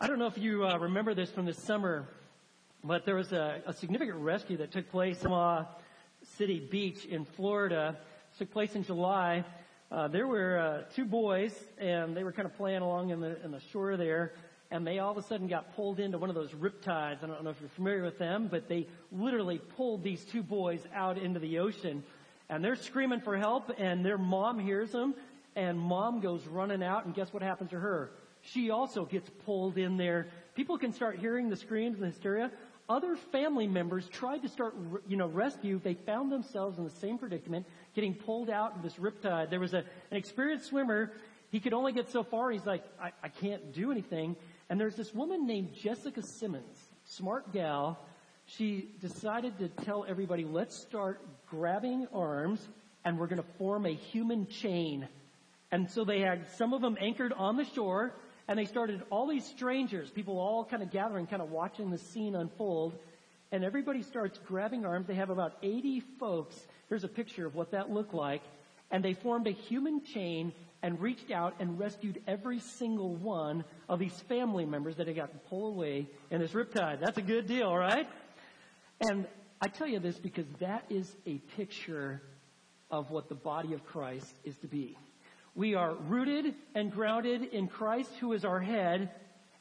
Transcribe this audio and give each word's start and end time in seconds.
I 0.00 0.06
don't 0.06 0.20
know 0.20 0.28
if 0.28 0.38
you 0.38 0.64
uh, 0.64 0.78
remember 0.78 1.12
this 1.12 1.28
from 1.28 1.44
this 1.44 1.58
summer, 1.58 2.06
but 2.84 3.04
there 3.04 3.16
was 3.16 3.32
a, 3.32 3.62
a 3.66 3.72
significant 3.72 4.18
rescue 4.18 4.56
that 4.58 4.70
took 4.70 4.88
place 4.90 5.16
in 5.16 5.22
Panama 5.22 5.64
City 6.36 6.60
Beach 6.60 7.04
in 7.04 7.24
Florida. 7.24 7.96
It 8.32 8.38
took 8.38 8.52
place 8.52 8.76
in 8.76 8.84
July. 8.84 9.44
Uh, 9.90 10.06
there 10.06 10.28
were 10.28 10.56
uh, 10.56 10.94
two 10.94 11.04
boys, 11.04 11.52
and 11.78 12.16
they 12.16 12.22
were 12.22 12.30
kind 12.30 12.46
of 12.46 12.56
playing 12.56 12.82
along 12.82 13.10
in 13.10 13.18
the 13.18 13.44
in 13.44 13.50
the 13.50 13.58
shore 13.72 13.96
there, 13.96 14.34
and 14.70 14.86
they 14.86 15.00
all 15.00 15.10
of 15.10 15.16
a 15.16 15.22
sudden 15.22 15.48
got 15.48 15.74
pulled 15.74 15.98
into 15.98 16.16
one 16.16 16.30
of 16.30 16.36
those 16.36 16.54
rip 16.54 16.80
tides. 16.80 17.24
I 17.24 17.26
don't 17.26 17.42
know 17.42 17.50
if 17.50 17.60
you're 17.60 17.68
familiar 17.70 18.04
with 18.04 18.20
them, 18.20 18.46
but 18.48 18.68
they 18.68 18.86
literally 19.10 19.58
pulled 19.58 20.04
these 20.04 20.24
two 20.26 20.44
boys 20.44 20.80
out 20.94 21.18
into 21.18 21.40
the 21.40 21.58
ocean, 21.58 22.04
and 22.48 22.64
they're 22.64 22.76
screaming 22.76 23.20
for 23.20 23.36
help, 23.36 23.72
and 23.76 24.06
their 24.06 24.16
mom 24.16 24.60
hears 24.60 24.92
them, 24.92 25.16
and 25.56 25.76
mom 25.76 26.20
goes 26.20 26.46
running 26.46 26.84
out, 26.84 27.04
and 27.04 27.16
guess 27.16 27.32
what 27.32 27.42
happens 27.42 27.70
to 27.70 27.80
her? 27.80 28.12
She 28.52 28.70
also 28.70 29.04
gets 29.04 29.30
pulled 29.44 29.78
in 29.78 29.96
there. 29.96 30.28
People 30.54 30.78
can 30.78 30.92
start 30.92 31.18
hearing 31.18 31.48
the 31.48 31.56
screams 31.56 31.96
and 31.96 32.04
the 32.04 32.10
hysteria. 32.10 32.50
Other 32.88 33.16
family 33.16 33.66
members 33.66 34.08
tried 34.08 34.42
to 34.42 34.48
start, 34.48 34.74
you 35.06 35.16
know, 35.16 35.26
rescue. 35.26 35.78
They 35.82 35.94
found 35.94 36.32
themselves 36.32 36.78
in 36.78 36.84
the 36.84 36.90
same 36.90 37.18
predicament, 37.18 37.66
getting 37.94 38.14
pulled 38.14 38.48
out 38.48 38.76
of 38.76 38.82
this 38.82 38.94
riptide. 38.94 39.50
There 39.50 39.60
was 39.60 39.74
a, 39.74 39.84
an 40.10 40.16
experienced 40.16 40.66
swimmer. 40.66 41.12
He 41.50 41.60
could 41.60 41.74
only 41.74 41.92
get 41.92 42.10
so 42.10 42.22
far. 42.22 42.50
He's 42.50 42.64
like, 42.64 42.84
I, 43.00 43.12
I 43.22 43.28
can't 43.28 43.74
do 43.74 43.90
anything. 43.92 44.36
And 44.70 44.80
there's 44.80 44.96
this 44.96 45.14
woman 45.14 45.46
named 45.46 45.74
Jessica 45.74 46.22
Simmons, 46.22 46.78
smart 47.04 47.52
gal. 47.52 47.98
She 48.46 48.88
decided 49.00 49.58
to 49.58 49.68
tell 49.68 50.06
everybody, 50.08 50.44
let's 50.44 50.74
start 50.74 51.20
grabbing 51.50 52.06
arms 52.14 52.66
and 53.04 53.18
we're 53.18 53.26
going 53.26 53.42
to 53.42 53.48
form 53.58 53.84
a 53.84 53.94
human 53.94 54.46
chain. 54.46 55.08
And 55.70 55.90
so 55.90 56.04
they 56.04 56.20
had 56.20 56.46
some 56.56 56.72
of 56.72 56.80
them 56.80 56.96
anchored 56.98 57.34
on 57.34 57.56
the 57.56 57.64
shore 57.64 58.14
and 58.48 58.58
they 58.58 58.64
started 58.64 59.02
all 59.10 59.28
these 59.28 59.44
strangers, 59.44 60.10
people 60.10 60.38
all 60.38 60.64
kind 60.64 60.82
of 60.82 60.90
gathering, 60.90 61.26
kind 61.26 61.42
of 61.42 61.50
watching 61.50 61.90
the 61.90 61.98
scene 61.98 62.34
unfold. 62.34 62.94
And 63.52 63.62
everybody 63.62 64.02
starts 64.02 64.38
grabbing 64.46 64.86
arms. 64.86 65.06
They 65.06 65.14
have 65.14 65.30
about 65.30 65.56
80 65.62 66.00
folks. 66.18 66.58
Here's 66.88 67.04
a 67.04 67.08
picture 67.08 67.46
of 67.46 67.54
what 67.54 67.72
that 67.72 67.90
looked 67.90 68.14
like. 68.14 68.42
And 68.90 69.04
they 69.04 69.12
formed 69.12 69.46
a 69.46 69.52
human 69.52 70.02
chain 70.02 70.52
and 70.82 71.00
reached 71.00 71.30
out 71.30 71.54
and 71.60 71.78
rescued 71.78 72.22
every 72.26 72.60
single 72.60 73.14
one 73.16 73.64
of 73.88 73.98
these 73.98 74.18
family 74.28 74.64
members 74.64 74.96
that 74.96 75.06
had 75.06 75.16
gotten 75.16 75.38
pulled 75.50 75.74
away 75.74 76.06
in 76.30 76.40
this 76.40 76.52
riptide. 76.52 77.00
That's 77.00 77.18
a 77.18 77.22
good 77.22 77.46
deal, 77.46 77.74
right? 77.74 78.08
And 79.00 79.26
I 79.60 79.68
tell 79.68 79.88
you 79.88 79.98
this 79.98 80.16
because 80.16 80.46
that 80.60 80.84
is 80.88 81.14
a 81.26 81.38
picture 81.56 82.22
of 82.90 83.10
what 83.10 83.28
the 83.28 83.34
body 83.34 83.74
of 83.74 83.84
Christ 83.84 84.32
is 84.44 84.56
to 84.58 84.66
be. 84.66 84.96
We 85.58 85.74
are 85.74 85.92
rooted 85.92 86.54
and 86.76 86.92
grounded 86.92 87.42
in 87.52 87.66
Christ 87.66 88.12
who 88.20 88.32
is 88.32 88.44
our 88.44 88.60
head, 88.60 89.10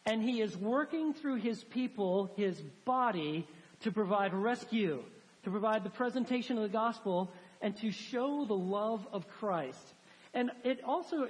and 0.06 0.22
He 0.22 0.42
is 0.42 0.56
working 0.56 1.16
through 1.16 1.38
His 1.38 1.64
people, 1.64 2.32
His 2.38 2.62
body, 2.86 3.48
to 3.80 3.92
provide 3.92 4.32
rescue, 4.32 5.02
to 5.44 5.50
provide 5.50 5.84
the 5.84 5.90
presentation 5.90 6.56
of 6.56 6.62
the 6.62 6.70
gospel, 6.70 7.32
and 7.64 7.76
to 7.78 7.90
show 7.90 8.46
the 8.46 8.54
love 8.54 9.08
of 9.12 9.28
Christ. 9.28 9.96
And 10.36 10.52
it 10.64 10.84
also 10.84 11.28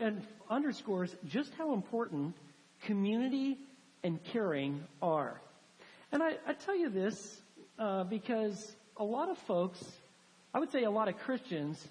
underscores 0.49 1.15
just 1.29 1.53
how 1.53 1.73
important 1.73 2.35
community 2.81 3.57
and 4.03 4.21
caring 4.21 4.83
are. 5.01 5.39
And 6.11 6.21
I, 6.21 6.31
I 6.45 6.51
tell 6.51 6.75
you 6.75 6.89
this 6.89 7.39
uh, 7.79 8.03
because 8.03 8.75
a 8.97 9.03
lot 9.05 9.29
of 9.29 9.37
folks, 9.37 9.81
I 10.53 10.59
would 10.59 10.73
say 10.73 10.83
a 10.83 10.91
lot 10.91 11.07
of 11.07 11.17
Christians, 11.19 11.87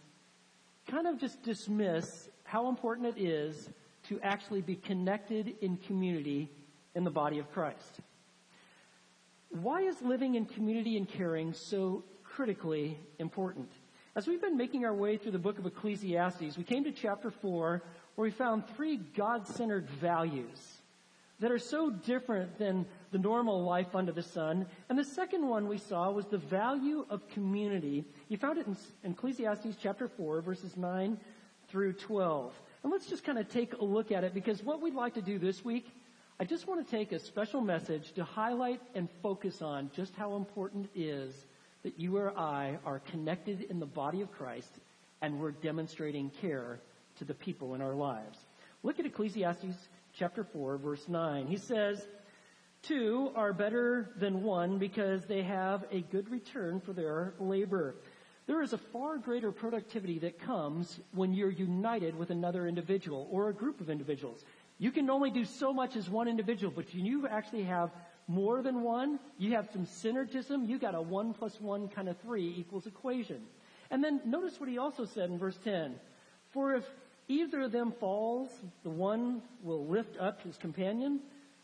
kind 0.86 1.06
of 1.06 1.18
just 1.18 1.42
dismiss 1.42 2.28
how 2.56 2.70
important 2.70 3.06
it 3.06 3.22
is 3.22 3.68
to 4.08 4.18
actually 4.22 4.62
be 4.62 4.76
connected 4.76 5.54
in 5.60 5.76
community 5.76 6.48
in 6.94 7.04
the 7.04 7.10
body 7.10 7.38
of 7.38 7.52
Christ. 7.52 8.00
Why 9.50 9.82
is 9.82 10.00
living 10.00 10.36
in 10.36 10.46
community 10.46 10.96
and 10.96 11.06
caring 11.06 11.52
so 11.52 12.02
critically 12.24 12.98
important? 13.18 13.68
As 14.14 14.26
we've 14.26 14.40
been 14.40 14.56
making 14.56 14.86
our 14.86 14.94
way 14.94 15.18
through 15.18 15.32
the 15.32 15.38
book 15.38 15.58
of 15.58 15.66
Ecclesiastes, 15.66 16.56
we 16.56 16.64
came 16.64 16.82
to 16.84 16.92
chapter 16.92 17.30
4 17.30 17.82
where 18.14 18.24
we 18.24 18.30
found 18.30 18.66
three 18.68 18.96
God-centered 18.96 19.86
values 19.90 20.78
that 21.40 21.52
are 21.52 21.58
so 21.58 21.90
different 21.90 22.58
than 22.58 22.86
the 23.12 23.18
normal 23.18 23.64
life 23.64 23.94
under 23.94 24.12
the 24.12 24.22
sun. 24.22 24.64
And 24.88 24.98
the 24.98 25.04
second 25.04 25.46
one 25.46 25.68
we 25.68 25.76
saw 25.76 26.10
was 26.10 26.24
the 26.24 26.38
value 26.38 27.04
of 27.10 27.28
community. 27.28 28.06
You 28.30 28.38
found 28.38 28.56
it 28.56 28.66
in 28.66 29.10
Ecclesiastes 29.10 29.76
chapter 29.78 30.08
4 30.08 30.40
verses 30.40 30.74
9 30.78 31.18
through 31.68 31.94
12. 31.94 32.52
And 32.82 32.92
let's 32.92 33.06
just 33.06 33.24
kind 33.24 33.38
of 33.38 33.48
take 33.50 33.74
a 33.74 33.84
look 33.84 34.12
at 34.12 34.24
it 34.24 34.34
because 34.34 34.62
what 34.62 34.80
we'd 34.80 34.94
like 34.94 35.14
to 35.14 35.22
do 35.22 35.38
this 35.38 35.64
week, 35.64 35.86
I 36.38 36.44
just 36.44 36.68
want 36.68 36.84
to 36.84 36.90
take 36.90 37.12
a 37.12 37.18
special 37.18 37.60
message 37.60 38.12
to 38.12 38.24
highlight 38.24 38.80
and 38.94 39.08
focus 39.22 39.62
on 39.62 39.90
just 39.96 40.14
how 40.14 40.36
important 40.36 40.88
it 40.94 41.00
is 41.00 41.34
that 41.82 41.98
you 41.98 42.16
or 42.16 42.36
I 42.36 42.78
are 42.84 42.98
connected 42.98 43.62
in 43.70 43.80
the 43.80 43.86
body 43.86 44.20
of 44.20 44.30
Christ 44.32 44.70
and 45.22 45.40
we're 45.40 45.52
demonstrating 45.52 46.30
care 46.40 46.78
to 47.18 47.24
the 47.24 47.34
people 47.34 47.74
in 47.74 47.80
our 47.80 47.94
lives. 47.94 48.38
Look 48.82 49.00
at 49.00 49.06
Ecclesiastes 49.06 49.88
chapter 50.18 50.44
4 50.44 50.76
verse 50.78 51.08
9. 51.08 51.46
He 51.46 51.56
says, 51.56 52.06
Two 52.82 53.32
are 53.34 53.52
better 53.52 54.10
than 54.16 54.42
one 54.42 54.78
because 54.78 55.24
they 55.24 55.42
have 55.42 55.84
a 55.90 56.02
good 56.02 56.30
return 56.30 56.80
for 56.80 56.92
their 56.92 57.34
labor. 57.40 57.96
There 58.46 58.62
is 58.62 58.72
a 58.72 58.78
far 58.78 59.18
greater 59.18 59.50
productivity 59.50 60.18
that 60.20 60.38
comes 60.38 61.00
when 61.12 61.34
you're 61.34 61.50
united 61.50 62.16
with 62.16 62.30
another 62.30 62.66
individual 62.66 63.28
or 63.30 63.48
a 63.48 63.54
group 63.54 63.80
of 63.80 63.90
individuals. 63.90 64.44
You 64.78 64.92
can 64.92 65.10
only 65.10 65.30
do 65.30 65.44
so 65.44 65.72
much 65.72 65.96
as 65.96 66.08
one 66.08 66.28
individual, 66.28 66.72
but 66.74 66.86
when 66.94 67.04
you 67.04 67.26
actually 67.26 67.64
have 67.64 67.90
more 68.28 68.62
than 68.62 68.82
one. 68.82 69.18
You 69.38 69.52
have 69.52 69.68
some 69.72 69.86
synergism. 69.86 70.68
You 70.68 70.78
got 70.78 70.94
a 70.94 71.00
one 71.00 71.34
plus 71.34 71.60
one 71.60 71.88
kind 71.88 72.08
of 72.08 72.18
three 72.18 72.54
equals 72.56 72.86
equation. 72.86 73.42
And 73.90 74.02
then 74.02 74.20
notice 74.24 74.58
what 74.58 74.68
he 74.68 74.78
also 74.78 75.04
said 75.04 75.30
in 75.30 75.38
verse 75.38 75.58
10. 75.62 75.94
For 76.52 76.74
if 76.74 76.84
either 77.28 77.62
of 77.62 77.72
them 77.72 77.92
falls, 77.92 78.50
the 78.82 78.90
one 78.90 79.42
will 79.62 79.86
lift 79.86 80.16
up 80.18 80.42
his 80.42 80.56
companion, 80.56 81.20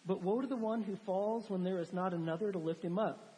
but 0.06 0.22
woe 0.22 0.40
to 0.40 0.46
the 0.46 0.56
one 0.56 0.82
who 0.82 0.96
falls 0.96 1.50
when 1.50 1.64
there 1.64 1.78
is 1.78 1.92
not 1.92 2.14
another 2.14 2.52
to 2.52 2.58
lift 2.58 2.84
him 2.84 2.98
up. 2.98 3.31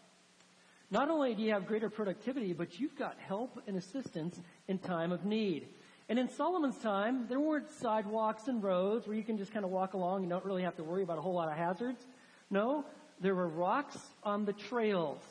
Not 0.91 1.11
only 1.11 1.34
do 1.34 1.43
you 1.43 1.53
have 1.53 1.67
greater 1.67 1.91
productivity, 1.91 2.53
but 2.53 2.78
you've 2.78 2.97
got 2.97 3.17
help 3.19 3.62
and 3.67 3.77
assistance 3.77 4.41
in 4.69 4.78
time 4.78 5.12
of 5.12 5.25
need. 5.25 5.69
And 6.09 6.19
in 6.19 6.28
Solomon's 6.28 6.78
time, 6.78 7.27
there 7.28 7.41
weren't 7.41 7.71
sidewalks 7.71 8.49
and 8.49 8.62
roads 8.62 9.06
where 9.06 9.17
you 9.17 9.22
can 9.22 9.39
just 9.39 9.53
kind 9.53 9.65
of 9.65 9.71
walk 9.71 9.95
along 9.95 10.22
and 10.22 10.31
don't 10.31 10.45
really 10.45 10.62
have 10.62 10.77
to 10.77 10.84
worry 10.84 11.03
about 11.03 11.19
a 11.19 11.22
whole 11.22 11.34
lot 11.34 11.49
of 11.49 11.56
hazards. 11.56 12.05
No, 12.50 12.84
there 13.21 13.34
were 13.34 13.49
rocks 13.49 13.99
on 14.22 14.45
the 14.45 14.53
trails. 14.53 15.22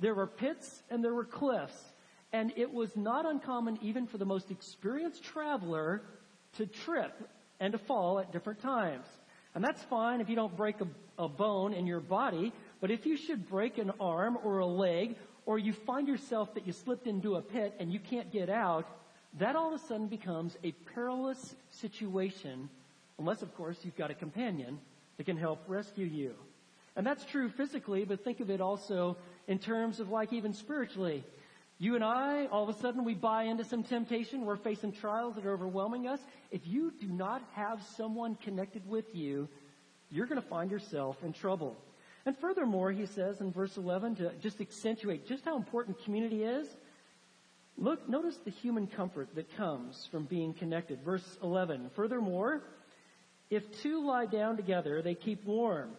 There 0.00 0.14
were 0.14 0.26
pits 0.26 0.82
and 0.90 1.02
there 1.02 1.14
were 1.14 1.24
cliffs. 1.24 1.80
And 2.32 2.52
it 2.56 2.70
was 2.70 2.94
not 2.94 3.24
uncommon 3.24 3.78
even 3.80 4.06
for 4.06 4.18
the 4.18 4.26
most 4.26 4.50
experienced 4.50 5.24
traveler 5.24 6.02
to 6.58 6.66
trip 6.66 7.28
and 7.58 7.72
to 7.72 7.78
fall 7.78 8.18
at 8.18 8.30
different 8.30 8.60
times. 8.60 9.06
And 9.54 9.64
that's 9.64 9.82
fine 9.84 10.20
if 10.20 10.28
you 10.28 10.36
don't 10.36 10.54
break 10.56 10.76
a, 10.82 10.86
a 11.22 11.28
bone 11.28 11.72
in 11.72 11.86
your 11.86 12.00
body, 12.00 12.52
but 12.80 12.90
if 12.90 13.06
you 13.06 13.16
should 13.16 13.48
break 13.48 13.78
an 13.78 13.92
arm 14.00 14.38
or 14.44 14.58
a 14.58 14.66
leg, 14.66 15.16
or 15.46 15.58
you 15.58 15.72
find 15.72 16.06
yourself 16.06 16.54
that 16.54 16.66
you 16.66 16.72
slipped 16.72 17.06
into 17.06 17.36
a 17.36 17.42
pit 17.42 17.74
and 17.80 17.92
you 17.92 17.98
can't 17.98 18.30
get 18.30 18.50
out, 18.50 18.86
that 19.38 19.56
all 19.56 19.74
of 19.74 19.80
a 19.80 19.84
sudden 19.86 20.06
becomes 20.06 20.56
a 20.62 20.72
perilous 20.94 21.54
situation, 21.70 22.68
unless 23.18 23.42
of 23.42 23.54
course 23.56 23.78
you've 23.82 23.96
got 23.96 24.10
a 24.10 24.14
companion 24.14 24.78
that 25.16 25.24
can 25.24 25.36
help 25.36 25.60
rescue 25.66 26.06
you. 26.06 26.34
And 26.96 27.06
that's 27.06 27.24
true 27.24 27.48
physically, 27.48 28.04
but 28.04 28.24
think 28.24 28.40
of 28.40 28.50
it 28.50 28.60
also 28.60 29.16
in 29.46 29.58
terms 29.58 30.00
of 30.00 30.10
like 30.10 30.32
even 30.32 30.52
spiritually. 30.52 31.24
You 31.78 31.94
and 31.94 32.02
I, 32.02 32.46
all 32.46 32.68
of 32.68 32.68
a 32.68 32.78
sudden 32.80 33.04
we 33.04 33.14
buy 33.14 33.44
into 33.44 33.64
some 33.64 33.84
temptation. 33.84 34.44
We're 34.44 34.56
facing 34.56 34.92
trials 34.92 35.36
that 35.36 35.46
are 35.46 35.52
overwhelming 35.52 36.08
us. 36.08 36.20
If 36.50 36.66
you 36.66 36.92
do 37.00 37.06
not 37.06 37.42
have 37.54 37.82
someone 37.96 38.34
connected 38.42 38.88
with 38.88 39.14
you, 39.14 39.48
you're 40.10 40.26
going 40.26 40.42
to 40.42 40.48
find 40.48 40.70
yourself 40.70 41.16
in 41.22 41.32
trouble. 41.32 41.76
And 42.28 42.36
furthermore, 42.36 42.92
he 42.92 43.06
says 43.06 43.40
in 43.40 43.50
verse 43.50 43.78
11 43.78 44.16
to 44.16 44.32
just 44.42 44.60
accentuate 44.60 45.26
just 45.26 45.46
how 45.46 45.56
important 45.56 46.04
community 46.04 46.42
is, 46.42 46.68
look, 47.78 48.06
notice 48.06 48.36
the 48.44 48.50
human 48.50 48.86
comfort 48.86 49.34
that 49.34 49.56
comes 49.56 50.06
from 50.12 50.24
being 50.26 50.52
connected. 50.52 51.02
Verse 51.02 51.38
11, 51.42 51.90
furthermore, 51.96 52.64
if 53.48 53.80
two 53.80 54.06
lie 54.06 54.26
down 54.26 54.58
together, 54.58 55.00
they 55.00 55.14
keep 55.14 55.42
warm. 55.46 55.92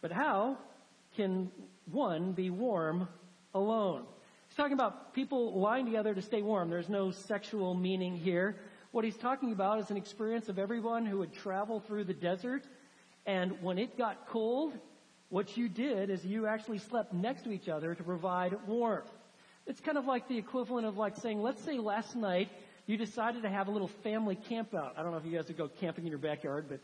But 0.00 0.10
how 0.10 0.58
can 1.14 1.52
one 1.88 2.32
be 2.32 2.50
warm 2.50 3.06
alone? 3.54 4.06
He's 4.48 4.56
talking 4.56 4.72
about 4.72 5.14
people 5.14 5.56
lying 5.60 5.86
together 5.86 6.16
to 6.16 6.22
stay 6.22 6.42
warm. 6.42 6.68
There's 6.68 6.88
no 6.88 7.12
sexual 7.12 7.74
meaning 7.76 8.16
here. 8.16 8.56
What 8.90 9.04
he's 9.04 9.16
talking 9.16 9.52
about 9.52 9.78
is 9.78 9.88
an 9.92 9.96
experience 9.96 10.48
of 10.48 10.58
everyone 10.58 11.06
who 11.06 11.18
would 11.18 11.32
travel 11.32 11.78
through 11.78 12.06
the 12.06 12.12
desert, 12.12 12.64
and 13.24 13.62
when 13.62 13.78
it 13.78 13.96
got 13.96 14.26
cold, 14.26 14.72
what 15.30 15.56
you 15.56 15.68
did 15.68 16.10
is 16.10 16.24
you 16.24 16.46
actually 16.46 16.78
slept 16.78 17.12
next 17.12 17.44
to 17.44 17.52
each 17.52 17.68
other 17.68 17.94
to 17.94 18.02
provide 18.02 18.56
warmth. 18.66 19.10
It's 19.66 19.80
kind 19.80 19.96
of 19.96 20.04
like 20.04 20.28
the 20.28 20.36
equivalent 20.36 20.86
of 20.86 20.96
like 20.96 21.16
saying, 21.16 21.40
let's 21.40 21.62
say 21.62 21.78
last 21.78 22.16
night 22.16 22.48
you 22.86 22.96
decided 22.96 23.42
to 23.42 23.48
have 23.48 23.68
a 23.68 23.70
little 23.70 23.88
family 23.88 24.34
camp 24.34 24.74
out. 24.74 24.94
I 24.96 25.02
don't 25.02 25.12
know 25.12 25.18
if 25.18 25.24
you 25.24 25.36
guys 25.36 25.46
would 25.46 25.56
go 25.56 25.68
camping 25.80 26.04
in 26.04 26.10
your 26.10 26.18
backyard, 26.18 26.66
but 26.68 26.80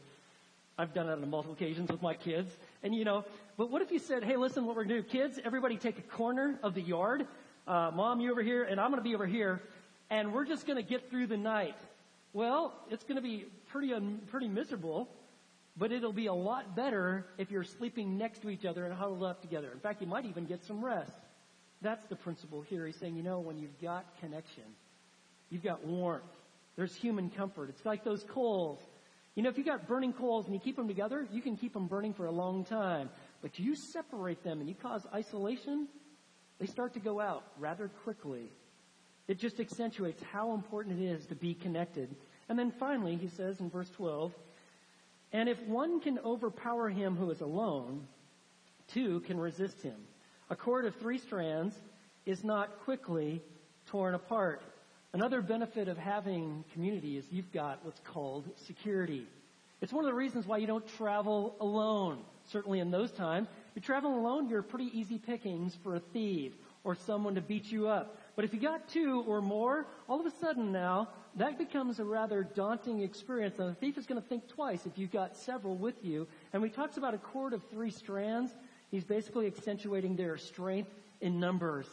I've 0.78 0.94
done 0.94 1.08
it 1.08 1.12
on 1.12 1.28
multiple 1.28 1.54
occasions 1.54 1.90
with 1.90 2.02
my 2.02 2.14
kids. 2.14 2.56
And 2.82 2.94
you 2.94 3.04
know, 3.04 3.24
but 3.56 3.70
what 3.70 3.82
if 3.82 3.90
you 3.90 3.98
said, 3.98 4.22
hey, 4.22 4.36
listen, 4.36 4.64
what 4.66 4.76
we're 4.76 4.84
to 4.84 5.02
do, 5.02 5.02
kids, 5.02 5.40
everybody 5.44 5.76
take 5.76 5.98
a 5.98 6.02
corner 6.02 6.58
of 6.62 6.74
the 6.74 6.82
yard. 6.82 7.26
Uh, 7.66 7.90
mom, 7.92 8.20
you 8.20 8.30
over 8.30 8.42
here, 8.42 8.62
and 8.62 8.78
I'm 8.78 8.90
to 9.02 9.08
be 9.08 9.14
over 9.16 9.26
here, 9.26 9.60
and 10.08 10.32
we're 10.32 10.44
just 10.44 10.66
to 10.76 10.84
get 10.84 11.10
through 11.10 11.26
the 11.26 11.36
night. 11.36 11.76
Well, 12.32 12.74
it's 12.90 13.02
to 13.16 13.22
be 13.22 13.46
pretty, 13.70 13.92
un- 13.92 14.20
pretty 14.30 14.46
miserable, 14.46 15.08
but 15.76 15.92
it'll 15.92 16.12
be 16.12 16.26
a 16.26 16.34
lot 16.34 16.74
better 16.74 17.26
if 17.38 17.50
you're 17.50 17.64
sleeping 17.64 18.16
next 18.16 18.40
to 18.42 18.50
each 18.50 18.64
other 18.64 18.84
and 18.84 18.94
huddled 18.94 19.22
up 19.22 19.42
together. 19.42 19.70
In 19.72 19.80
fact, 19.80 20.00
you 20.00 20.06
might 20.06 20.24
even 20.24 20.46
get 20.46 20.64
some 20.64 20.84
rest. 20.84 21.12
That's 21.82 22.04
the 22.08 22.16
principle 22.16 22.62
here. 22.62 22.86
He's 22.86 22.96
saying, 22.96 23.16
you 23.16 23.22
know, 23.22 23.40
when 23.40 23.58
you've 23.58 23.78
got 23.80 24.06
connection, 24.20 24.64
you've 25.50 25.62
got 25.62 25.84
warmth, 25.84 26.24
there's 26.76 26.94
human 26.94 27.30
comfort. 27.30 27.68
It's 27.68 27.84
like 27.84 28.04
those 28.04 28.24
coals. 28.24 28.80
You 29.34 29.42
know, 29.42 29.50
if 29.50 29.58
you 29.58 29.64
got 29.64 29.86
burning 29.86 30.14
coals 30.14 30.46
and 30.46 30.54
you 30.54 30.60
keep 30.60 30.76
them 30.76 30.88
together, 30.88 31.26
you 31.30 31.42
can 31.42 31.56
keep 31.56 31.74
them 31.74 31.86
burning 31.86 32.14
for 32.14 32.24
a 32.24 32.30
long 32.30 32.64
time. 32.64 33.10
But 33.42 33.58
you 33.58 33.74
separate 33.92 34.42
them 34.42 34.60
and 34.60 34.68
you 34.68 34.74
cause 34.74 35.06
isolation, 35.14 35.88
they 36.58 36.66
start 36.66 36.94
to 36.94 37.00
go 37.00 37.20
out 37.20 37.44
rather 37.58 37.88
quickly. 38.04 38.50
It 39.28 39.38
just 39.38 39.60
accentuates 39.60 40.22
how 40.32 40.54
important 40.54 41.00
it 41.00 41.04
is 41.04 41.26
to 41.26 41.34
be 41.34 41.52
connected. 41.52 42.14
And 42.48 42.58
then 42.58 42.70
finally, 42.70 43.16
he 43.16 43.28
says 43.28 43.60
in 43.60 43.68
verse 43.68 43.90
12, 43.90 44.32
and 45.36 45.50
if 45.50 45.60
one 45.64 46.00
can 46.00 46.18
overpower 46.20 46.88
him 46.88 47.14
who 47.14 47.30
is 47.30 47.42
alone, 47.42 48.06
two 48.94 49.20
can 49.20 49.38
resist 49.38 49.82
him. 49.82 49.96
A 50.48 50.56
cord 50.56 50.86
of 50.86 50.94
three 50.94 51.18
strands 51.18 51.74
is 52.24 52.42
not 52.42 52.80
quickly 52.84 53.42
torn 53.88 54.14
apart. 54.14 54.62
Another 55.12 55.42
benefit 55.42 55.88
of 55.88 55.98
having 55.98 56.64
community 56.72 57.18
is 57.18 57.26
you've 57.30 57.52
got 57.52 57.84
what's 57.84 58.00
called 58.00 58.48
security. 58.66 59.26
It's 59.82 59.92
one 59.92 60.06
of 60.06 60.10
the 60.10 60.16
reasons 60.16 60.46
why 60.46 60.56
you 60.56 60.66
don't 60.66 60.88
travel 60.96 61.54
alone. 61.60 62.20
Certainly 62.50 62.80
in 62.80 62.90
those 62.90 63.12
times, 63.12 63.46
if 63.74 63.82
you're 63.82 63.94
traveling 63.94 64.16
alone, 64.16 64.48
you're 64.48 64.62
pretty 64.62 64.90
easy 64.98 65.18
pickings 65.18 65.76
for 65.82 65.96
a 65.96 66.00
thief 66.14 66.52
or 66.82 66.94
someone 66.94 67.34
to 67.34 67.42
beat 67.42 67.70
you 67.70 67.88
up. 67.88 68.16
But 68.36 68.46
if 68.46 68.54
you 68.54 68.60
got 68.60 68.88
two 68.88 69.22
or 69.28 69.42
more, 69.42 69.86
all 70.08 70.18
of 70.18 70.24
a 70.24 70.30
sudden 70.40 70.72
now, 70.72 71.08
that 71.36 71.58
becomes 71.58 71.98
a 72.00 72.04
rather 72.04 72.42
daunting 72.42 73.00
experience. 73.02 73.58
And 73.58 73.68
the 73.68 73.74
thief 73.74 73.98
is 73.98 74.06
going 74.06 74.20
to 74.20 74.26
think 74.26 74.48
twice 74.48 74.86
if 74.86 74.96
you've 74.96 75.12
got 75.12 75.36
several 75.36 75.76
with 75.76 76.02
you. 76.02 76.26
And 76.52 76.62
when 76.62 76.70
he 76.70 76.76
talks 76.76 76.96
about 76.96 77.14
a 77.14 77.18
cord 77.18 77.52
of 77.52 77.62
three 77.70 77.90
strands, 77.90 78.52
he's 78.90 79.04
basically 79.04 79.46
accentuating 79.46 80.16
their 80.16 80.38
strength 80.38 80.90
in 81.20 81.38
numbers. 81.38 81.86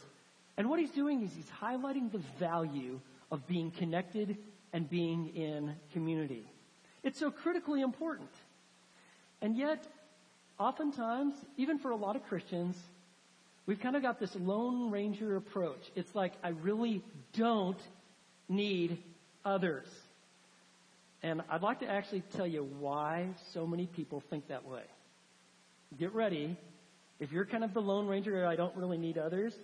And 0.56 0.70
what 0.70 0.80
he's 0.80 0.90
doing 0.90 1.22
is 1.22 1.30
he's 1.34 1.50
highlighting 1.60 2.10
the 2.10 2.22
value 2.38 3.00
of 3.30 3.46
being 3.46 3.70
connected 3.70 4.38
and 4.72 4.88
being 4.88 5.28
in 5.36 5.74
community. 5.92 6.46
It's 7.02 7.18
so 7.18 7.30
critically 7.30 7.82
important. 7.82 8.30
And 9.42 9.56
yet, 9.56 9.86
oftentimes, 10.58 11.34
even 11.58 11.78
for 11.78 11.90
a 11.90 11.96
lot 11.96 12.16
of 12.16 12.24
Christians, 12.24 12.78
we've 13.66 13.80
kind 13.80 13.94
of 13.94 14.02
got 14.02 14.18
this 14.18 14.34
Lone 14.36 14.90
Ranger 14.90 15.36
approach. 15.36 15.90
It's 15.94 16.14
like, 16.14 16.32
I 16.42 16.48
really 16.48 17.02
don't 17.34 17.78
need 18.48 18.98
others. 19.44 19.86
And 21.22 21.42
I'd 21.48 21.62
like 21.62 21.80
to 21.80 21.88
actually 21.88 22.22
tell 22.36 22.46
you 22.46 22.68
why 22.78 23.28
so 23.52 23.66
many 23.66 23.86
people 23.86 24.20
think 24.28 24.48
that 24.48 24.66
way. 24.66 24.82
Get 25.98 26.14
ready. 26.14 26.56
If 27.20 27.32
you're 27.32 27.44
kind 27.44 27.64
of 27.64 27.72
the 27.72 27.80
Lone 27.80 28.06
Ranger, 28.06 28.46
I 28.46 28.56
don't 28.56 28.76
really 28.76 28.98
need 28.98 29.16
others, 29.16 29.54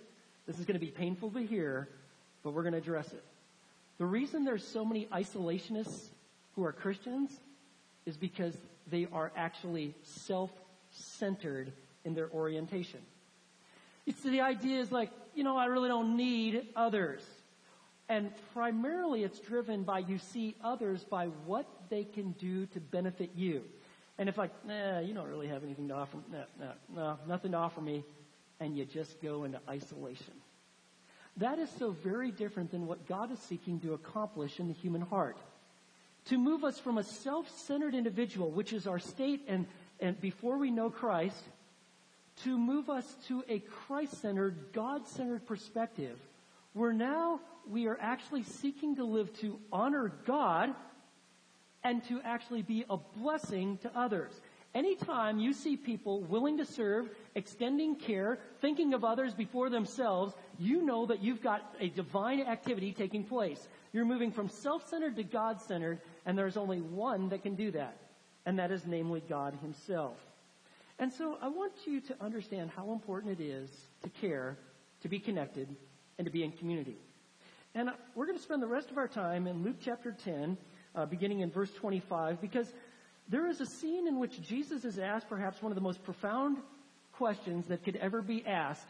this 0.47 0.57
is 0.57 0.65
going 0.65 0.79
to 0.79 0.85
be 0.85 0.91
painful 0.91 1.29
to 1.31 1.39
hear, 1.39 1.87
but 2.43 2.51
we're 2.51 2.63
going 2.63 2.73
to 2.73 2.79
address 2.79 3.07
it. 3.13 3.23
The 3.99 4.05
reason 4.05 4.43
there's 4.43 4.65
so 4.65 4.83
many 4.83 5.05
isolationists 5.13 6.07
who 6.55 6.65
are 6.65 6.71
Christians 6.71 7.31
is 8.05 8.17
because 8.17 8.55
they 8.89 9.07
are 9.13 9.31
actually 9.35 9.93
self-centered 10.03 11.71
in 12.03 12.15
their 12.15 12.29
orientation. 12.31 12.99
It's 14.07 14.21
the 14.21 14.41
idea 14.41 14.79
is 14.79 14.91
like, 14.91 15.11
you 15.35 15.43
know, 15.43 15.55
I 15.55 15.65
really 15.65 15.89
don't 15.89 16.17
need 16.17 16.67
others. 16.75 17.21
And 18.11 18.29
primarily 18.53 19.23
it's 19.23 19.39
driven 19.39 19.83
by 19.83 19.99
you 19.99 20.17
see 20.17 20.57
others 20.61 21.01
by 21.05 21.27
what 21.45 21.65
they 21.89 22.03
can 22.03 22.33
do 22.33 22.65
to 22.65 22.81
benefit 22.81 23.31
you. 23.37 23.63
And 24.17 24.27
if 24.27 24.37
like, 24.37 24.51
nah, 24.65 24.99
you 24.99 25.13
don't 25.13 25.29
really 25.29 25.47
have 25.47 25.63
anything 25.63 25.87
to 25.87 25.93
offer, 25.93 26.17
no, 26.29 26.43
no, 26.59 26.71
no, 26.93 27.19
nothing 27.25 27.53
to 27.53 27.57
offer 27.57 27.79
me, 27.79 28.03
and 28.59 28.77
you 28.77 28.83
just 28.83 29.21
go 29.21 29.45
into 29.45 29.61
isolation. 29.69 30.33
That 31.37 31.57
is 31.57 31.69
so 31.79 31.91
very 31.91 32.31
different 32.31 32.71
than 32.71 32.85
what 32.85 33.07
God 33.07 33.31
is 33.31 33.39
seeking 33.39 33.79
to 33.79 33.93
accomplish 33.93 34.59
in 34.59 34.67
the 34.67 34.73
human 34.73 35.01
heart. 35.01 35.37
To 36.25 36.37
move 36.37 36.65
us 36.65 36.77
from 36.77 36.97
a 36.97 37.03
self-centered 37.03 37.95
individual, 37.95 38.51
which 38.51 38.73
is 38.73 38.87
our 38.87 38.99
state 38.99 39.45
and, 39.47 39.65
and 40.01 40.19
before 40.19 40.57
we 40.57 40.69
know 40.69 40.89
Christ, 40.89 41.41
to 42.43 42.57
move 42.57 42.89
us 42.89 43.05
to 43.29 43.45
a 43.47 43.59
Christ-centered, 43.59 44.73
God-centered 44.73 45.45
perspective, 45.47 46.19
where 46.73 46.93
now 46.93 47.39
we 47.69 47.87
are 47.87 47.97
actually 47.99 48.43
seeking 48.43 48.95
to 48.95 49.03
live 49.03 49.31
to 49.39 49.59
honor 49.71 50.11
God 50.25 50.73
and 51.83 52.03
to 52.05 52.21
actually 52.23 52.61
be 52.61 52.85
a 52.89 52.97
blessing 52.97 53.77
to 53.79 53.91
others. 53.97 54.31
Anytime 54.73 55.37
you 55.37 55.51
see 55.51 55.75
people 55.75 56.21
willing 56.21 56.57
to 56.57 56.65
serve, 56.65 57.09
extending 57.35 57.95
care, 57.95 58.39
thinking 58.61 58.93
of 58.93 59.03
others 59.03 59.33
before 59.33 59.69
themselves, 59.69 60.33
you 60.57 60.85
know 60.85 61.05
that 61.07 61.21
you've 61.21 61.41
got 61.41 61.75
a 61.81 61.89
divine 61.89 62.41
activity 62.41 62.93
taking 62.93 63.25
place. 63.25 63.67
You're 63.91 64.05
moving 64.05 64.31
from 64.31 64.47
self-centered 64.47 65.17
to 65.17 65.23
God-centered, 65.23 65.99
and 66.25 66.37
there's 66.37 66.55
only 66.55 66.79
one 66.79 67.27
that 67.29 67.43
can 67.43 67.55
do 67.55 67.71
that. 67.71 67.97
And 68.45 68.57
that 68.59 68.71
is 68.71 68.85
namely 68.85 69.21
God 69.27 69.57
himself. 69.61 70.15
And 70.99 71.11
so 71.11 71.37
I 71.41 71.49
want 71.49 71.73
you 71.85 71.99
to 72.01 72.15
understand 72.21 72.71
how 72.73 72.93
important 72.93 73.39
it 73.39 73.43
is 73.43 73.69
to 74.03 74.09
care, 74.09 74.57
to 75.01 75.09
be 75.09 75.19
connected, 75.19 75.67
and 76.21 76.27
to 76.27 76.31
be 76.31 76.43
in 76.43 76.51
community. 76.51 76.95
And 77.73 77.89
we're 78.13 78.27
going 78.27 78.37
to 78.37 78.43
spend 78.43 78.61
the 78.61 78.67
rest 78.67 78.91
of 78.91 78.99
our 78.99 79.07
time 79.07 79.47
in 79.47 79.63
Luke 79.63 79.77
chapter 79.83 80.15
10, 80.23 80.55
uh, 80.93 81.07
beginning 81.07 81.39
in 81.39 81.49
verse 81.49 81.71
25, 81.73 82.39
because 82.39 82.71
there 83.27 83.47
is 83.47 83.59
a 83.59 83.65
scene 83.65 84.07
in 84.07 84.19
which 84.19 84.39
Jesus 84.43 84.85
is 84.85 84.99
asked 84.99 85.27
perhaps 85.27 85.63
one 85.63 85.71
of 85.71 85.75
the 85.75 85.81
most 85.81 86.03
profound 86.03 86.57
questions 87.13 87.65
that 87.69 87.83
could 87.83 87.95
ever 87.95 88.21
be 88.21 88.45
asked. 88.45 88.87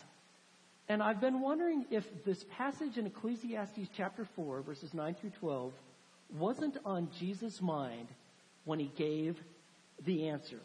And 0.90 1.02
I've 1.02 1.22
been 1.22 1.40
wondering 1.40 1.86
if 1.90 2.04
this 2.26 2.44
passage 2.58 2.98
in 2.98 3.06
Ecclesiastes 3.06 3.88
chapter 3.96 4.26
4, 4.36 4.62
verses 4.64 4.94
9 4.94 5.16
through 5.16 5.32
12, 5.40 5.72
wasn't 6.38 6.80
on 6.84 7.08
Jesus' 7.18 7.62
mind 7.62 8.10
when 8.66 8.78
he 8.78 8.92
gave 8.98 9.42
the 10.04 10.28
answer. 10.28 10.60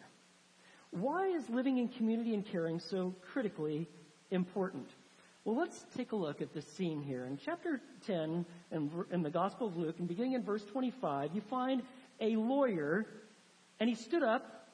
Why 0.91 1.29
is 1.29 1.49
living 1.49 1.79
in 1.79 1.87
community 1.91 2.35
and 2.35 2.45
caring 2.45 2.81
so 2.81 3.15
critically 3.33 3.87
important? 4.33 4.89
Well, 5.47 5.55
let's 5.55 5.87
take 5.97 6.11
a 6.11 6.17
look 6.17 6.43
at 6.43 6.53
this 6.53 6.67
scene 6.67 7.01
here. 7.01 7.25
In 7.25 7.39
chapter 7.39 7.81
10 8.09 8.45
in, 8.73 9.23
the 9.23 9.31
Gospel 9.31 9.69
of 9.69 9.77
Luke, 9.77 9.95
and 10.01 10.09
beginning 10.09 10.33
in 10.33 10.43
verse 10.43 10.65
25, 10.65 11.37
you 11.37 11.41
find 11.41 11.83
a 12.21 12.35
lawyer 12.35 13.07
and 13.79 13.89
he 13.89 13.95
stood 13.95 14.25
up 14.25 14.67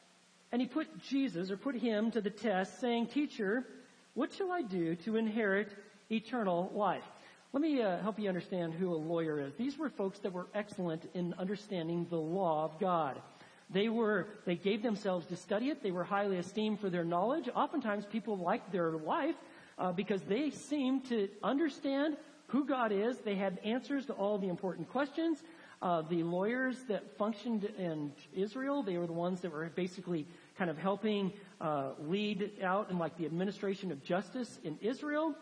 and 0.50 0.62
he 0.62 0.66
put 0.66 0.98
Jesus 1.02 1.50
or 1.50 1.58
put 1.58 1.74
him 1.74 2.10
to 2.12 2.22
the 2.22 2.30
test 2.30 2.80
saying, 2.80 3.08
teacher, 3.08 3.66
what 4.14 4.32
shall 4.32 4.50
I 4.50 4.62
do 4.62 4.94
to 5.04 5.16
inherit 5.16 5.68
eternal 6.10 6.72
life? 6.74 7.04
Let 7.52 7.60
me 7.60 7.82
uh, 7.82 7.98
help 7.98 8.18
you 8.18 8.30
understand 8.30 8.72
who 8.72 8.94
a 8.94 8.96
lawyer 8.96 9.40
is. 9.40 9.52
These 9.58 9.76
were 9.76 9.90
folks 9.90 10.20
that 10.20 10.32
were 10.32 10.46
excellent 10.54 11.06
in 11.12 11.34
understanding 11.38 12.06
the 12.08 12.16
law 12.16 12.64
of 12.64 12.80
God. 12.80 13.20
They 13.68 13.90
were, 13.90 14.26
they 14.46 14.56
gave 14.56 14.82
themselves 14.82 15.26
to 15.26 15.36
study 15.36 15.68
it. 15.68 15.82
They 15.82 15.90
were 15.90 16.04
highly 16.04 16.38
esteemed 16.38 16.80
for 16.80 16.88
their 16.88 17.04
knowledge. 17.04 17.50
Oftentimes 17.54 18.06
people 18.06 18.38
liked 18.38 18.72
their 18.72 18.92
life 18.92 19.36
uh, 19.78 19.92
because 19.92 20.22
they 20.22 20.50
seemed 20.50 21.06
to 21.06 21.28
understand 21.42 22.16
who 22.48 22.66
God 22.66 22.92
is. 22.92 23.18
They 23.18 23.34
had 23.34 23.58
answers 23.64 24.06
to 24.06 24.12
all 24.12 24.38
the 24.38 24.48
important 24.48 24.90
questions. 24.90 25.42
Uh, 25.80 26.02
the 26.02 26.22
lawyers 26.22 26.76
that 26.88 27.16
functioned 27.16 27.64
in 27.78 28.12
Israel, 28.34 28.82
they 28.82 28.98
were 28.98 29.06
the 29.06 29.12
ones 29.12 29.40
that 29.40 29.50
were 29.50 29.68
basically 29.74 30.26
kind 30.56 30.70
of 30.70 30.78
helping 30.78 31.32
uh, 31.60 31.90
lead 32.06 32.52
out 32.62 32.90
in 32.90 32.98
like 32.98 33.16
the 33.16 33.26
administration 33.26 33.90
of 33.90 34.02
justice 34.04 34.60
in 34.62 34.78
Israel. 34.80 35.34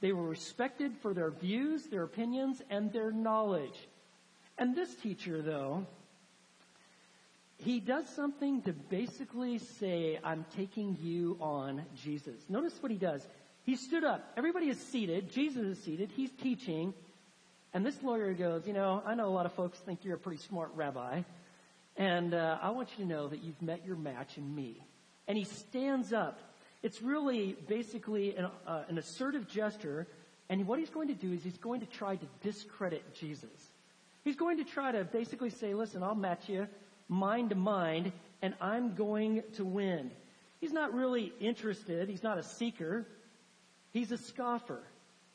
They 0.00 0.12
were 0.12 0.26
respected 0.26 0.96
for 1.00 1.14
their 1.14 1.30
views, 1.30 1.86
their 1.86 2.02
opinions, 2.02 2.60
and 2.70 2.92
their 2.92 3.12
knowledge. 3.12 3.88
And 4.58 4.74
this 4.74 4.94
teacher, 4.96 5.42
though, 5.42 5.86
he 7.58 7.80
does 7.80 8.08
something 8.08 8.62
to 8.62 8.72
basically 8.72 9.58
say, 9.58 10.18
I'm 10.24 10.44
taking 10.56 10.96
you 11.00 11.36
on 11.40 11.84
Jesus. 12.02 12.34
Notice 12.48 12.74
what 12.80 12.90
he 12.90 12.98
does. 12.98 13.26
He 13.64 13.76
stood 13.76 14.04
up. 14.04 14.32
Everybody 14.36 14.68
is 14.68 14.78
seated. 14.78 15.30
Jesus 15.30 15.62
is 15.62 15.82
seated. 15.82 16.10
He's 16.14 16.30
teaching. 16.30 16.92
And 17.72 17.84
this 17.84 18.00
lawyer 18.02 18.32
goes, 18.34 18.66
you 18.66 18.72
know, 18.72 19.02
I 19.04 19.14
know 19.14 19.26
a 19.26 19.34
lot 19.34 19.46
of 19.46 19.52
folks 19.52 19.78
think 19.78 20.04
you're 20.04 20.14
a 20.14 20.18
pretty 20.18 20.40
smart 20.40 20.70
rabbi, 20.76 21.22
and 21.96 22.32
uh, 22.32 22.58
I 22.62 22.70
want 22.70 22.90
you 22.96 23.04
to 23.04 23.10
know 23.10 23.26
that 23.26 23.42
you've 23.42 23.60
met 23.60 23.84
your 23.84 23.96
match 23.96 24.38
in 24.38 24.54
me. 24.54 24.86
And 25.26 25.36
he 25.36 25.44
stands 25.44 26.12
up. 26.12 26.38
It's 26.82 27.02
really 27.02 27.56
basically 27.66 28.36
an, 28.36 28.48
uh, 28.66 28.84
an 28.88 28.98
assertive 28.98 29.48
gesture, 29.48 30.06
and 30.48 30.68
what 30.68 30.78
he's 30.78 30.90
going 30.90 31.08
to 31.08 31.14
do 31.14 31.32
is 31.32 31.42
he's 31.42 31.58
going 31.58 31.80
to 31.80 31.86
try 31.86 32.14
to 32.14 32.26
discredit 32.42 33.14
Jesus. 33.14 33.48
He's 34.22 34.36
going 34.36 34.58
to 34.58 34.64
try 34.64 34.92
to 34.92 35.04
basically 35.04 35.50
say, 35.50 35.74
listen, 35.74 36.02
I'll 36.02 36.14
match 36.14 36.48
you 36.48 36.68
mind 37.08 37.50
to 37.50 37.56
mind, 37.56 38.12
and 38.40 38.54
I'm 38.60 38.94
going 38.94 39.42
to 39.56 39.64
win. 39.64 40.10
He's 40.60 40.72
not 40.72 40.94
really 40.94 41.32
interested. 41.40 42.08
He's 42.08 42.22
not 42.22 42.38
a 42.38 42.42
seeker. 42.42 43.06
He's 43.94 44.12
a 44.12 44.18
scoffer. 44.18 44.82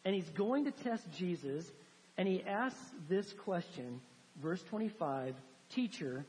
And 0.06 0.14
he's 0.14 0.30
going 0.30 0.66
to 0.66 0.72
test 0.72 1.12
Jesus, 1.18 1.72
and 2.18 2.28
he 2.28 2.44
asks 2.44 2.80
this 3.10 3.34
question, 3.34 4.00
verse 4.42 4.64
25, 4.64 5.36
Teacher, 5.70 6.26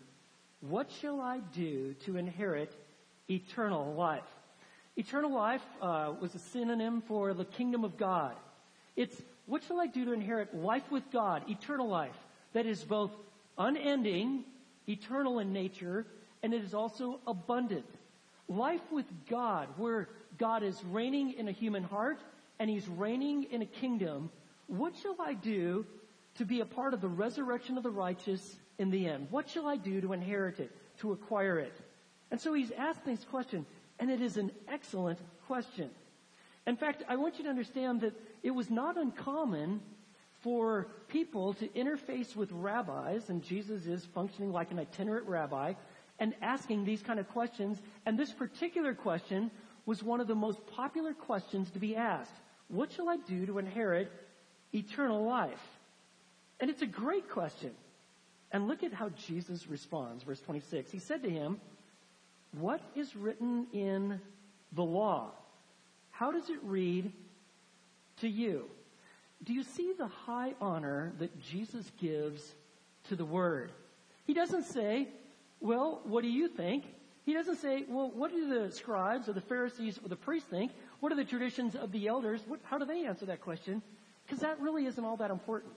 what 0.60 0.90
shall 1.00 1.20
I 1.20 1.38
do 1.54 1.94
to 2.04 2.16
inherit 2.16 2.75
eternal 3.28 3.94
life? 3.94 4.25
Eternal 4.96 5.32
life 5.32 5.64
uh, 5.80 6.12
was 6.20 6.34
a 6.34 6.38
synonym 6.38 7.00
for 7.00 7.32
the 7.32 7.44
kingdom 7.44 7.84
of 7.84 7.96
God. 7.96 8.34
It's 8.96 9.22
what 9.46 9.62
shall 9.62 9.80
I 9.80 9.87
do 9.87 10.04
to 10.04 10.12
inherit 10.12 10.54
life 10.54 10.90
with 10.90 11.10
God, 11.12 11.49
eternal 11.49 11.88
life, 11.88 12.18
that 12.52 12.66
is 12.66 12.82
both 12.82 13.12
unending, 13.56 14.44
eternal 14.88 15.38
in 15.38 15.52
nature, 15.52 16.04
and 16.42 16.52
it 16.52 16.62
is 16.62 16.75
also 16.75 17.20
abundant. 17.26 17.87
Life 18.50 18.83
with 18.90 19.07
God, 19.28 19.69
where 19.76 20.09
God 20.37 20.64
is 20.64 20.83
reigning 20.85 21.35
in 21.35 21.47
a 21.47 21.52
human 21.52 21.85
heart 21.85 22.19
and 22.59 22.69
He's 22.69 22.87
reigning 22.88 23.45
in 23.45 23.62
a 23.62 23.66
kingdom. 23.66 24.28
What 24.66 24.97
shall 24.97 25.16
I 25.21 25.35
do 25.35 25.87
to 26.35 26.45
be 26.45 26.61
a 26.61 26.66
part 26.66 26.92
of 26.92 27.00
the 27.00 27.09
resurrection 27.09 27.76
of 27.76 27.85
the 27.85 27.90
righteous 27.90 28.57
in 28.76 28.90
the 28.90 29.07
end? 29.07 29.28
What 29.30 29.49
shall 29.49 29.69
I 29.69 29.76
do 29.76 30.00
to 30.00 30.12
inherit 30.12 30.59
it, 30.59 30.71
to 30.99 31.12
acquire 31.12 31.61
it? 31.61 31.73
And 32.33 32.40
so 32.40 32.52
he's 32.52 32.73
asking 32.73 33.14
this 33.14 33.25
question, 33.25 33.66
and 34.00 34.11
it 34.11 34.21
is 34.21 34.37
an 34.37 34.50
excellent 34.69 35.21
question. 35.47 35.88
In 36.66 36.76
fact, 36.76 37.04
I 37.09 37.16
want 37.16 37.38
you 37.38 37.45
to 37.45 37.50
understand 37.50 38.00
that 38.00 38.14
it 38.42 38.50
was 38.50 38.69
not 38.69 38.97
uncommon 38.97 39.80
for 40.42 40.88
people 41.09 41.54
to 41.54 41.69
interface 41.69 42.35
with 42.35 42.50
rabbis, 42.50 43.28
and 43.28 43.42
Jesus 43.42 43.87
is 43.87 44.04
functioning 44.07 44.52
like 44.52 44.71
an 44.71 44.78
itinerant 44.78 45.28
rabbi, 45.28 45.75
and 46.21 46.35
asking 46.43 46.85
these 46.85 47.03
kind 47.03 47.19
of 47.19 47.29
questions. 47.31 47.81
And 48.07 48.19
this 48.19 48.31
particular 48.31 48.95
question 48.95 49.50
was 49.87 50.03
one 50.03 50.21
of 50.21 50.29
the 50.29 50.35
most 50.35 50.65
popular 50.67 51.15
questions 51.15 51.71
to 51.71 51.79
be 51.79 51.97
asked. 51.97 52.35
What 52.69 52.93
shall 52.93 53.09
I 53.09 53.17
do 53.17 53.47
to 53.47 53.59
inherit 53.59 54.12
eternal 54.73 55.25
life? 55.25 55.67
And 56.61 56.71
it's 56.71 56.83
a 56.83 56.87
great 56.87 57.29
question. 57.31 57.73
And 58.53 58.69
look 58.69 58.85
at 58.85 58.93
how 58.93 59.09
Jesus 59.09 59.67
responds, 59.67 60.23
verse 60.23 60.41
26. 60.41 60.93
He 60.93 60.99
said 60.99 61.23
to 61.23 61.31
him, 61.31 61.61
What 62.53 62.81
is 62.95 63.17
written 63.17 63.67
in 63.73 64.21
the 64.73 64.85
law? 64.85 65.31
How 66.11 66.31
does 66.31 66.50
it 66.50 66.59
read 66.62 67.11
to 68.21 68.29
you? 68.29 68.65
Do 69.43 69.55
you 69.55 69.62
see 69.62 69.95
the 69.97 70.07
high 70.07 70.53
honor 70.61 71.12
that 71.19 71.41
Jesus 71.41 71.91
gives 71.99 72.43
to 73.09 73.17
the 73.17 73.25
Word? 73.25 73.73
He 74.27 74.35
doesn't 74.35 74.65
say, 74.65 75.09
Well, 75.61 76.00
what 76.05 76.23
do 76.23 76.29
you 76.29 76.49
think? 76.49 76.85
He 77.25 77.35
doesn't 77.35 77.57
say, 77.57 77.85
Well, 77.88 78.11
what 78.14 78.33
do 78.33 78.49
the 78.49 78.73
scribes 78.73 79.29
or 79.29 79.33
the 79.33 79.40
Pharisees 79.40 80.00
or 80.02 80.09
the 80.09 80.17
priests 80.17 80.49
think? 80.49 80.73
What 81.00 81.12
are 81.12 81.17
the 81.17 81.25
traditions 81.25 81.76
of 81.76 81.93
the 81.93 82.09
elders? 82.09 82.40
What, 82.47 82.61
how 82.64 82.79
do 82.79 82.85
they 82.85 83.07
answer 83.07 83.26
that 83.26 83.40
question? 83.40 83.83
Because 84.25 84.40
that 84.40 84.61
really 84.61 84.87
isn't 84.87 85.05
all 85.05 85.17
that 85.19 85.31
important. 85.31 85.73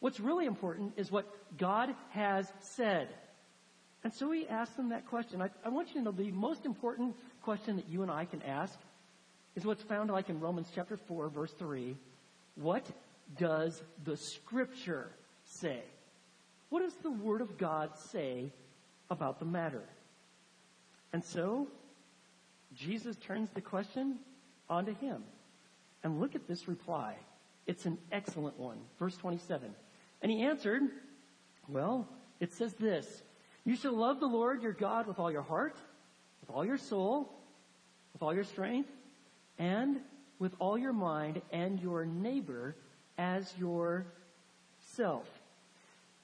What's 0.00 0.20
really 0.20 0.46
important 0.46 0.94
is 0.96 1.10
what 1.10 1.26
God 1.58 1.94
has 2.10 2.52
said. 2.60 3.08
And 4.02 4.12
so 4.12 4.30
he 4.30 4.46
asked 4.48 4.76
them 4.76 4.90
that 4.90 5.06
question. 5.06 5.40
I, 5.40 5.48
I, 5.64 5.70
want 5.70 5.88
you 5.88 5.94
to 5.94 6.02
know 6.02 6.10
the 6.10 6.30
most 6.30 6.66
important 6.66 7.16
question 7.42 7.76
that 7.76 7.88
you 7.88 8.02
and 8.02 8.10
I 8.10 8.26
can 8.26 8.42
ask 8.42 8.78
is 9.56 9.64
what's 9.64 9.82
found 9.82 10.10
like 10.10 10.28
in 10.28 10.40
Romans 10.40 10.70
chapter 10.74 10.96
4 10.96 11.28
verse 11.28 11.52
3. 11.52 11.96
What 12.56 12.86
does 13.38 13.82
the 14.04 14.16
scripture 14.16 15.08
say? 15.44 15.80
What 16.68 16.80
does 16.80 16.94
the 17.02 17.10
word 17.10 17.40
of 17.40 17.56
God 17.56 17.90
say 18.10 18.52
about 19.14 19.38
the 19.38 19.46
matter? 19.46 19.82
And 21.14 21.24
so 21.24 21.68
Jesus 22.74 23.16
turns 23.16 23.48
the 23.54 23.60
question 23.60 24.18
onto 24.68 24.94
him. 24.94 25.22
And 26.02 26.20
look 26.20 26.34
at 26.34 26.46
this 26.46 26.68
reply. 26.68 27.14
It's 27.66 27.86
an 27.86 27.96
excellent 28.12 28.58
one. 28.58 28.76
Verse 28.98 29.16
27. 29.16 29.74
And 30.20 30.30
he 30.30 30.42
answered, 30.42 30.82
Well, 31.68 32.06
it 32.40 32.52
says 32.52 32.74
this 32.74 33.22
You 33.64 33.76
shall 33.76 33.94
love 33.94 34.20
the 34.20 34.26
Lord 34.26 34.62
your 34.62 34.72
God 34.72 35.06
with 35.06 35.18
all 35.18 35.32
your 35.32 35.42
heart, 35.42 35.76
with 36.40 36.54
all 36.54 36.64
your 36.64 36.76
soul, 36.76 37.32
with 38.12 38.22
all 38.22 38.34
your 38.34 38.44
strength, 38.44 38.90
and 39.58 40.00
with 40.38 40.52
all 40.58 40.76
your 40.76 40.92
mind, 40.92 41.40
and 41.52 41.80
your 41.80 42.04
neighbor 42.04 42.76
as 43.16 43.54
yourself. 43.56 45.26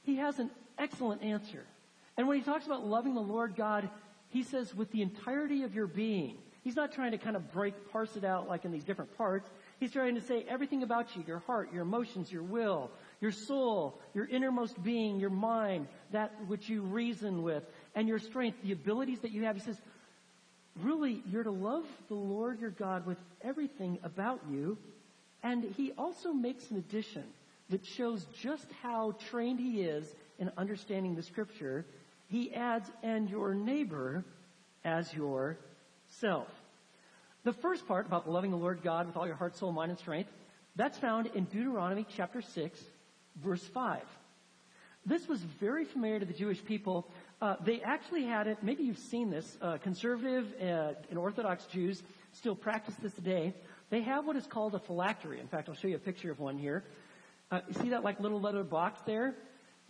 He 0.03 0.17
has 0.17 0.39
an 0.39 0.51
excellent 0.79 1.23
answer. 1.23 1.65
And 2.21 2.29
when 2.29 2.37
he 2.37 2.45
talks 2.45 2.67
about 2.67 2.85
loving 2.85 3.15
the 3.15 3.23
Lord 3.23 3.57
God, 3.57 3.89
he 4.29 4.43
says 4.43 4.75
with 4.75 4.91
the 4.91 5.01
entirety 5.01 5.63
of 5.63 5.75
your 5.75 5.87
being. 5.87 6.37
He's 6.63 6.77
not 6.77 6.93
trying 6.93 7.13
to 7.13 7.17
kind 7.17 7.35
of 7.35 7.51
break, 7.51 7.91
parse 7.91 8.15
it 8.15 8.25
out 8.25 8.47
like 8.47 8.67
in 8.67 8.73
these 8.73 8.85
different 8.85 9.17
parts. 9.17 9.49
He's 9.79 9.91
trying 9.91 10.17
to 10.17 10.21
say 10.21 10.45
everything 10.47 10.83
about 10.83 11.17
you, 11.17 11.25
your 11.27 11.39
heart, 11.39 11.73
your 11.73 11.81
emotions, 11.81 12.31
your 12.31 12.43
will, 12.43 12.91
your 13.23 13.33
soul, 13.33 13.99
your 14.13 14.27
innermost 14.27 14.83
being, 14.83 15.19
your 15.19 15.31
mind, 15.31 15.89
that 16.13 16.35
which 16.47 16.69
you 16.69 16.83
reason 16.83 17.43
with, 17.43 17.63
and 17.95 18.07
your 18.07 18.19
strength, 18.19 18.59
the 18.63 18.73
abilities 18.73 19.21
that 19.21 19.31
you 19.31 19.45
have. 19.45 19.57
He 19.57 19.63
says, 19.63 19.81
really, 20.83 21.23
you're 21.33 21.45
to 21.45 21.51
love 21.51 21.87
the 22.09 22.17
Lord 22.17 22.61
your 22.61 22.69
God 22.69 23.07
with 23.07 23.17
everything 23.41 23.99
about 24.03 24.43
you. 24.51 24.77
And 25.43 25.65
he 25.75 25.93
also 25.97 26.35
makes 26.35 26.71
an 26.71 26.77
addition 26.77 27.25
that 27.71 27.87
shows 27.87 28.27
just 28.43 28.67
how 28.83 29.17
trained 29.31 29.59
he 29.59 29.81
is 29.81 30.15
in 30.39 30.53
understanding 30.59 31.15
the 31.15 31.23
scripture. 31.23 31.87
He 32.31 32.55
adds, 32.55 32.89
and 33.03 33.29
your 33.29 33.55
neighbor 33.55 34.25
as 34.85 35.13
yourself. 35.13 36.49
The 37.43 37.53
first 37.53 37.89
part 37.89 38.07
about 38.07 38.31
loving 38.31 38.53
the 38.53 38.57
Lord 38.57 38.83
God 38.85 39.07
with 39.07 39.17
all 39.17 39.27
your 39.27 39.35
heart, 39.35 39.57
soul, 39.57 39.73
mind, 39.73 39.91
and 39.91 39.99
strength, 39.99 40.31
that's 40.77 40.97
found 40.97 41.27
in 41.35 41.45
Deuteronomy 41.45 42.07
chapter 42.17 42.41
6, 42.41 42.81
verse 43.43 43.65
5. 43.65 44.03
This 45.05 45.27
was 45.27 45.41
very 45.41 45.85
familiar 45.85 46.21
to 46.21 46.27
the 46.27 46.33
Jewish 46.33 46.65
people. 46.65 47.09
Uh, 47.43 47.57
they 47.65 47.81
actually 47.81 48.25
had 48.25 48.47
it, 48.47 48.59
maybe 48.63 48.85
you've 48.85 48.99
seen 48.99 49.31
this, 49.31 49.57
uh, 49.61 49.79
conservative 49.79 50.55
uh, 50.61 50.93
and 51.09 51.19
Orthodox 51.19 51.65
Jews 51.67 52.01
still 52.33 52.55
practice 52.55 52.95
this 53.03 53.15
today. 53.15 53.55
They 53.89 54.03
have 54.03 54.25
what 54.25 54.37
is 54.37 54.47
called 54.47 54.77
a 54.77 54.79
phylactery. 54.79 55.41
In 55.41 55.49
fact, 55.49 55.69
I'll 55.69 55.75
show 55.75 55.89
you 55.89 55.97
a 55.97 55.99
picture 55.99 56.31
of 56.31 56.39
one 56.39 56.59
here. 56.59 56.85
Uh, 57.51 57.61
you 57.67 57.75
see 57.83 57.89
that 57.89 58.05
like 58.05 58.21
little 58.21 58.41
leather 58.41 58.63
box 58.63 59.01
there? 59.05 59.35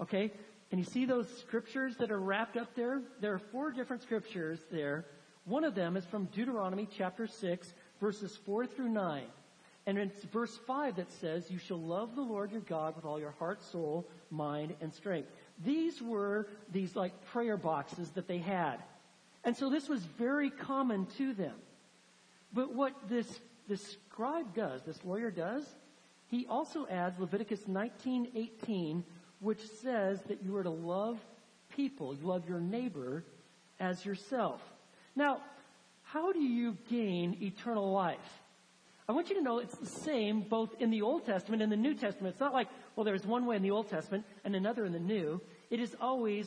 Okay? 0.01 0.33
And 0.71 0.79
you 0.79 0.85
see 0.85 1.05
those 1.05 1.29
scriptures 1.39 1.97
that 1.97 2.11
are 2.11 2.21
wrapped 2.21 2.57
up 2.57 2.75
there? 2.75 3.03
There 3.21 3.35
are 3.35 3.39
four 3.39 3.73
different 3.73 4.03
scriptures 4.03 4.61
there 4.71 5.07
one 5.45 5.65
of 5.65 5.75
them 5.75 5.97
is 5.97 6.05
from 6.05 6.27
Deuteronomy 6.27 6.87
chapter 6.97 7.27
6, 7.27 7.75
verses 8.01 8.37
4 8.45 8.67
through 8.67 8.91
9. 8.91 9.25
And 9.87 9.99
it's 9.99 10.23
verse 10.25 10.57
5 10.67 10.97
that 10.97 11.11
says, 11.11 11.51
You 11.51 11.59
shall 11.59 11.81
love 11.81 12.15
the 12.15 12.23
Lord 12.23 12.53
your 12.53 12.61
God 12.61 12.95
with 12.95 13.05
all 13.05 13.19
your 13.19 13.33
heart, 13.33 13.63
soul, 13.63 14.07
mind, 14.31 14.75
and 14.81 14.93
strength. 14.93 15.29
These 15.65 16.01
were 16.03 16.47
these 16.71 16.95
like 16.95 17.25
prayer 17.27 17.57
boxes 17.57 18.11
that 18.11 18.29
they 18.29 18.39
had. 18.39 18.77
And 19.43 19.57
so 19.57 19.71
this 19.71 19.89
was 19.89 20.05
very 20.05 20.51
common 20.51 21.07
to 21.17 21.33
them. 21.33 21.55
But 22.53 22.75
what 22.75 22.95
this, 23.09 23.41
this 23.69 23.97
scribe 24.11 24.55
does, 24.55 24.83
this 24.83 25.03
lawyer 25.05 25.31
does, 25.31 25.65
he 26.27 26.47
also 26.47 26.87
adds 26.87 27.19
Leviticus 27.19 27.63
19:18, 27.63 29.03
which 29.41 29.61
says 29.83 30.21
that 30.29 30.43
you 30.43 30.57
are 30.57 30.63
to 30.63 30.71
love 30.71 31.19
people, 31.75 32.15
you 32.15 32.27
love 32.27 32.49
your 32.49 32.61
neighbor 32.61 33.25
as 33.79 34.05
yourself. 34.05 34.61
Now, 35.17 35.41
how 36.03 36.33
do 36.33 36.41
you 36.41 36.77
gain 36.89 37.37
eternal 37.41 37.93
life? 37.93 38.19
I 39.09 39.13
want 39.13 39.29
you 39.29 39.37
to 39.37 39.43
know 39.43 39.59
it's 39.59 39.77
the 39.77 39.87
same 39.87 40.43
both 40.43 40.71
in 40.79 40.91
the 40.91 41.03
Old 41.03 41.27
Testament 41.27 41.63
and 41.63 41.73
the 41.73 41.77
New 41.77 41.95
Testament. 41.95 42.35
It's 42.35 42.41
not 42.41 42.53
like, 42.53 42.69
well, 42.95 43.05
there's 43.05 43.27
one 43.27 43.47
way 43.47 43.57
in 43.57 43.63
the 43.63 43.71
Old 43.73 43.89
Testament 43.89 44.25
and 44.45 44.55
another 44.55 44.85
in 44.85 44.93
the 44.93 45.01
New. 45.01 45.41
It 45.71 45.81
is 45.81 45.97
always 46.01 46.47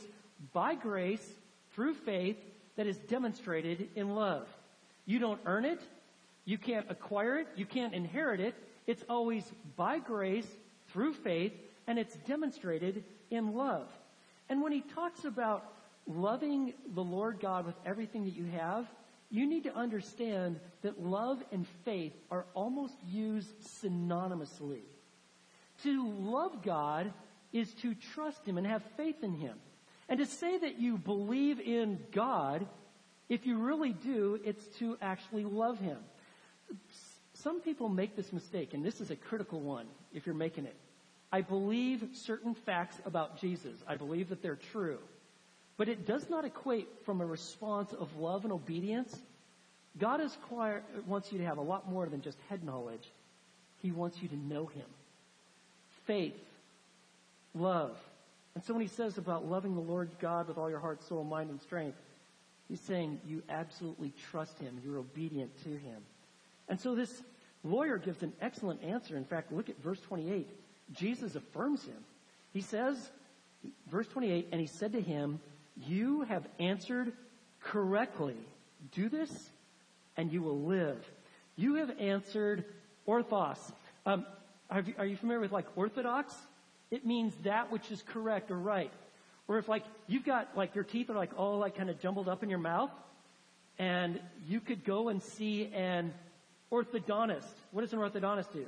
by 0.52 0.74
grace, 0.74 1.26
through 1.74 1.94
faith, 1.94 2.36
that 2.76 2.86
is 2.86 2.96
demonstrated 2.96 3.88
in 3.94 4.14
love. 4.14 4.48
You 5.06 5.18
don't 5.18 5.40
earn 5.46 5.64
it. 5.64 5.80
You 6.44 6.58
can't 6.58 6.86
acquire 6.90 7.38
it. 7.38 7.48
You 7.56 7.66
can't 7.66 7.94
inherit 7.94 8.40
it. 8.40 8.54
It's 8.86 9.04
always 9.08 9.44
by 9.76 9.98
grace, 9.98 10.46
through 10.88 11.14
faith, 11.14 11.52
and 11.86 11.98
it's 11.98 12.14
demonstrated 12.26 13.04
in 13.30 13.54
love. 13.54 13.88
And 14.48 14.62
when 14.62 14.72
he 14.72 14.80
talks 14.80 15.24
about 15.24 15.72
loving 16.06 16.74
the 16.94 17.02
Lord 17.02 17.40
God 17.40 17.66
with 17.66 17.76
everything 17.86 18.24
that 18.24 18.34
you 18.34 18.46
have, 18.58 18.86
you 19.30 19.46
need 19.46 19.64
to 19.64 19.74
understand 19.74 20.60
that 20.82 21.02
love 21.02 21.42
and 21.50 21.66
faith 21.84 22.12
are 22.30 22.46
almost 22.54 22.94
used 23.10 23.50
synonymously. 23.82 24.82
To 25.82 26.08
love 26.08 26.62
God 26.62 27.12
is 27.52 27.72
to 27.82 27.94
trust 28.14 28.44
Him 28.46 28.58
and 28.58 28.66
have 28.66 28.82
faith 28.96 29.22
in 29.22 29.34
Him. 29.34 29.56
And 30.08 30.18
to 30.18 30.26
say 30.26 30.58
that 30.58 30.78
you 30.78 30.98
believe 30.98 31.58
in 31.58 31.98
God, 32.12 32.66
if 33.28 33.46
you 33.46 33.58
really 33.58 33.92
do, 33.92 34.38
it's 34.44 34.64
to 34.78 34.98
actually 35.00 35.44
love 35.44 35.78
Him. 35.80 35.98
Some 37.32 37.60
people 37.60 37.88
make 37.88 38.16
this 38.16 38.32
mistake, 38.32 38.74
and 38.74 38.84
this 38.84 39.00
is 39.00 39.10
a 39.10 39.16
critical 39.16 39.60
one 39.60 39.86
if 40.12 40.26
you're 40.26 40.34
making 40.34 40.66
it. 40.66 40.76
I 41.34 41.40
believe 41.40 42.06
certain 42.12 42.54
facts 42.54 42.96
about 43.04 43.40
Jesus. 43.40 43.74
I 43.88 43.96
believe 43.96 44.28
that 44.28 44.40
they're 44.40 44.54
true. 44.70 45.00
But 45.76 45.88
it 45.88 46.06
does 46.06 46.30
not 46.30 46.44
equate 46.44 46.86
from 47.04 47.20
a 47.20 47.26
response 47.26 47.92
of 47.92 48.16
love 48.16 48.44
and 48.44 48.52
obedience. 48.52 49.12
God 49.98 50.20
is 50.20 50.38
choir, 50.48 50.84
wants 51.08 51.32
you 51.32 51.38
to 51.38 51.44
have 51.44 51.58
a 51.58 51.60
lot 51.60 51.90
more 51.90 52.06
than 52.06 52.22
just 52.22 52.38
head 52.48 52.62
knowledge. 52.62 53.02
He 53.82 53.90
wants 53.90 54.22
you 54.22 54.28
to 54.28 54.36
know 54.36 54.66
Him. 54.66 54.86
Faith, 56.06 56.38
love. 57.52 57.96
And 58.54 58.62
so 58.62 58.72
when 58.72 58.82
he 58.82 58.88
says 58.88 59.18
about 59.18 59.44
loving 59.44 59.74
the 59.74 59.80
Lord 59.80 60.10
God 60.20 60.46
with 60.46 60.56
all 60.56 60.70
your 60.70 60.78
heart, 60.78 61.02
soul, 61.02 61.24
mind, 61.24 61.50
and 61.50 61.60
strength, 61.60 61.98
he's 62.68 62.80
saying 62.82 63.18
you 63.26 63.42
absolutely 63.48 64.12
trust 64.30 64.56
Him. 64.60 64.80
You're 64.84 64.98
obedient 64.98 65.50
to 65.64 65.70
Him. 65.70 66.00
And 66.68 66.78
so 66.78 66.94
this 66.94 67.24
lawyer 67.64 67.98
gives 67.98 68.22
an 68.22 68.32
excellent 68.40 68.84
answer. 68.84 69.16
In 69.16 69.24
fact, 69.24 69.50
look 69.50 69.68
at 69.68 69.82
verse 69.82 69.98
28. 70.02 70.46
Jesus 70.92 71.34
affirms 71.34 71.84
him. 71.84 72.04
He 72.52 72.60
says, 72.60 73.10
verse 73.90 74.06
28, 74.08 74.48
and 74.52 74.60
he 74.60 74.66
said 74.66 74.92
to 74.92 75.00
him, 75.00 75.40
you 75.76 76.22
have 76.22 76.46
answered 76.58 77.12
correctly. 77.60 78.36
Do 78.92 79.08
this 79.08 79.50
and 80.16 80.32
you 80.32 80.42
will 80.42 80.60
live. 80.60 81.04
You 81.56 81.76
have 81.76 81.90
answered 81.98 82.64
orthos. 83.08 83.58
Um, 84.06 84.24
are, 84.70 84.80
you, 84.80 84.94
are 84.98 85.06
you 85.06 85.16
familiar 85.16 85.40
with 85.40 85.52
like 85.52 85.66
orthodox? 85.76 86.34
It 86.90 87.06
means 87.06 87.34
that 87.44 87.72
which 87.72 87.90
is 87.90 88.02
correct 88.02 88.50
or 88.50 88.58
right. 88.58 88.92
Or 89.48 89.58
if 89.58 89.68
like 89.68 89.84
you've 90.06 90.24
got 90.24 90.56
like 90.56 90.74
your 90.74 90.84
teeth 90.84 91.10
are 91.10 91.14
like 91.14 91.30
all 91.36 91.58
like 91.58 91.76
kind 91.76 91.90
of 91.90 92.00
jumbled 92.00 92.28
up 92.28 92.42
in 92.42 92.48
your 92.48 92.58
mouth, 92.58 92.90
and 93.78 94.20
you 94.46 94.60
could 94.60 94.84
go 94.84 95.08
and 95.08 95.22
see 95.22 95.70
an 95.74 96.14
orthodontist. 96.72 97.52
What 97.72 97.82
does 97.82 97.92
an 97.92 97.98
orthodontist 97.98 98.52
do? 98.52 98.66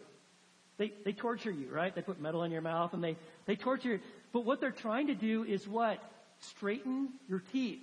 They 0.78 0.92
they 1.04 1.12
torture 1.12 1.50
you, 1.50 1.68
right? 1.70 1.94
They 1.94 2.02
put 2.02 2.20
metal 2.20 2.42
in 2.42 2.50
your 2.50 2.60
mouth 2.60 2.92
and 2.92 3.02
they 3.02 3.16
they 3.46 3.56
torture 3.56 3.92
you. 3.92 4.00
But 4.32 4.44
what 4.44 4.60
they're 4.60 4.70
trying 4.70 5.06
to 5.06 5.14
do 5.14 5.44
is 5.44 5.66
what? 5.66 5.98
Straighten 6.40 7.08
your 7.28 7.42
teeth. 7.52 7.80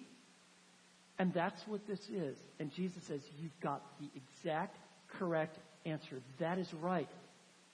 And 1.20 1.34
that's 1.34 1.68
what 1.68 1.86
this 1.88 2.10
is. 2.10 2.38
And 2.60 2.74
Jesus 2.74 3.04
says, 3.04 3.22
You've 3.42 3.60
got 3.60 3.82
the 4.00 4.08
exact 4.16 4.78
correct 5.18 5.58
answer. 5.86 6.22
That 6.40 6.58
is 6.58 6.74
right. 6.74 7.10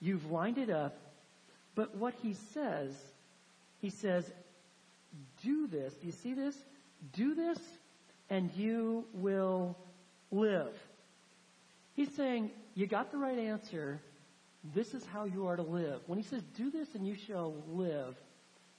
You've 0.00 0.30
lined 0.30 0.58
it 0.58 0.70
up. 0.70 0.96
But 1.74 1.96
what 1.96 2.14
he 2.22 2.34
says, 2.54 2.92
he 3.80 3.90
says, 3.90 4.30
Do 5.42 5.66
this. 5.66 5.94
Do 5.94 6.06
you 6.06 6.12
see 6.12 6.34
this? 6.34 6.56
Do 7.14 7.34
this, 7.34 7.58
and 8.28 8.50
you 8.56 9.04
will 9.14 9.76
live. 10.30 10.72
He's 11.94 12.14
saying, 12.14 12.50
You 12.74 12.86
got 12.86 13.10
the 13.10 13.18
right 13.18 13.38
answer. 13.38 14.00
This 14.74 14.94
is 14.94 15.04
how 15.06 15.24
you 15.24 15.46
are 15.46 15.56
to 15.56 15.62
live. 15.62 16.00
When 16.06 16.18
he 16.18 16.24
says, 16.24 16.42
Do 16.56 16.70
this, 16.70 16.88
and 16.94 17.06
you 17.06 17.16
shall 17.26 17.54
live, 17.68 18.14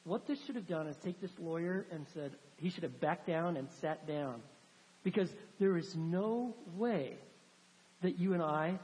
what 0.03 0.27
this 0.27 0.43
should 0.45 0.55
have 0.55 0.67
done 0.67 0.87
is 0.87 0.97
take 0.97 1.21
this 1.21 1.31
lawyer 1.39 1.85
and 1.91 2.05
said, 2.13 2.31
he 2.57 2.69
should 2.69 2.83
have 2.83 2.99
backed 2.99 3.27
down 3.27 3.57
and 3.57 3.67
sat 3.81 4.07
down. 4.07 4.41
Because 5.03 5.29
there 5.59 5.77
is 5.77 5.95
no 5.95 6.55
way 6.75 7.17
that 8.01 8.19
you 8.19 8.33
and 8.33 8.41
I 8.41 8.79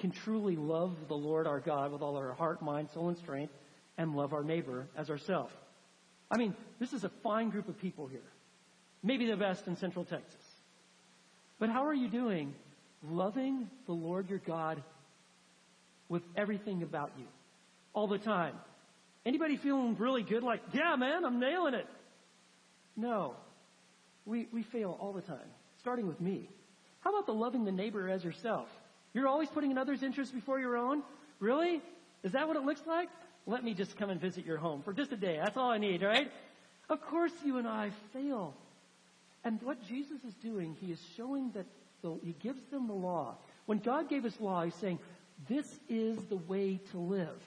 can 0.00 0.10
truly 0.10 0.56
love 0.56 0.96
the 1.08 1.16
Lord 1.16 1.46
our 1.46 1.60
God 1.60 1.92
with 1.92 2.02
all 2.02 2.16
our 2.16 2.32
heart, 2.32 2.62
mind, 2.62 2.90
soul, 2.92 3.08
and 3.08 3.16
strength 3.16 3.54
and 3.96 4.14
love 4.14 4.32
our 4.32 4.42
neighbor 4.42 4.86
as 4.96 5.08
ourselves. 5.08 5.54
I 6.30 6.36
mean, 6.36 6.54
this 6.80 6.92
is 6.92 7.04
a 7.04 7.10
fine 7.22 7.50
group 7.50 7.68
of 7.68 7.78
people 7.80 8.06
here. 8.06 8.20
Maybe 9.02 9.26
the 9.26 9.36
best 9.36 9.66
in 9.66 9.76
Central 9.76 10.04
Texas. 10.04 10.40
But 11.58 11.70
how 11.70 11.86
are 11.86 11.94
you 11.94 12.08
doing 12.08 12.54
loving 13.08 13.68
the 13.86 13.92
Lord 13.92 14.28
your 14.28 14.40
God 14.40 14.82
with 16.14 16.22
everything 16.36 16.84
about 16.84 17.10
you 17.18 17.26
all 17.92 18.06
the 18.06 18.18
time? 18.18 18.54
Anybody 19.26 19.56
feeling 19.56 19.96
really 19.98 20.22
good 20.22 20.44
like, 20.44 20.60
yeah, 20.72 20.94
man, 20.96 21.24
I'm 21.24 21.40
nailing 21.40 21.74
it? 21.74 21.86
No. 22.96 23.34
We, 24.24 24.46
we 24.52 24.62
fail 24.62 24.96
all 25.00 25.12
the 25.12 25.22
time, 25.22 25.50
starting 25.80 26.06
with 26.06 26.20
me. 26.20 26.48
How 27.00 27.10
about 27.10 27.26
the 27.26 27.34
loving 27.34 27.64
the 27.64 27.72
neighbor 27.72 28.08
as 28.08 28.22
yourself? 28.22 28.68
You're 29.12 29.26
always 29.26 29.48
putting 29.48 29.72
another's 29.72 30.04
interest 30.04 30.32
before 30.32 30.60
your 30.60 30.76
own? 30.76 31.02
Really? 31.40 31.82
Is 32.22 32.32
that 32.32 32.46
what 32.46 32.56
it 32.56 32.62
looks 32.62 32.82
like? 32.86 33.08
Let 33.44 33.64
me 33.64 33.74
just 33.74 33.98
come 33.98 34.08
and 34.08 34.20
visit 34.20 34.46
your 34.46 34.56
home 34.56 34.82
for 34.82 34.92
just 34.92 35.10
a 35.12 35.16
day. 35.16 35.40
That's 35.42 35.56
all 35.56 35.70
I 35.70 35.78
need, 35.78 36.02
right? 36.02 36.30
Of 36.88 37.02
course 37.02 37.32
you 37.44 37.58
and 37.58 37.66
I 37.66 37.90
fail. 38.12 38.54
And 39.42 39.60
what 39.62 39.82
Jesus 39.88 40.22
is 40.26 40.34
doing, 40.34 40.76
he 40.80 40.92
is 40.92 41.00
showing 41.16 41.50
that 41.54 41.66
the, 42.02 42.16
he 42.22 42.36
gives 42.40 42.62
them 42.70 42.86
the 42.86 42.94
law. 42.94 43.34
When 43.66 43.78
God 43.78 44.08
gave 44.08 44.24
us 44.24 44.34
law, 44.40 44.62
he's 44.62 44.74
saying, 44.76 44.98
this 45.48 45.80
is 45.88 46.18
the 46.24 46.36
way 46.36 46.80
to 46.90 46.98
live. 46.98 47.42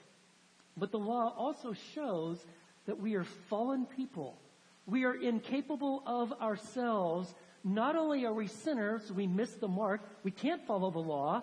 But 0.76 0.92
the 0.92 0.98
law 0.98 1.34
also 1.36 1.74
shows 1.94 2.44
that 2.86 3.00
we 3.00 3.14
are 3.14 3.24
fallen 3.24 3.86
people. 3.86 4.38
We 4.86 5.04
are 5.04 5.14
incapable 5.14 6.02
of 6.06 6.32
ourselves. 6.40 7.34
Not 7.64 7.96
only 7.96 8.24
are 8.24 8.32
we 8.32 8.46
sinners, 8.46 9.12
we 9.12 9.26
miss 9.26 9.54
the 9.54 9.68
mark, 9.68 10.00
we 10.22 10.30
can't 10.30 10.64
follow 10.66 10.90
the 10.90 10.98
law, 10.98 11.42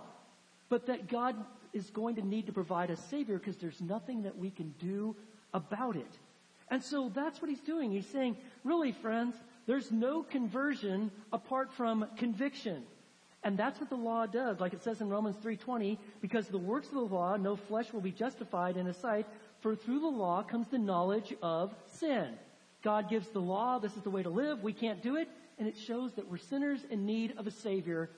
but 0.69 0.87
that 0.87 1.07
God 1.07 1.35
is 1.73 1.89
going 1.89 2.15
to 2.15 2.25
need 2.25 2.47
to 2.47 2.53
provide 2.53 2.89
a 2.89 2.95
Savior 2.95 3.37
because 3.37 3.57
there's 3.57 3.81
nothing 3.81 4.23
that 4.23 4.37
we 4.37 4.49
can 4.49 4.73
do 4.79 5.15
about 5.53 5.95
it. 5.95 6.11
And 6.69 6.81
so 6.81 7.11
that's 7.13 7.41
what 7.41 7.49
he's 7.49 7.59
doing. 7.59 7.91
He's 7.91 8.07
saying, 8.07 8.37
really, 8.63 8.91
friends, 8.91 9.35
there's 9.67 9.91
no 9.91 10.23
conversion 10.23 11.11
apart 11.31 11.71
from 11.73 12.07
conviction. 12.17 12.83
And 13.45 13.55
that's 13.55 13.79
what 13.79 13.91
the 13.91 13.95
law 13.95 14.25
does, 14.25 14.59
like 14.59 14.73
it 14.73 14.83
says 14.83 15.01
in 15.01 15.07
Romans 15.07 15.35
3.20, 15.37 15.99
because 16.19 16.47
the 16.47 16.57
works 16.57 16.87
of 16.87 16.95
the 16.95 17.01
law, 17.01 17.37
no 17.37 17.55
flesh 17.55 17.93
will 17.93 18.01
be 18.01 18.11
justified 18.11 18.75
in 18.75 18.87
his 18.87 18.97
sight, 18.97 19.27
for 19.61 19.75
through 19.75 19.99
the 19.99 20.07
law 20.07 20.41
comes 20.41 20.67
the 20.69 20.79
knowledge 20.79 21.31
of 21.43 21.71
sin. 21.85 22.27
God 22.83 23.07
gives 23.07 23.27
the 23.29 23.39
law, 23.39 23.77
this 23.77 23.95
is 23.95 24.01
the 24.01 24.09
way 24.09 24.23
to 24.23 24.29
live, 24.29 24.63
we 24.63 24.73
can't 24.73 25.03
do 25.03 25.15
it, 25.15 25.29
and 25.59 25.67
it 25.67 25.77
shows 25.77 26.11
that 26.13 26.27
we're 26.27 26.37
sinners 26.37 26.79
in 26.89 27.05
need 27.05 27.35
of 27.37 27.45
a 27.45 27.51
Savior, 27.51 28.09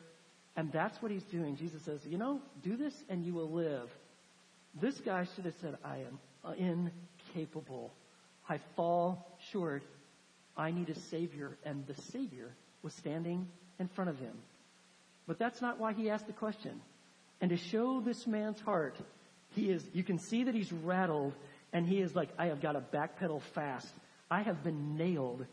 and 0.56 0.72
that's 0.72 1.02
what 1.02 1.12
he's 1.12 1.24
doing. 1.24 1.58
Jesus 1.58 1.82
says, 1.82 2.00
you 2.06 2.18
know, 2.18 2.40
do 2.64 2.78
this 2.78 3.04
and 3.10 3.26
you 3.26 3.34
will 3.34 3.52
live. 3.52 3.90
This 4.80 5.02
guy 5.02 5.28
should 5.36 5.44
have 5.44 5.56
said, 5.60 5.78
I 5.84 5.98
am 6.58 6.90
incapable. 7.34 7.94
I 8.48 8.60
fall 8.78 9.38
short. 9.52 9.84
I 10.56 10.72
need 10.72 10.90
a 10.90 10.98
Savior, 10.98 11.58
and 11.66 11.86
the 11.86 12.02
Savior 12.14 12.56
was 12.82 12.94
standing 12.94 13.46
in 13.78 13.90
front 13.90 14.10
of 14.10 14.18
him. 14.20 14.34
But 15.28 15.38
that's 15.38 15.62
not 15.62 15.80
why 15.80 15.94
he 15.94 16.10
asked 16.10 16.28
the 16.28 16.34
question. 16.34 16.80
And 17.42 17.50
to 17.50 17.58
show 17.58 18.00
this 18.00 18.26
man's 18.26 18.60
heart, 18.62 18.96
he 19.56 19.70
is, 19.70 19.86
you 19.94 20.04
can 20.04 20.20
see 20.20 20.46
that 20.46 20.56
he's 20.56 20.72
rattled 20.72 21.34
and 21.74 21.86
he 21.86 22.00
is 22.00 22.16
like, 22.16 22.30
I 22.38 22.48
have 22.48 22.62
got 22.62 22.74
to 22.74 22.80
backpedal 22.80 23.42
fast. 23.54 23.92
I 24.32 24.42
have 24.42 24.64
been 24.64 24.98
nailed. 24.98 25.46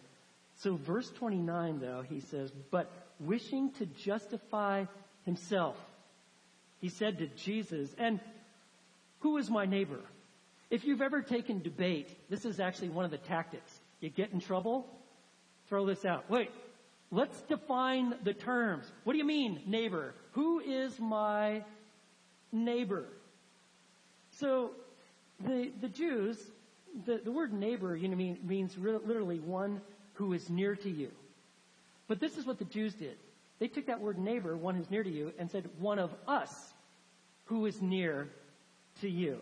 So 0.56 0.76
verse 0.76 1.10
29 1.10 1.80
though, 1.80 2.04
he 2.08 2.20
says, 2.20 2.52
but 2.70 2.90
wishing 3.20 3.70
to 3.72 3.86
justify 3.86 4.84
himself, 5.24 5.76
he 6.80 6.88
said 6.88 7.18
to 7.18 7.26
Jesus, 7.26 7.94
and 7.98 8.20
who 9.20 9.38
is 9.38 9.50
my 9.50 9.64
neighbor? 9.64 10.00
If 10.70 10.84
you've 10.84 11.02
ever 11.02 11.22
taken 11.22 11.62
debate, 11.62 12.08
this 12.28 12.44
is 12.44 12.60
actually 12.60 12.90
one 12.90 13.04
of 13.04 13.10
the 13.10 13.18
tactics. 13.18 13.72
You 14.00 14.10
get 14.10 14.32
in 14.32 14.40
trouble, 14.40 14.86
throw 15.68 15.86
this 15.86 16.04
out. 16.04 16.28
Wait, 16.30 16.50
Let's 17.14 17.40
define 17.42 18.16
the 18.24 18.34
terms. 18.34 18.90
What 19.04 19.12
do 19.12 19.20
you 19.20 19.24
mean, 19.24 19.62
neighbor? 19.66 20.14
Who 20.32 20.58
is 20.58 20.98
my 20.98 21.62
neighbor? 22.50 23.04
So, 24.32 24.72
the, 25.38 25.70
the 25.80 25.88
Jews, 25.88 26.36
the, 27.06 27.20
the 27.24 27.30
word 27.30 27.52
neighbor, 27.52 27.94
you 27.94 28.08
know, 28.08 28.16
mean, 28.16 28.38
means 28.42 28.76
re- 28.76 28.98
literally 29.06 29.38
one 29.38 29.80
who 30.14 30.32
is 30.32 30.50
near 30.50 30.74
to 30.74 30.90
you. 30.90 31.12
But 32.08 32.18
this 32.18 32.36
is 32.36 32.46
what 32.46 32.58
the 32.58 32.64
Jews 32.64 32.94
did. 32.94 33.16
They 33.60 33.68
took 33.68 33.86
that 33.86 34.00
word 34.00 34.18
neighbor, 34.18 34.56
one 34.56 34.74
who's 34.74 34.90
near 34.90 35.04
to 35.04 35.10
you, 35.10 35.32
and 35.38 35.48
said 35.48 35.70
one 35.78 36.00
of 36.00 36.10
us 36.26 36.72
who 37.44 37.64
is 37.66 37.80
near 37.80 38.28
to 39.02 39.08
you. 39.08 39.38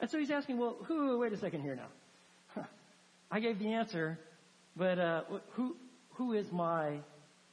And 0.00 0.10
so 0.10 0.18
he's 0.18 0.30
asking, 0.30 0.58
well, 0.58 0.76
who, 0.84 1.18
wait 1.18 1.32
a 1.32 1.38
second 1.38 1.62
here 1.62 1.76
now. 1.76 2.62
I 3.30 3.40
gave 3.40 3.58
the 3.58 3.72
answer, 3.72 4.18
but 4.76 4.98
uh, 4.98 5.22
who, 5.52 5.76
who 6.14 6.32
is 6.32 6.50
my 6.52 6.98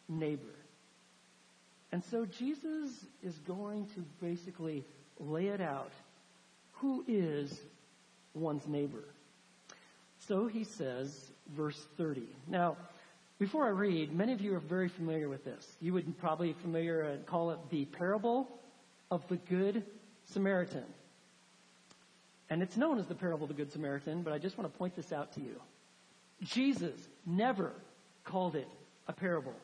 neighbor? 0.07 0.55
And 1.91 2.03
so 2.05 2.25
Jesus 2.25 2.89
is 3.21 3.37
going 3.39 3.87
to 3.95 4.05
basically 4.21 4.83
lay 5.19 5.47
it 5.47 5.61
out. 5.61 5.91
Who 6.73 7.03
is 7.07 7.59
one's 8.33 8.67
neighbor? 8.67 9.03
So 10.27 10.47
he 10.47 10.63
says, 10.63 11.31
verse 11.55 11.85
30. 11.97 12.23
Now, 12.47 12.77
before 13.39 13.65
I 13.65 13.69
read, 13.69 14.13
many 14.13 14.33
of 14.33 14.41
you 14.41 14.55
are 14.55 14.59
very 14.59 14.87
familiar 14.87 15.27
with 15.27 15.43
this. 15.43 15.67
You 15.81 15.93
would 15.93 16.17
probably 16.19 16.53
familiar 16.61 17.01
and 17.01 17.25
call 17.25 17.51
it 17.51 17.59
the 17.69 17.85
parable 17.85 18.47
of 19.09 19.27
the 19.27 19.37
Good 19.37 19.83
Samaritan. 20.25 20.85
And 22.49 22.61
it's 22.61 22.77
known 22.77 22.99
as 22.99 23.07
the 23.07 23.15
parable 23.15 23.43
of 23.43 23.47
the 23.49 23.55
Good 23.55 23.71
Samaritan, 23.71 24.21
but 24.21 24.31
I 24.31 24.37
just 24.37 24.57
want 24.57 24.71
to 24.71 24.77
point 24.77 24.95
this 24.95 25.11
out 25.11 25.33
to 25.33 25.41
you. 25.41 25.59
Jesus 26.43 26.95
never 27.25 27.73
called 28.23 28.55
it 28.55 28.67
a 29.07 29.13
parable. 29.13 29.55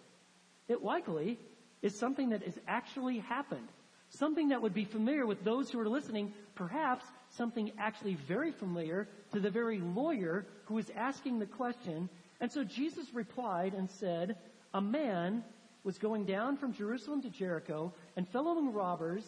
It 0.67 0.83
likely 0.83 1.39
is 1.81 1.97
something 1.97 2.29
that 2.29 2.43
has 2.43 2.57
actually 2.67 3.19
happened. 3.19 3.67
Something 4.09 4.49
that 4.49 4.61
would 4.61 4.73
be 4.73 4.85
familiar 4.85 5.25
with 5.25 5.43
those 5.43 5.69
who 5.69 5.79
are 5.79 5.89
listening, 5.89 6.33
perhaps 6.55 7.05
something 7.31 7.71
actually 7.77 8.15
very 8.15 8.51
familiar 8.51 9.07
to 9.33 9.39
the 9.39 9.49
very 9.49 9.79
lawyer 9.79 10.45
who 10.65 10.77
is 10.77 10.89
asking 10.95 11.39
the 11.39 11.45
question. 11.45 12.09
And 12.39 12.51
so 12.51 12.63
Jesus 12.63 13.13
replied 13.13 13.73
and 13.73 13.89
said, 13.89 14.37
A 14.73 14.81
man 14.81 15.43
was 15.83 15.97
going 15.97 16.25
down 16.25 16.57
from 16.57 16.73
Jerusalem 16.73 17.21
to 17.23 17.29
Jericho 17.29 17.93
and 18.15 18.27
fell 18.27 18.47
among 18.47 18.73
robbers, 18.73 19.23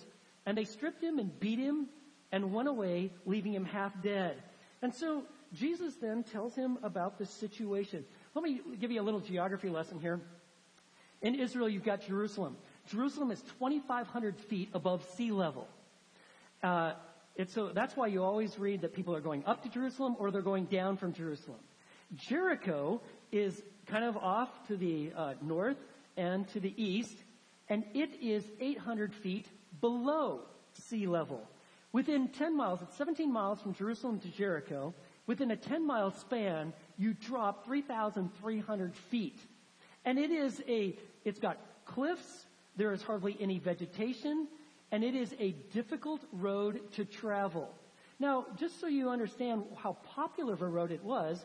and 0.45 0.57
they 0.57 0.65
stripped 0.65 1.03
him 1.03 1.19
and 1.19 1.37
beat 1.39 1.59
him 1.59 1.87
and 2.31 2.53
went 2.53 2.69
away, 2.69 3.11
leaving 3.25 3.53
him 3.53 3.65
half 3.65 3.91
dead. 4.01 4.41
And 4.81 4.93
so 4.93 5.23
Jesus 5.53 5.95
then 5.95 6.23
tells 6.23 6.55
him 6.55 6.77
about 6.83 7.17
the 7.17 7.25
situation. 7.25 8.05
Let 8.39 8.49
me 8.49 8.61
give 8.79 8.89
you 8.89 9.01
a 9.01 9.03
little 9.03 9.19
geography 9.19 9.67
lesson 9.67 9.99
here. 9.99 10.21
In 11.21 11.35
Israel, 11.35 11.67
you've 11.67 11.83
got 11.83 12.07
Jerusalem. 12.07 12.55
Jerusalem 12.87 13.31
is 13.31 13.41
2,500 13.41 14.39
feet 14.39 14.69
above 14.73 15.03
sea 15.13 15.33
level. 15.33 15.67
Uh, 16.63 16.93
so 17.49 17.71
that's 17.73 17.97
why 17.97 18.07
you 18.07 18.23
always 18.23 18.57
read 18.57 18.79
that 18.79 18.93
people 18.93 19.13
are 19.13 19.19
going 19.19 19.43
up 19.45 19.61
to 19.63 19.69
Jerusalem 19.69 20.15
or 20.19 20.31
they're 20.31 20.41
going 20.41 20.67
down 20.67 20.95
from 20.95 21.11
Jerusalem. 21.11 21.59
Jericho 22.15 23.01
is 23.33 23.61
kind 23.87 24.05
of 24.05 24.15
off 24.15 24.65
to 24.69 24.77
the 24.77 25.11
uh, 25.17 25.33
north 25.41 25.75
and 26.15 26.47
to 26.53 26.61
the 26.61 26.73
east, 26.81 27.17
and 27.67 27.83
it 27.93 28.21
is 28.21 28.45
800 28.61 29.13
feet 29.13 29.47
below 29.81 30.43
sea 30.75 31.07
level. 31.07 31.45
Within 31.91 32.29
10 32.29 32.55
miles, 32.55 32.79
it's 32.81 32.95
17 32.95 33.33
miles 33.33 33.59
from 33.59 33.73
Jerusalem 33.73 34.17
to 34.21 34.29
Jericho. 34.29 34.93
Within 35.27 35.51
a 35.51 35.57
10 35.57 35.85
mile 35.85 36.11
span, 36.11 36.71
you 36.99 37.13
drop 37.13 37.65
3,300 37.65 38.93
feet. 38.93 39.39
And 40.05 40.19
it 40.19 40.29
is 40.29 40.61
a, 40.67 40.95
it's 41.25 41.39
got 41.39 41.57
cliffs, 41.85 42.45
there 42.75 42.93
is 42.93 43.01
hardly 43.01 43.35
any 43.39 43.57
vegetation, 43.57 44.47
and 44.91 45.03
it 45.03 45.15
is 45.15 45.33
a 45.39 45.51
difficult 45.73 46.21
road 46.33 46.81
to 46.93 47.05
travel. 47.05 47.73
Now, 48.19 48.45
just 48.57 48.81
so 48.81 48.87
you 48.87 49.09
understand 49.09 49.63
how 49.77 49.93
popular 50.05 50.53
of 50.53 50.61
a 50.61 50.67
road 50.67 50.91
it 50.91 51.03
was, 51.03 51.43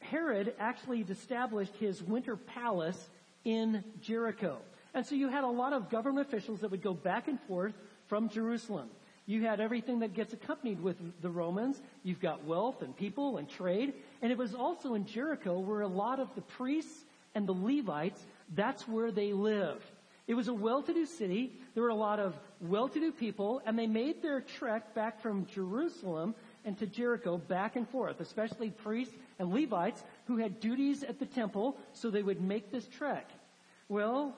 Herod 0.00 0.54
actually 0.58 1.00
established 1.02 1.74
his 1.76 2.02
winter 2.02 2.36
palace 2.36 3.08
in 3.44 3.84
Jericho. 4.00 4.58
And 4.94 5.04
so 5.04 5.14
you 5.14 5.28
had 5.28 5.44
a 5.44 5.48
lot 5.48 5.72
of 5.72 5.90
government 5.90 6.26
officials 6.26 6.60
that 6.60 6.70
would 6.70 6.82
go 6.82 6.94
back 6.94 7.28
and 7.28 7.38
forth 7.42 7.74
from 8.06 8.28
Jerusalem. 8.30 8.88
You 9.26 9.42
had 9.42 9.60
everything 9.60 10.00
that 10.00 10.12
gets 10.12 10.34
accompanied 10.34 10.82
with 10.82 10.96
the 11.22 11.30
Romans. 11.30 11.80
You've 12.02 12.20
got 12.20 12.44
wealth 12.44 12.82
and 12.82 12.94
people 12.94 13.38
and 13.38 13.48
trade. 13.48 13.94
And 14.20 14.30
it 14.30 14.36
was 14.36 14.54
also 14.54 14.94
in 14.94 15.06
Jericho 15.06 15.58
where 15.58 15.80
a 15.80 15.88
lot 15.88 16.20
of 16.20 16.28
the 16.34 16.42
priests 16.42 17.04
and 17.34 17.46
the 17.46 17.54
Levites, 17.54 18.20
that's 18.54 18.86
where 18.86 19.10
they 19.10 19.32
lived. 19.32 19.84
It 20.26 20.34
was 20.34 20.48
a 20.48 20.54
well-to-do 20.54 21.06
city. 21.06 21.52
There 21.74 21.82
were 21.82 21.90
a 21.90 21.94
lot 21.94 22.18
of 22.18 22.34
well-to-do 22.60 23.12
people, 23.12 23.60
and 23.66 23.78
they 23.78 23.86
made 23.86 24.22
their 24.22 24.40
trek 24.40 24.94
back 24.94 25.20
from 25.20 25.46
Jerusalem 25.46 26.34
and 26.64 26.78
to 26.78 26.86
Jericho 26.86 27.36
back 27.36 27.76
and 27.76 27.86
forth, 27.88 28.20
especially 28.20 28.70
priests 28.70 29.14
and 29.38 29.52
Levites 29.52 30.02
who 30.26 30.38
had 30.38 30.60
duties 30.60 31.02
at 31.02 31.18
the 31.18 31.26
temple, 31.26 31.76
so 31.92 32.10
they 32.10 32.22
would 32.22 32.40
make 32.40 32.70
this 32.70 32.86
trek. 32.86 33.28
Well, 33.88 34.34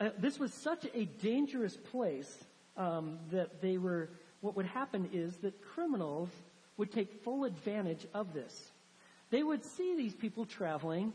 uh, 0.00 0.10
this 0.18 0.38
was 0.38 0.54
such 0.54 0.86
a 0.94 1.04
dangerous 1.04 1.76
place 1.76 2.44
um, 2.76 3.18
that 3.30 3.60
they 3.60 3.78
were. 3.78 4.10
What 4.46 4.54
would 4.54 4.66
happen 4.66 5.10
is 5.12 5.38
that 5.38 5.60
criminals 5.60 6.28
would 6.76 6.92
take 6.92 7.24
full 7.24 7.46
advantage 7.46 8.06
of 8.14 8.32
this. 8.32 8.70
They 9.30 9.42
would 9.42 9.64
see 9.64 9.96
these 9.96 10.14
people 10.14 10.44
traveling, 10.44 11.12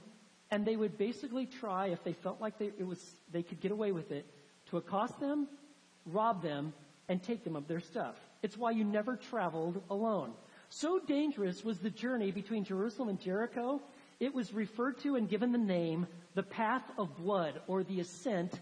and 0.52 0.66
they 0.66 0.76
would 0.76 0.98
basically 0.98 1.46
try, 1.46 1.88
if 1.88 2.04
they 2.04 2.12
felt 2.12 2.42
like 2.42 2.60
they, 2.60 2.74
it 2.78 2.86
was, 2.86 3.00
they 3.32 3.42
could 3.42 3.62
get 3.62 3.72
away 3.72 3.94
with 3.94 4.12
it, 4.12 4.26
to 4.70 4.76
accost 4.76 5.18
them, 5.22 5.48
rob 6.06 6.44
them, 6.44 6.74
and 7.08 7.24
take 7.24 7.46
them 7.46 7.56
of 7.56 7.70
their 7.70 7.80
stuff. 7.80 8.16
It's 8.44 8.58
why 8.58 8.72
you 8.72 8.84
never 8.84 9.16
traveled 9.16 9.82
alone. 9.90 10.34
So 10.68 11.00
dangerous 11.00 11.64
was 11.64 11.78
the 11.78 11.90
journey 11.90 12.32
between 12.32 12.66
Jerusalem 12.66 13.08
and 13.08 13.20
Jericho, 13.22 13.82
it 14.20 14.36
was 14.36 14.54
referred 14.54 15.00
to 15.04 15.16
and 15.16 15.30
given 15.30 15.54
the 15.54 15.58
name 15.58 16.06
the 16.36 16.44
path 16.44 16.84
of 16.98 17.16
blood 17.16 17.62
or 17.68 17.86
the 17.86 18.02
ascent 18.02 18.60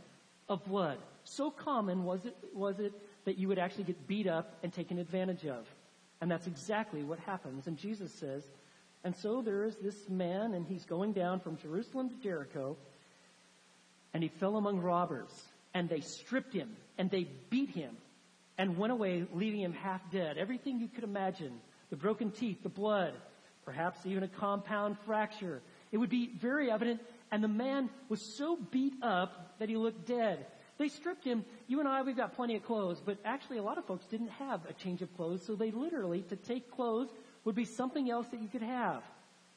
of 0.47 0.63
blood. 0.65 0.99
So 1.23 1.49
common 1.49 2.03
was 2.03 2.23
it, 2.25 2.37
was 2.53 2.79
it 2.79 2.93
that 3.25 3.37
you 3.37 3.47
would 3.47 3.59
actually 3.59 3.85
get 3.85 4.07
beat 4.07 4.27
up 4.27 4.57
and 4.63 4.73
taken 4.73 4.97
advantage 4.97 5.45
of. 5.45 5.65
And 6.21 6.29
that's 6.29 6.47
exactly 6.47 7.03
what 7.03 7.19
happens. 7.19 7.67
And 7.67 7.77
Jesus 7.77 8.11
says, 8.13 8.43
and 9.03 9.15
so 9.15 9.41
there 9.41 9.63
is 9.63 9.75
this 9.77 10.09
man, 10.09 10.53
and 10.53 10.65
he's 10.65 10.85
going 10.85 11.13
down 11.13 11.39
from 11.39 11.57
Jerusalem 11.57 12.09
to 12.09 12.15
Jericho, 12.15 12.75
and 14.13 14.21
he 14.21 14.29
fell 14.29 14.57
among 14.57 14.79
robbers, 14.79 15.29
and 15.73 15.87
they 15.87 16.01
stripped 16.01 16.53
him, 16.53 16.75
and 16.97 17.09
they 17.09 17.27
beat 17.49 17.69
him, 17.69 17.95
and 18.57 18.77
went 18.77 18.91
away, 18.91 19.25
leaving 19.33 19.61
him 19.61 19.71
half 19.71 20.01
dead. 20.11 20.37
Everything 20.37 20.79
you 20.79 20.89
could 20.89 21.05
imagine 21.05 21.61
the 21.89 21.95
broken 21.95 22.29
teeth, 22.31 22.61
the 22.61 22.69
blood, 22.69 23.13
perhaps 23.63 24.05
even 24.05 24.23
a 24.23 24.27
compound 24.27 24.97
fracture. 25.05 25.61
It 25.93 25.97
would 25.97 26.09
be 26.09 26.31
very 26.41 26.69
evident, 26.69 26.99
and 27.31 27.41
the 27.41 27.47
man 27.47 27.89
was 28.09 28.37
so 28.37 28.57
beat 28.69 28.93
up 29.01 29.57
that 29.59 29.69
he 29.69 29.77
looked 29.77 30.05
dead. 30.05 30.45
They 30.79 30.87
stripped 30.87 31.25
him. 31.25 31.43
You 31.67 31.81
and 31.81 31.89
I, 31.89 32.01
we've 32.01 32.17
got 32.17 32.35
plenty 32.35 32.55
of 32.55 32.65
clothes, 32.65 33.01
but 33.05 33.17
actually 33.25 33.57
a 33.57 33.61
lot 33.63 33.77
of 33.77 33.85
folks 33.85 34.05
didn't 34.05 34.29
have 34.29 34.61
a 34.67 34.73
change 34.73 35.01
of 35.01 35.15
clothes, 35.17 35.45
so 35.45 35.53
they 35.53 35.71
literally, 35.71 36.21
to 36.29 36.37
take 36.37 36.71
clothes 36.71 37.09
would 37.43 37.53
be 37.53 37.65
something 37.65 38.09
else 38.09 38.25
that 38.27 38.41
you 38.41 38.47
could 38.47 38.63
have. 38.63 39.03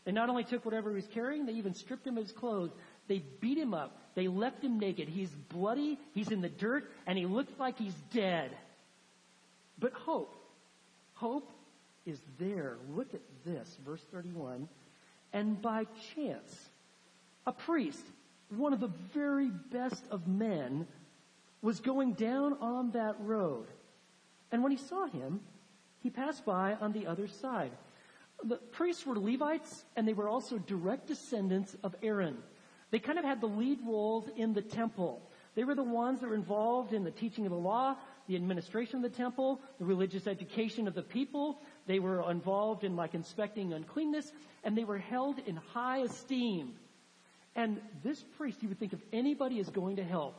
They 0.04 0.10
not 0.10 0.28
only 0.28 0.42
took 0.42 0.64
whatever 0.64 0.90
he 0.90 0.96
was 0.96 1.06
carrying, 1.06 1.46
they 1.46 1.52
even 1.52 1.74
stripped 1.74 2.04
him 2.04 2.18
of 2.18 2.24
his 2.24 2.32
clothes. 2.32 2.72
They 3.06 3.22
beat 3.40 3.56
him 3.56 3.72
up. 3.72 3.96
They 4.16 4.26
left 4.26 4.64
him 4.64 4.80
naked. 4.80 5.08
He's 5.08 5.30
bloody, 5.30 5.96
he's 6.12 6.32
in 6.32 6.42
the 6.42 6.48
dirt, 6.48 6.90
and 7.06 7.16
he 7.16 7.24
looks 7.24 7.52
like 7.58 7.78
he's 7.78 7.94
dead. 8.12 8.50
But 9.78 9.92
hope, 9.92 10.34
hope 11.14 11.48
is 12.04 12.18
there. 12.40 12.78
Look 12.90 13.14
at 13.14 13.20
this, 13.46 13.76
verse 13.86 14.02
31. 14.12 14.68
And 15.32 15.62
by 15.62 15.86
chance, 16.16 16.68
a 17.46 17.52
priest, 17.52 18.02
one 18.50 18.72
of 18.72 18.80
the 18.80 18.90
very 19.14 19.50
best 19.70 20.02
of 20.10 20.26
men, 20.26 20.86
was 21.62 21.80
going 21.80 22.12
down 22.14 22.58
on 22.60 22.90
that 22.90 23.16
road. 23.20 23.68
And 24.50 24.62
when 24.62 24.72
he 24.72 24.78
saw 24.78 25.06
him, 25.06 25.40
he 26.00 26.10
passed 26.10 26.44
by 26.44 26.74
on 26.74 26.92
the 26.92 27.06
other 27.06 27.28
side. 27.28 27.70
The 28.44 28.56
priests 28.56 29.06
were 29.06 29.16
Levites, 29.18 29.84
and 29.96 30.06
they 30.06 30.12
were 30.12 30.28
also 30.28 30.58
direct 30.58 31.06
descendants 31.06 31.76
of 31.84 31.94
Aaron. 32.02 32.36
They 32.90 32.98
kind 32.98 33.18
of 33.18 33.24
had 33.24 33.40
the 33.40 33.46
lead 33.46 33.78
roles 33.86 34.28
in 34.36 34.52
the 34.52 34.60
temple. 34.60 35.22
They 35.54 35.64
were 35.64 35.74
the 35.74 35.82
ones 35.82 36.20
that 36.20 36.28
were 36.28 36.34
involved 36.34 36.92
in 36.92 37.04
the 37.04 37.10
teaching 37.10 37.46
of 37.46 37.52
the 37.52 37.58
law, 37.58 37.96
the 38.26 38.36
administration 38.36 38.96
of 38.96 39.02
the 39.02 39.16
temple, 39.16 39.60
the 39.78 39.84
religious 39.84 40.26
education 40.26 40.88
of 40.88 40.94
the 40.94 41.02
people. 41.02 41.60
They 41.86 42.00
were 42.00 42.28
involved 42.30 42.84
in 42.84 42.96
like 42.96 43.14
inspecting 43.14 43.72
uncleanness, 43.72 44.32
and 44.64 44.76
they 44.76 44.84
were 44.84 44.98
held 44.98 45.38
in 45.46 45.56
high 45.56 45.98
esteem. 45.98 46.74
And 47.54 47.80
this 48.02 48.22
priest, 48.36 48.62
you 48.62 48.68
would 48.68 48.78
think 48.78 48.92
if 48.92 49.02
anybody 49.12 49.58
is 49.58 49.68
going 49.68 49.96
to 49.96 50.04
help, 50.04 50.34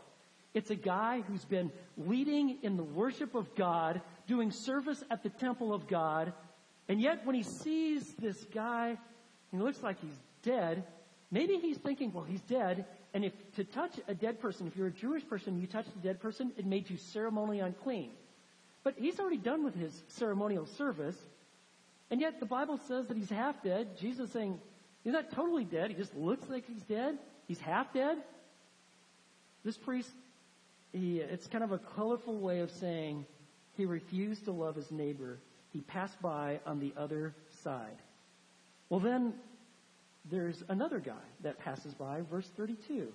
it's 0.54 0.70
a 0.70 0.76
guy 0.76 1.24
who's 1.28 1.46
been 1.46 1.72
leading 1.98 2.60
in 2.62 2.78
the 2.78 2.84
worship 2.84 3.36
of 3.36 3.54
God, 3.56 4.02
doing 4.28 4.52
service 4.52 5.04
at 5.10 5.24
the 5.24 5.30
temple 5.30 5.74
of 5.74 5.88
God, 5.88 6.34
and 6.88 7.02
yet 7.02 7.26
when 7.26 7.36
he 7.36 7.44
sees 7.44 8.14
this 8.16 8.44
guy, 8.54 8.98
he 9.52 9.58
looks 9.58 9.82
like 9.82 10.00
he's 10.02 10.20
dead, 10.44 10.84
maybe 11.32 11.58
he's 11.58 11.78
thinking, 11.78 12.12
well, 12.14 12.24
he's 12.24 12.42
dead, 12.42 12.86
and 13.14 13.24
if 13.24 13.34
to 13.56 13.64
touch 13.64 14.00
a 14.08 14.14
dead 14.14 14.40
person, 14.40 14.68
if 14.68 14.76
you're 14.76 14.88
a 14.88 14.92
Jewish 14.92 15.28
person, 15.28 15.60
you 15.60 15.68
touch 15.68 15.86
the 15.86 16.08
dead 16.08 16.20
person, 16.20 16.52
it 16.58 16.66
made 16.66 16.90
you 16.90 16.98
ceremonially 16.98 17.60
unclean. 17.60 18.12
But 18.84 18.96
he's 18.98 19.20
already 19.20 19.38
done 19.38 19.64
with 19.64 19.76
his 19.76 20.04
ceremonial 20.08 20.66
service, 20.66 21.18
and 22.12 22.20
yet 22.22 22.40
the 22.40 22.46
Bible 22.46 22.78
says 22.88 23.08
that 23.08 23.18
he's 23.18 23.30
half 23.30 23.64
dead. 23.64 23.98
Jesus 23.98 24.32
saying, 24.32 24.60
he's 25.04 25.14
not 25.14 25.32
totally 25.32 25.64
dead. 25.64 25.90
He 25.90 25.96
just 25.96 26.14
looks 26.16 26.48
like 26.50 26.68
he's 26.68 26.82
dead. 26.84 27.18
He's 27.48 27.60
half 27.60 27.94
dead. 27.94 28.18
This 29.64 29.78
priest, 29.78 30.10
he, 30.94 31.20
it's 31.20 31.48
kind 31.48 31.64
of 31.64 31.72
a 31.72 31.80
colorful 31.80 32.38
way 32.38 32.60
of 32.60 32.72
saying 32.72 33.26
he 33.76 33.86
refused 33.86 34.46
to 34.46 34.52
love 34.52 34.76
his 34.76 34.92
neighbor. 34.92 35.40
He 35.72 35.82
passed 35.82 36.22
by 36.22 36.60
on 36.66 36.80
the 36.80 36.94
other 36.96 37.34
side. 37.64 37.98
Well 38.90 39.00
then, 39.00 39.34
there's 40.30 40.64
another 40.70 41.00
guy 41.00 41.26
that 41.42 41.60
passes 41.60 41.94
by, 41.96 42.22
verse 42.30 42.48
32. 42.56 43.08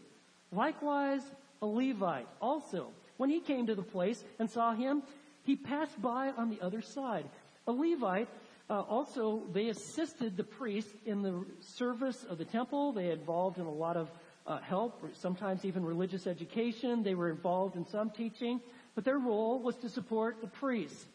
Likewise, 0.53 1.23
a 1.62 1.67
Levite 1.67 2.29
also. 2.43 2.88
When 3.17 3.31
he 3.31 3.41
came 3.41 3.67
to 3.67 3.75
the 3.75 3.83
place 3.83 4.23
and 4.38 4.51
saw 4.51 4.75
him, 4.75 5.03
he 5.45 5.57
passed 5.57 6.01
by 6.03 6.31
on 6.31 6.51
the 6.51 6.61
other 6.61 6.83
side. 6.83 7.25
A 7.67 7.73
Levite, 7.73 8.29
uh, 8.69 8.81
also, 8.81 9.43
they 9.53 9.69
assisted 9.69 10.37
the 10.37 10.45
priest 10.45 10.91
in 11.07 11.23
the 11.23 11.45
service 11.61 12.25
of 12.25 12.38
the 12.38 12.45
temple. 12.45 12.93
They 12.93 13.11
involved 13.11 13.59
in 13.59 13.64
a 13.64 13.73
lot 13.73 13.97
of 13.97 14.11
uh, 14.48 14.58
help, 14.61 15.04
sometimes 15.20 15.64
even 15.64 15.84
religious 15.84 16.26
education. 16.26 17.02
They 17.02 17.14
were 17.14 17.30
involved 17.30 17.76
in 17.76 17.87
some 17.87 18.11
teaching, 18.11 18.61
but 18.94 19.04
their 19.04 19.18
role 19.18 19.61
was 19.61 19.76
to 19.76 19.88
support 19.88 20.40
the 20.40 20.48
priest. 20.48 21.06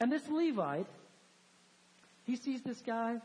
And 0.00 0.10
this 0.10 0.28
Levite, 0.28 0.88
he 2.24 2.36
sees 2.36 2.60
this 2.62 2.82
guy, 2.84 3.18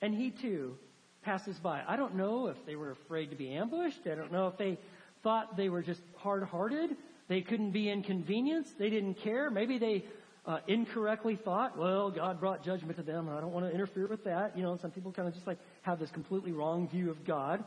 and 0.00 0.14
he 0.14 0.30
too 0.30 0.78
passes 1.22 1.58
by. 1.58 1.82
I 1.86 1.96
don't 1.96 2.14
know 2.14 2.46
if 2.46 2.64
they 2.64 2.76
were 2.76 2.92
afraid 2.92 3.30
to 3.30 3.36
be 3.36 3.50
ambushed. 3.52 4.06
I 4.06 4.14
don't 4.14 4.30
know 4.30 4.46
if 4.46 4.56
they 4.56 4.78
thought 5.22 5.56
they 5.56 5.68
were 5.68 5.82
just 5.82 6.02
hard-hearted. 6.16 6.96
They 7.28 7.40
couldn't 7.40 7.70
be 7.70 7.90
inconvenienced. 7.90 8.78
They 8.78 8.90
didn't 8.90 9.14
care. 9.14 9.50
Maybe 9.50 9.78
they 9.78 10.04
uh, 10.46 10.58
incorrectly 10.68 11.36
thought, 11.36 11.78
well, 11.78 12.10
God 12.10 12.38
brought 12.38 12.62
judgment 12.62 12.98
to 12.98 13.02
them. 13.02 13.28
and 13.28 13.36
I 13.36 13.40
don't 13.40 13.52
want 13.52 13.66
to 13.66 13.72
interfere 13.72 14.06
with 14.06 14.24
that. 14.24 14.56
You 14.56 14.62
know, 14.62 14.76
some 14.76 14.90
people 14.90 15.10
kind 15.10 15.26
of 15.26 15.34
just 15.34 15.46
like 15.46 15.58
have 15.82 15.98
this 15.98 16.10
completely 16.10 16.52
wrong 16.52 16.86
view 16.88 17.10
of 17.10 17.24
God. 17.24 17.64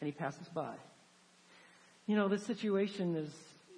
And 0.00 0.06
he 0.06 0.12
passes 0.12 0.48
by. 0.48 0.74
You 2.06 2.16
know, 2.16 2.28
this 2.28 2.44
situation 2.44 3.14
is 3.14 3.30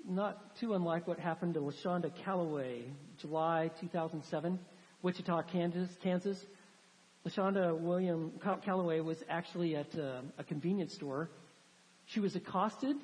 not 0.08 0.56
too 0.56 0.74
unlike 0.74 1.06
what 1.06 1.18
happened 1.18 1.54
to 1.54 1.60
LaShonda 1.60 2.14
Calloway, 2.24 2.82
July 3.18 3.70
2007, 3.80 4.58
Wichita, 5.02 5.42
Kansas. 5.42 6.46
LaShonda 7.26 7.78
William 7.78 8.32
Calloway 8.64 9.00
was 9.00 9.22
actually 9.28 9.76
at 9.76 9.94
a, 9.94 10.22
a 10.38 10.44
convenience 10.44 10.94
store. 10.94 11.28
She 12.06 12.20
was 12.20 12.34
accosted 12.34 12.96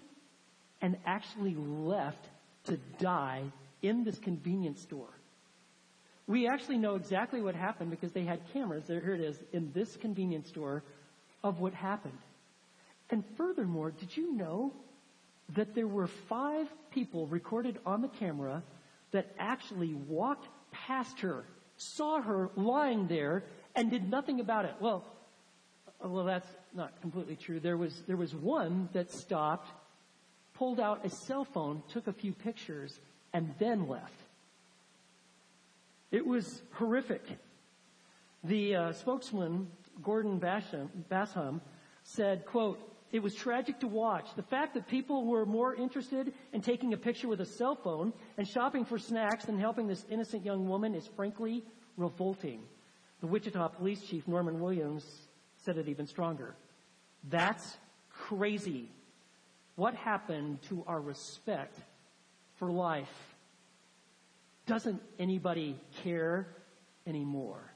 and 0.80 0.96
actually 1.06 1.54
left 1.54 2.24
to 2.64 2.78
die 2.98 3.44
in 3.82 4.04
this 4.04 4.18
convenience 4.18 4.82
store. 4.82 5.10
We 6.26 6.46
actually 6.46 6.78
know 6.78 6.94
exactly 6.96 7.40
what 7.40 7.54
happened 7.54 7.90
because 7.90 8.12
they 8.12 8.24
had 8.24 8.40
cameras, 8.52 8.84
there, 8.86 9.00
here 9.00 9.14
it 9.14 9.20
is, 9.20 9.38
in 9.52 9.72
this 9.72 9.96
convenience 9.96 10.48
store 10.48 10.82
of 11.42 11.60
what 11.60 11.72
happened. 11.72 12.18
And 13.10 13.24
furthermore, 13.36 13.90
did 13.90 14.16
you 14.16 14.34
know 14.34 14.72
that 15.54 15.74
there 15.74 15.86
were 15.86 16.06
five 16.06 16.66
people 16.90 17.26
recorded 17.26 17.78
on 17.86 18.02
the 18.02 18.08
camera 18.08 18.62
that 19.12 19.34
actually 19.38 19.94
walked 19.94 20.46
past 20.70 21.20
her, 21.20 21.44
saw 21.76 22.20
her 22.20 22.50
lying 22.56 23.06
there, 23.08 23.44
and 23.74 23.90
did 23.90 24.10
nothing 24.10 24.40
about 24.40 24.66
it? 24.66 24.74
Well, 24.80 25.04
well, 26.04 26.24
that's 26.24 26.48
not 26.74 27.00
completely 27.00 27.36
true. 27.36 27.60
There 27.60 27.76
was, 27.76 28.02
there 28.06 28.16
was 28.16 28.34
one 28.34 28.88
that 28.92 29.10
stopped, 29.10 29.68
pulled 30.54 30.78
out 30.78 31.04
a 31.04 31.10
cell 31.10 31.44
phone, 31.44 31.82
took 31.92 32.06
a 32.06 32.12
few 32.12 32.32
pictures, 32.32 32.98
and 33.32 33.54
then 33.58 33.88
left. 33.88 34.12
It 36.10 36.26
was 36.26 36.62
horrific. 36.72 37.22
The 38.44 38.76
uh, 38.76 38.92
spokesman, 38.92 39.68
Gordon 40.02 40.38
Basham, 40.38 40.88
Basham, 41.10 41.60
said, 42.04 42.46
quote, 42.46 42.78
it 43.10 43.22
was 43.22 43.34
tragic 43.34 43.80
to 43.80 43.86
watch. 43.86 44.26
The 44.36 44.42
fact 44.42 44.74
that 44.74 44.86
people 44.86 45.26
were 45.26 45.46
more 45.46 45.74
interested 45.74 46.32
in 46.52 46.60
taking 46.60 46.92
a 46.92 46.96
picture 46.96 47.28
with 47.28 47.40
a 47.40 47.46
cell 47.46 47.74
phone 47.74 48.12
and 48.36 48.46
shopping 48.46 48.84
for 48.84 48.98
snacks 48.98 49.46
than 49.46 49.58
helping 49.58 49.86
this 49.86 50.04
innocent 50.10 50.44
young 50.44 50.68
woman 50.68 50.94
is 50.94 51.08
frankly 51.16 51.64
revolting. 51.96 52.60
The 53.20 53.26
Wichita 53.26 53.68
police 53.68 54.02
chief, 54.02 54.28
Norman 54.28 54.60
Williams, 54.60 55.04
said 55.56 55.78
it 55.78 55.88
even 55.88 56.06
stronger. 56.06 56.54
That's 57.24 57.76
crazy. 58.10 58.90
What 59.76 59.94
happened 59.94 60.60
to 60.68 60.84
our 60.86 61.00
respect 61.00 61.78
for 62.56 62.70
life? 62.70 63.08
Doesn't 64.66 65.00
anybody 65.18 65.80
care 66.02 66.46
anymore? 67.06 67.72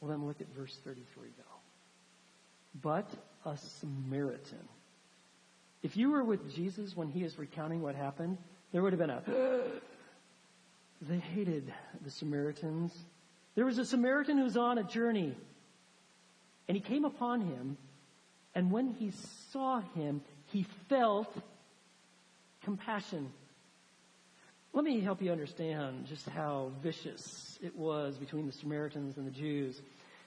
Well, 0.00 0.10
then 0.10 0.26
look 0.26 0.40
at 0.40 0.46
verse 0.54 0.78
33 0.84 1.30
though. 1.36 1.44
But 2.80 3.10
a 3.44 3.56
Samaritan. 3.56 4.68
If 5.82 5.96
you 5.96 6.10
were 6.10 6.24
with 6.24 6.54
Jesus 6.54 6.96
when 6.96 7.08
he 7.08 7.22
is 7.22 7.38
recounting 7.38 7.82
what 7.82 7.94
happened, 7.94 8.38
there 8.72 8.82
would 8.82 8.92
have 8.92 9.00
been 9.00 9.10
a. 9.10 9.22
they 11.02 11.18
hated 11.18 11.72
the 12.04 12.10
Samaritans. 12.10 12.92
There 13.54 13.64
was 13.64 13.78
a 13.78 13.84
Samaritan 13.84 14.38
who 14.38 14.44
was 14.44 14.56
on 14.56 14.78
a 14.78 14.84
journey, 14.84 15.34
and 16.66 16.76
he 16.76 16.80
came 16.80 17.04
upon 17.04 17.40
him, 17.40 17.76
and 18.54 18.70
when 18.70 18.94
he 18.94 19.12
saw 19.52 19.80
him, 19.94 20.20
he 20.46 20.66
felt 20.88 21.32
compassion. 22.62 23.30
Let 24.72 24.84
me 24.84 25.00
help 25.00 25.22
you 25.22 25.32
understand 25.32 26.06
just 26.06 26.28
how 26.28 26.72
vicious 26.82 27.58
it 27.62 27.74
was 27.76 28.16
between 28.16 28.46
the 28.46 28.52
Samaritans 28.52 29.16
and 29.16 29.26
the 29.26 29.30
Jews. 29.30 29.80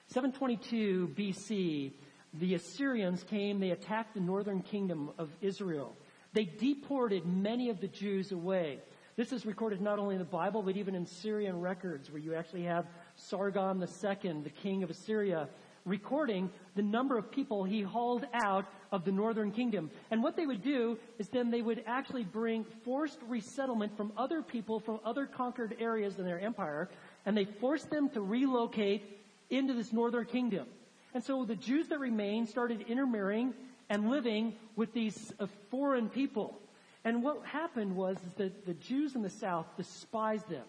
722 0.07 1.13
BC, 1.17 1.91
the 2.33 2.55
Assyrians 2.55 3.23
came, 3.23 3.59
they 3.59 3.71
attacked 3.71 4.13
the 4.13 4.21
northern 4.21 4.61
kingdom 4.61 5.11
of 5.17 5.29
Israel. 5.41 5.95
They 6.33 6.45
deported 6.45 7.25
many 7.25 7.69
of 7.69 7.81
the 7.81 7.87
Jews 7.87 8.31
away. 8.31 8.79
This 9.17 9.33
is 9.33 9.45
recorded 9.45 9.81
not 9.81 9.99
only 9.99 10.15
in 10.15 10.19
the 10.19 10.25
Bible, 10.25 10.63
but 10.63 10.77
even 10.77 10.95
in 10.95 11.05
Syrian 11.05 11.59
records, 11.59 12.09
where 12.09 12.21
you 12.21 12.33
actually 12.33 12.63
have 12.63 12.87
Sargon 13.15 13.81
II, 13.81 14.41
the 14.41 14.49
king 14.49 14.83
of 14.83 14.89
Assyria, 14.89 15.49
recording 15.85 16.49
the 16.75 16.81
number 16.81 17.17
of 17.17 17.29
people 17.31 17.63
he 17.65 17.81
hauled 17.81 18.25
out 18.33 18.65
of 18.91 19.03
the 19.03 19.11
northern 19.11 19.51
kingdom. 19.51 19.91
And 20.09 20.23
what 20.23 20.37
they 20.37 20.45
would 20.45 20.63
do 20.63 20.97
is 21.19 21.27
then 21.27 21.51
they 21.51 21.61
would 21.61 21.83
actually 21.85 22.23
bring 22.23 22.65
forced 22.85 23.19
resettlement 23.27 23.97
from 23.97 24.13
other 24.17 24.41
people 24.41 24.79
from 24.79 24.99
other 25.03 25.25
conquered 25.25 25.75
areas 25.79 26.17
in 26.17 26.25
their 26.25 26.39
empire, 26.39 26.89
and 27.25 27.35
they 27.35 27.45
forced 27.45 27.89
them 27.89 28.09
to 28.11 28.21
relocate 28.21 29.03
into 29.49 29.73
this 29.73 29.91
northern 29.91 30.25
kingdom. 30.25 30.67
And 31.13 31.23
so 31.23 31.45
the 31.45 31.55
Jews 31.55 31.87
that 31.89 31.99
remained 31.99 32.49
started 32.49 32.85
intermarrying 32.87 33.53
and 33.89 34.09
living 34.09 34.55
with 34.75 34.93
these 34.93 35.33
uh, 35.39 35.47
foreign 35.69 36.09
people. 36.09 36.57
And 37.03 37.23
what 37.23 37.43
happened 37.45 37.95
was 37.95 38.17
that 38.37 38.65
the 38.65 38.73
Jews 38.75 39.15
in 39.15 39.21
the 39.21 39.29
south 39.29 39.65
despised 39.75 40.47
them. 40.49 40.65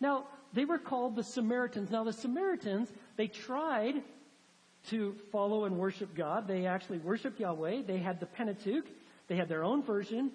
Now, 0.00 0.24
they 0.52 0.64
were 0.64 0.78
called 0.78 1.16
the 1.16 1.22
Samaritans. 1.22 1.90
Now, 1.90 2.04
the 2.04 2.12
Samaritans, 2.12 2.90
they 3.16 3.28
tried 3.28 4.02
to 4.88 5.14
follow 5.30 5.64
and 5.64 5.76
worship 5.76 6.14
God. 6.14 6.48
They 6.48 6.66
actually 6.66 6.98
worshiped 6.98 7.40
Yahweh. 7.40 7.82
They 7.86 7.98
had 7.98 8.20
the 8.20 8.26
Pentateuch. 8.26 8.86
They 9.28 9.36
had 9.36 9.48
their 9.48 9.64
own 9.64 9.82
version. 9.82 10.30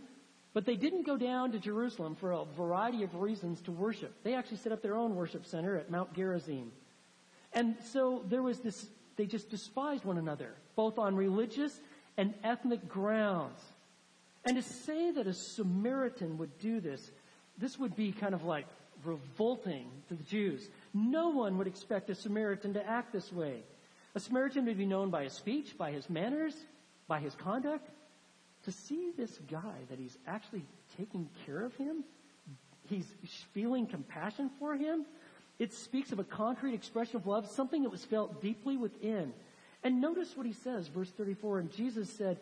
But 0.53 0.65
they 0.65 0.75
didn't 0.75 1.05
go 1.05 1.17
down 1.17 1.53
to 1.53 1.59
Jerusalem 1.59 2.15
for 2.15 2.33
a 2.33 2.45
variety 2.45 3.03
of 3.03 3.15
reasons 3.15 3.61
to 3.61 3.71
worship. 3.71 4.13
They 4.23 4.33
actually 4.33 4.57
set 4.57 4.71
up 4.71 4.81
their 4.81 4.95
own 4.95 5.15
worship 5.15 5.45
center 5.45 5.77
at 5.77 5.89
Mount 5.89 6.13
Gerizim. 6.13 6.71
And 7.53 7.75
so 7.91 8.23
there 8.29 8.43
was 8.43 8.59
this 8.59 8.87
they 9.21 9.27
just 9.27 9.51
despised 9.51 10.03
one 10.03 10.17
another, 10.17 10.49
both 10.75 10.97
on 10.97 11.15
religious 11.15 11.79
and 12.17 12.33
ethnic 12.43 12.89
grounds. 12.89 13.61
And 14.45 14.57
to 14.57 14.63
say 14.63 15.11
that 15.11 15.27
a 15.27 15.33
Samaritan 15.35 16.39
would 16.39 16.57
do 16.57 16.79
this, 16.79 17.11
this 17.55 17.77
would 17.77 17.95
be 17.95 18.13
kind 18.13 18.33
of 18.33 18.45
like 18.45 18.65
revolting 19.05 19.85
to 20.09 20.15
the 20.15 20.23
Jews. 20.23 20.67
No 20.95 21.29
one 21.29 21.59
would 21.59 21.67
expect 21.67 22.09
a 22.09 22.15
Samaritan 22.15 22.73
to 22.73 22.83
act 22.83 23.13
this 23.13 23.31
way. 23.31 23.61
A 24.15 24.19
Samaritan 24.19 24.65
would 24.65 24.79
be 24.79 24.87
known 24.87 25.11
by 25.11 25.25
his 25.25 25.33
speech, 25.33 25.77
by 25.77 25.91
his 25.91 26.09
manners, 26.09 26.55
by 27.07 27.19
his 27.19 27.35
conduct. 27.35 27.91
To 28.63 28.71
see 28.71 29.11
this 29.15 29.37
guy, 29.51 29.75
that 29.91 29.99
he's 29.99 30.17
actually 30.25 30.65
taking 30.97 31.29
care 31.45 31.63
of 31.63 31.75
him, 31.75 32.05
he's 32.89 33.05
feeling 33.53 33.85
compassion 33.85 34.49
for 34.57 34.75
him, 34.75 35.05
it 35.61 35.71
speaks 35.71 36.11
of 36.11 36.17
a 36.17 36.23
concrete 36.23 36.73
expression 36.73 37.17
of 37.17 37.27
love, 37.27 37.47
something 37.47 37.83
that 37.83 37.91
was 37.91 38.03
felt 38.03 38.41
deeply 38.41 38.77
within. 38.77 39.31
And 39.83 40.01
notice 40.01 40.35
what 40.35 40.47
he 40.47 40.53
says, 40.53 40.87
verse 40.87 41.11
34. 41.11 41.59
And 41.59 41.71
Jesus 41.71 42.09
said, 42.09 42.39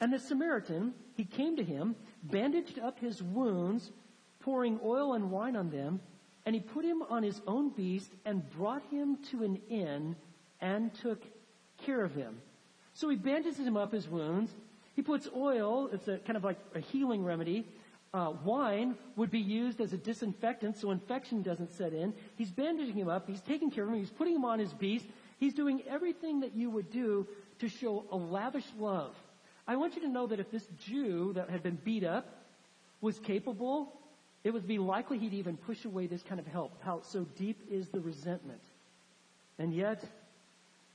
And 0.00 0.12
the 0.12 0.20
Samaritan, 0.20 0.94
he 1.16 1.24
came 1.24 1.56
to 1.56 1.64
him, 1.64 1.96
bandaged 2.22 2.78
up 2.78 3.00
his 3.00 3.20
wounds, 3.20 3.90
pouring 4.38 4.78
oil 4.84 5.14
and 5.14 5.32
wine 5.32 5.56
on 5.56 5.70
them, 5.70 5.98
and 6.46 6.54
he 6.54 6.60
put 6.60 6.84
him 6.84 7.02
on 7.10 7.24
his 7.24 7.40
own 7.44 7.70
beast 7.70 8.12
and 8.24 8.48
brought 8.50 8.82
him 8.88 9.18
to 9.32 9.42
an 9.42 9.60
inn 9.68 10.14
and 10.60 10.94
took 10.94 11.20
care 11.84 12.04
of 12.04 12.14
him. 12.14 12.40
So 12.94 13.08
he 13.08 13.16
bandages 13.16 13.66
him 13.66 13.76
up 13.76 13.92
his 13.92 14.06
wounds. 14.06 14.52
He 14.94 15.02
puts 15.02 15.28
oil, 15.34 15.90
it's 15.92 16.06
a 16.06 16.18
kind 16.18 16.36
of 16.36 16.44
like 16.44 16.58
a 16.76 16.78
healing 16.78 17.24
remedy, 17.24 17.66
uh, 18.12 18.32
wine 18.44 18.96
would 19.16 19.30
be 19.30 19.38
used 19.38 19.80
as 19.80 19.92
a 19.92 19.96
disinfectant 19.96 20.76
so 20.76 20.90
infection 20.90 21.42
doesn't 21.42 21.72
set 21.72 21.92
in. 21.92 22.12
He's 22.36 22.50
bandaging 22.50 22.96
him 22.96 23.08
up. 23.08 23.28
He's 23.28 23.40
taking 23.40 23.70
care 23.70 23.84
of 23.84 23.90
him. 23.90 23.98
He's 23.98 24.10
putting 24.10 24.34
him 24.34 24.44
on 24.44 24.58
his 24.58 24.72
beast. 24.72 25.06
He's 25.38 25.54
doing 25.54 25.82
everything 25.88 26.40
that 26.40 26.54
you 26.54 26.70
would 26.70 26.90
do 26.90 27.26
to 27.60 27.68
show 27.68 28.04
a 28.10 28.16
lavish 28.16 28.66
love. 28.78 29.14
I 29.66 29.76
want 29.76 29.94
you 29.94 30.02
to 30.02 30.08
know 30.08 30.26
that 30.26 30.40
if 30.40 30.50
this 30.50 30.66
Jew 30.78 31.32
that 31.34 31.48
had 31.48 31.62
been 31.62 31.78
beat 31.84 32.02
up 32.02 32.26
was 33.00 33.18
capable, 33.20 33.92
it 34.42 34.50
would 34.50 34.66
be 34.66 34.78
likely 34.78 35.18
he'd 35.18 35.34
even 35.34 35.56
push 35.56 35.84
away 35.84 36.06
this 36.06 36.22
kind 36.22 36.40
of 36.40 36.46
help. 36.46 36.72
How 36.82 37.02
so 37.02 37.26
deep 37.36 37.60
is 37.70 37.88
the 37.88 38.00
resentment? 38.00 38.62
And 39.58 39.72
yet, 39.72 40.02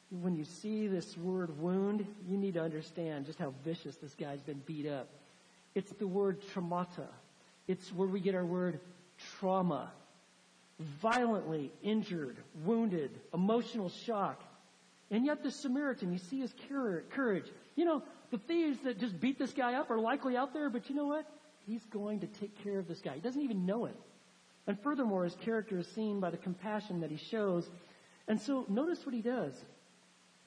when 0.10 0.36
you 0.36 0.44
see 0.44 0.88
this 0.88 1.18
word 1.18 1.58
wound, 1.60 2.06
you 2.28 2.38
need 2.38 2.56
to 2.56 2.62
understand 2.62 3.26
just 3.26 3.40
how 3.40 3.54
vicious 3.64 3.96
this 3.98 4.14
guy's 4.16 4.42
been 4.42 4.62
beat 4.66 4.88
up. 4.88 5.08
It's 5.76 5.92
the 5.92 6.08
word 6.08 6.42
traumata. 6.54 7.08
It's 7.68 7.92
where 7.92 8.08
we 8.08 8.22
get 8.22 8.34
our 8.34 8.46
word 8.46 8.80
trauma. 9.40 9.92
Violently 11.02 11.72
injured, 11.84 12.38
wounded, 12.64 13.12
emotional 13.34 13.90
shock. 13.90 14.42
And 15.12 15.26
yet 15.26 15.44
the 15.44 15.52
Samaritan, 15.52 16.12
you 16.12 16.18
see 16.18 16.40
his 16.40 16.54
courage. 17.10 17.46
You 17.76 17.86
know, 17.86 18.04
the 18.32 18.38
thieves 18.38 18.80
that 18.84 19.00
just 19.00 19.20
beat 19.20 19.38
this 19.38 19.54
guy 19.54 19.76
up 19.76 19.92
are 19.92 20.00
likely 20.00 20.36
out 20.36 20.54
there, 20.54 20.70
but 20.70 20.90
you 20.90 20.96
know 20.96 21.06
what? 21.06 21.26
He's 21.68 21.84
going 21.86 22.22
to 22.22 22.28
take 22.28 22.64
care 22.64 22.80
of 22.80 22.88
this 22.88 23.02
guy. 23.02 23.16
He 23.16 23.22
doesn't 23.22 23.42
even 23.42 23.66
know 23.66 23.86
it. 23.86 23.96
And 24.68 24.80
furthermore, 24.82 25.26
his 25.26 25.36
character 25.36 25.78
is 25.80 25.88
seen 25.88 26.20
by 26.20 26.32
the 26.32 26.38
compassion 26.38 27.02
that 27.02 27.12
he 27.12 27.18
shows. 27.18 27.70
And 28.28 28.40
so 28.40 28.66
notice 28.68 29.06
what 29.06 29.14
he 29.14 29.22
does. 29.22 29.54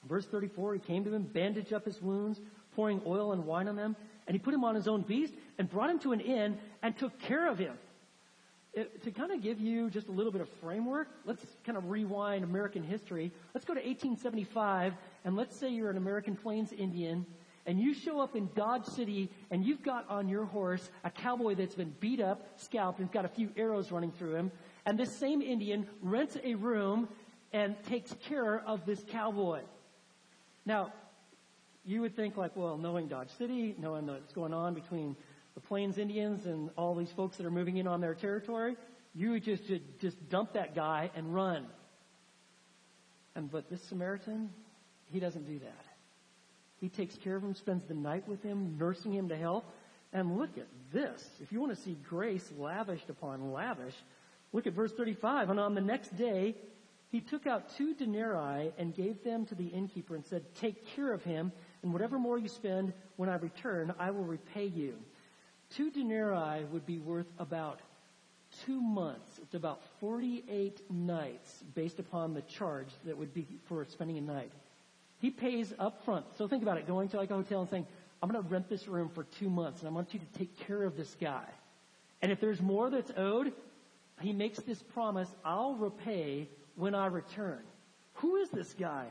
Verse 0.07 0.25
34, 0.25 0.75
he 0.75 0.79
came 0.79 1.03
to 1.05 1.13
him, 1.13 1.23
bandaged 1.23 1.73
up 1.73 1.85
his 1.85 2.01
wounds, 2.01 2.39
pouring 2.75 3.01
oil 3.05 3.31
and 3.31 3.45
wine 3.45 3.67
on 3.67 3.75
them 3.75 3.95
and 4.29 4.35
he 4.35 4.39
put 4.39 4.53
him 4.53 4.63
on 4.63 4.75
his 4.75 4.87
own 4.87 5.01
beast 5.01 5.33
and 5.57 5.67
brought 5.67 5.89
him 5.89 5.97
to 5.97 6.11
an 6.11 6.19
inn 6.19 6.55
and 6.83 6.95
took 6.95 7.17
care 7.19 7.49
of 7.49 7.57
him. 7.57 7.73
it, 8.75 9.01
to 9.03 9.09
kind 9.09 9.31
of 9.31 9.41
give 9.41 9.59
you 9.59 9.89
just 9.89 10.07
a 10.07 10.11
little 10.11 10.31
bit 10.31 10.39
of 10.39 10.47
framework, 10.61 11.07
let's 11.25 11.43
kind 11.65 11.75
of 11.75 11.89
rewind 11.89 12.43
American 12.43 12.83
history. 12.83 13.31
Let's 13.55 13.65
go 13.65 13.73
to 13.73 13.79
1875, 13.79 14.93
and 15.25 15.35
let's 15.35 15.59
say 15.59 15.69
you're 15.69 15.89
an 15.89 15.97
American 15.97 16.35
Plains 16.35 16.71
Indian, 16.71 17.25
and 17.65 17.79
you 17.79 17.95
show 17.95 18.21
up 18.21 18.35
in 18.35 18.51
Dodge 18.55 18.85
City, 18.85 19.31
and 19.49 19.65
you've 19.65 19.81
got 19.81 20.07
on 20.11 20.29
your 20.29 20.45
horse 20.45 20.87
a 21.03 21.09
cowboy 21.09 21.55
that's 21.55 21.73
been 21.73 21.95
beat 21.99 22.21
up, 22.21 22.47
scalped, 22.57 22.99
and 22.99 23.11
got 23.11 23.25
a 23.25 23.29
few 23.29 23.49
arrows 23.57 23.91
running 23.91 24.11
through 24.11 24.35
him. 24.35 24.51
And 24.85 24.99
this 24.99 25.17
same 25.17 25.41
Indian 25.41 25.87
rents 26.03 26.37
a 26.43 26.53
room 26.53 27.09
and 27.51 27.75
takes 27.85 28.13
care 28.27 28.59
of 28.59 28.85
this 28.85 29.03
cowboy. 29.09 29.61
Now, 30.67 30.93
you 31.89 32.01
would 32.01 32.15
think 32.15 32.37
like, 32.37 32.55
well, 32.55 32.77
knowing 32.77 33.07
Dodge 33.07 33.29
City, 33.37 33.75
knowing 33.79 34.05
what's 34.05 34.31
going 34.33 34.53
on 34.53 34.75
between 34.75 35.15
the 35.55 35.59
Plains 35.59 35.97
Indians 35.97 36.45
and 36.45 36.69
all 36.77 36.93
these 36.93 37.11
folks 37.11 37.37
that 37.37 37.45
are 37.45 37.51
moving 37.51 37.77
in 37.77 37.87
on 37.87 37.99
their 37.99 38.13
territory, 38.13 38.77
you 39.15 39.31
would 39.31 39.43
just, 39.43 39.63
just, 39.99 40.29
dump 40.29 40.53
that 40.53 40.75
guy 40.75 41.09
and 41.15 41.33
run. 41.33 41.65
And 43.35 43.51
but 43.51 43.69
this 43.71 43.81
Samaritan, 43.83 44.51
he 45.11 45.19
doesn't 45.19 45.47
do 45.47 45.57
that. 45.59 45.85
He 46.79 46.89
takes 46.89 47.15
care 47.17 47.35
of 47.35 47.43
him, 47.43 47.55
spends 47.55 47.83
the 47.87 47.95
night 47.95 48.27
with 48.27 48.43
him, 48.43 48.77
nursing 48.77 49.13
him 49.13 49.29
to 49.29 49.35
health. 49.35 49.63
And 50.13 50.37
look 50.37 50.57
at 50.57 50.67
this. 50.93 51.27
If 51.41 51.51
you 51.51 51.59
want 51.59 51.75
to 51.75 51.81
see 51.81 51.97
grace 52.07 52.47
lavished 52.57 53.09
upon 53.09 53.51
lavish, 53.51 53.95
look 54.53 54.67
at 54.67 54.73
verse 54.73 54.91
35. 54.93 55.49
And 55.49 55.59
on 55.59 55.73
the 55.73 55.81
next 55.81 56.15
day, 56.15 56.55
he 57.11 57.19
took 57.19 57.47
out 57.47 57.75
two 57.77 57.95
denarii 57.95 58.71
and 58.77 58.95
gave 58.95 59.23
them 59.23 59.45
to 59.47 59.55
the 59.55 59.67
innkeeper 59.67 60.15
and 60.15 60.25
said, 60.25 60.43
Take 60.55 60.85
care 60.95 61.11
of 61.11 61.23
him, 61.23 61.51
and 61.83 61.93
whatever 61.93 62.19
more 62.19 62.37
you 62.37 62.47
spend 62.47 62.93
when 63.15 63.29
I 63.29 63.35
return, 63.35 63.93
I 63.99 64.11
will 64.11 64.23
repay 64.23 64.65
you. 64.65 64.95
Two 65.75 65.91
denarii 65.91 66.65
would 66.65 66.85
be 66.85 66.99
worth 66.99 67.27
about 67.37 67.79
two 68.65 68.81
months. 68.81 69.39
It's 69.41 69.53
about 69.53 69.81
48 69.99 70.91
nights 70.91 71.63
based 71.75 71.99
upon 71.99 72.33
the 72.33 72.41
charge 72.41 72.87
that 73.05 73.17
would 73.17 73.33
be 73.33 73.45
for 73.65 73.85
spending 73.85 74.17
a 74.17 74.21
night. 74.21 74.51
He 75.19 75.29
pays 75.29 75.73
up 75.77 76.03
front. 76.05 76.25
So 76.37 76.47
think 76.47 76.63
about 76.63 76.77
it, 76.77 76.87
going 76.87 77.09
to 77.09 77.17
like 77.17 77.29
a 77.29 77.35
hotel 77.35 77.61
and 77.61 77.69
saying, 77.69 77.85
I'm 78.21 78.29
going 78.29 78.43
to 78.43 78.49
rent 78.49 78.69
this 78.69 78.87
room 78.87 79.09
for 79.09 79.23
two 79.39 79.49
months 79.49 79.81
and 79.81 79.89
I 79.89 79.91
want 79.91 80.13
you 80.13 80.19
to 80.19 80.39
take 80.39 80.57
care 80.67 80.83
of 80.83 80.97
this 80.97 81.15
guy. 81.21 81.45
And 82.21 82.31
if 82.31 82.39
there's 82.39 82.61
more 82.61 82.89
that's 82.89 83.11
owed, 83.15 83.53
he 84.21 84.33
makes 84.33 84.59
this 84.59 84.81
promise, 84.81 85.29
I'll 85.45 85.75
repay 85.75 86.49
when 86.75 86.95
I 86.95 87.07
return. 87.07 87.59
Who 88.15 88.37
is 88.37 88.49
this 88.49 88.73
guy? 88.77 89.07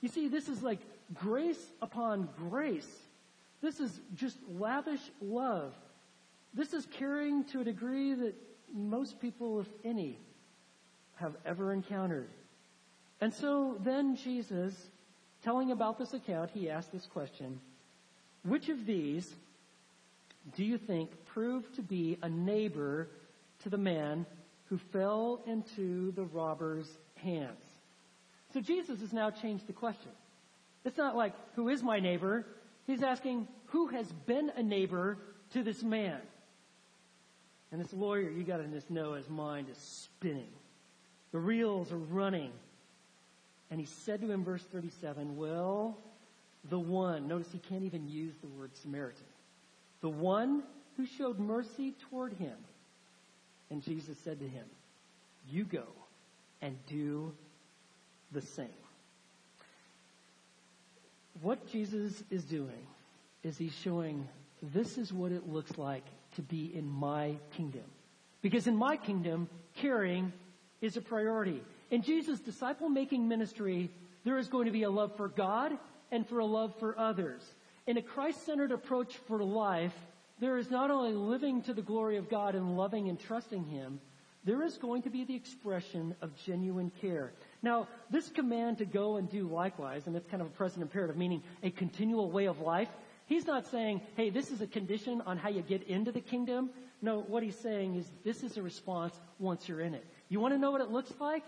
You 0.00 0.08
see, 0.08 0.28
this 0.28 0.48
is 0.48 0.62
like 0.62 0.80
grace 1.14 1.70
upon 1.80 2.28
grace. 2.36 2.90
This 3.60 3.80
is 3.80 4.00
just 4.14 4.38
lavish 4.48 5.00
love. 5.20 5.74
This 6.54 6.72
is 6.72 6.86
caring 6.86 7.44
to 7.44 7.60
a 7.60 7.64
degree 7.64 8.14
that 8.14 8.34
most 8.72 9.20
people, 9.20 9.60
if 9.60 9.68
any, 9.84 10.18
have 11.16 11.34
ever 11.46 11.72
encountered. 11.72 12.28
And 13.20 13.32
so 13.32 13.76
then 13.80 14.16
Jesus, 14.16 14.74
telling 15.44 15.70
about 15.70 15.98
this 15.98 16.12
account, 16.12 16.50
he 16.52 16.68
asked 16.68 16.92
this 16.92 17.06
question 17.06 17.60
Which 18.44 18.68
of 18.68 18.84
these 18.86 19.32
do 20.56 20.64
you 20.64 20.76
think 20.78 21.10
proved 21.26 21.74
to 21.76 21.82
be 21.82 22.18
a 22.22 22.28
neighbor 22.28 23.08
to 23.62 23.68
the 23.68 23.78
man 23.78 24.26
who 24.66 24.78
fell 24.78 25.40
into 25.46 26.12
the 26.12 26.24
robber's 26.24 26.88
hands? 27.16 27.64
So 28.52 28.60
Jesus 28.60 29.00
has 29.00 29.12
now 29.12 29.30
changed 29.30 29.66
the 29.66 29.72
question. 29.72 30.10
It's 30.84 30.98
not 30.98 31.16
like, 31.16 31.32
who 31.54 31.68
is 31.68 31.82
my 31.82 32.00
neighbor? 32.00 32.46
He's 32.86 33.02
asking, 33.02 33.46
who 33.66 33.86
has 33.88 34.10
been 34.26 34.50
a 34.56 34.62
neighbor 34.62 35.18
to 35.52 35.62
this 35.62 35.82
man? 35.82 36.18
And 37.70 37.80
this 37.80 37.92
lawyer, 37.92 38.28
you 38.28 38.42
gotta 38.44 38.64
just 38.64 38.90
know 38.90 39.14
his 39.14 39.28
mind 39.28 39.68
is 39.70 39.78
spinning. 39.78 40.50
The 41.30 41.38
reels 41.38 41.90
are 41.92 41.98
running. 41.98 42.52
And 43.70 43.80
he 43.80 43.86
said 43.86 44.20
to 44.20 44.30
him, 44.30 44.44
verse 44.44 44.62
37, 44.72 45.36
well, 45.36 45.96
the 46.68 46.78
one, 46.78 47.26
notice 47.26 47.48
he 47.50 47.58
can't 47.58 47.84
even 47.84 48.08
use 48.08 48.34
the 48.42 48.48
word 48.48 48.70
Samaritan. 48.82 49.24
The 50.02 50.10
one 50.10 50.62
who 50.96 51.06
showed 51.06 51.38
mercy 51.38 51.94
toward 52.10 52.34
him. 52.34 52.56
And 53.70 53.82
Jesus 53.82 54.18
said 54.18 54.40
to 54.40 54.48
him, 54.48 54.66
you 55.50 55.64
go 55.64 55.86
and 56.60 56.76
do 56.86 57.32
the 58.32 58.42
same. 58.42 58.68
What 61.40 61.66
Jesus 61.70 62.22
is 62.30 62.44
doing 62.44 62.86
is 63.42 63.56
he's 63.56 63.74
showing 63.74 64.28
this 64.62 64.98
is 64.98 65.12
what 65.12 65.32
it 65.32 65.48
looks 65.48 65.76
like 65.78 66.04
to 66.36 66.42
be 66.42 66.70
in 66.74 66.88
my 66.88 67.36
kingdom. 67.56 67.84
Because 68.42 68.66
in 68.66 68.76
my 68.76 68.96
kingdom, 68.96 69.48
caring 69.76 70.32
is 70.80 70.96
a 70.96 71.00
priority. 71.00 71.62
In 71.90 72.02
Jesus' 72.02 72.40
disciple 72.40 72.88
making 72.88 73.28
ministry, 73.28 73.90
there 74.24 74.38
is 74.38 74.48
going 74.48 74.66
to 74.66 74.72
be 74.72 74.82
a 74.82 74.90
love 74.90 75.16
for 75.16 75.28
God 75.28 75.72
and 76.10 76.26
for 76.26 76.38
a 76.38 76.44
love 76.44 76.74
for 76.78 76.98
others. 76.98 77.42
In 77.86 77.96
a 77.96 78.02
Christ 78.02 78.46
centered 78.46 78.70
approach 78.70 79.16
for 79.26 79.42
life, 79.42 79.94
there 80.38 80.58
is 80.58 80.70
not 80.70 80.90
only 80.90 81.12
living 81.12 81.62
to 81.62 81.74
the 81.74 81.82
glory 81.82 82.16
of 82.16 82.28
God 82.28 82.54
and 82.54 82.76
loving 82.76 83.08
and 83.08 83.18
trusting 83.18 83.64
Him, 83.64 84.00
there 84.44 84.62
is 84.62 84.76
going 84.76 85.02
to 85.02 85.10
be 85.10 85.24
the 85.24 85.34
expression 85.34 86.14
of 86.20 86.34
genuine 86.44 86.90
care. 87.00 87.32
Now, 87.62 87.86
this 88.10 88.28
command 88.28 88.78
to 88.78 88.84
go 88.84 89.16
and 89.16 89.30
do 89.30 89.46
likewise, 89.46 90.06
and 90.06 90.16
it's 90.16 90.28
kind 90.28 90.40
of 90.40 90.48
a 90.48 90.50
present 90.50 90.82
imperative, 90.82 91.16
meaning 91.16 91.42
a 91.62 91.70
continual 91.70 92.30
way 92.30 92.46
of 92.46 92.60
life, 92.60 92.88
He's 93.26 93.46
not 93.46 93.66
saying, 93.66 94.02
hey, 94.16 94.28
this 94.28 94.50
is 94.50 94.60
a 94.60 94.66
condition 94.66 95.22
on 95.24 95.38
how 95.38 95.48
you 95.48 95.62
get 95.62 95.84
into 95.84 96.12
the 96.12 96.20
kingdom. 96.20 96.68
No, 97.00 97.20
what 97.20 97.42
he's 97.42 97.56
saying 97.56 97.94
is 97.96 98.06
this 98.24 98.42
is 98.42 98.58
a 98.58 98.62
response 98.62 99.18
once 99.38 99.68
you're 99.68 99.80
in 99.80 99.94
it. 99.94 100.04
You 100.28 100.38
want 100.38 100.52
to 100.52 100.58
know 100.58 100.70
what 100.70 100.80
it 100.82 100.90
looks 100.90 101.12
like? 101.18 101.44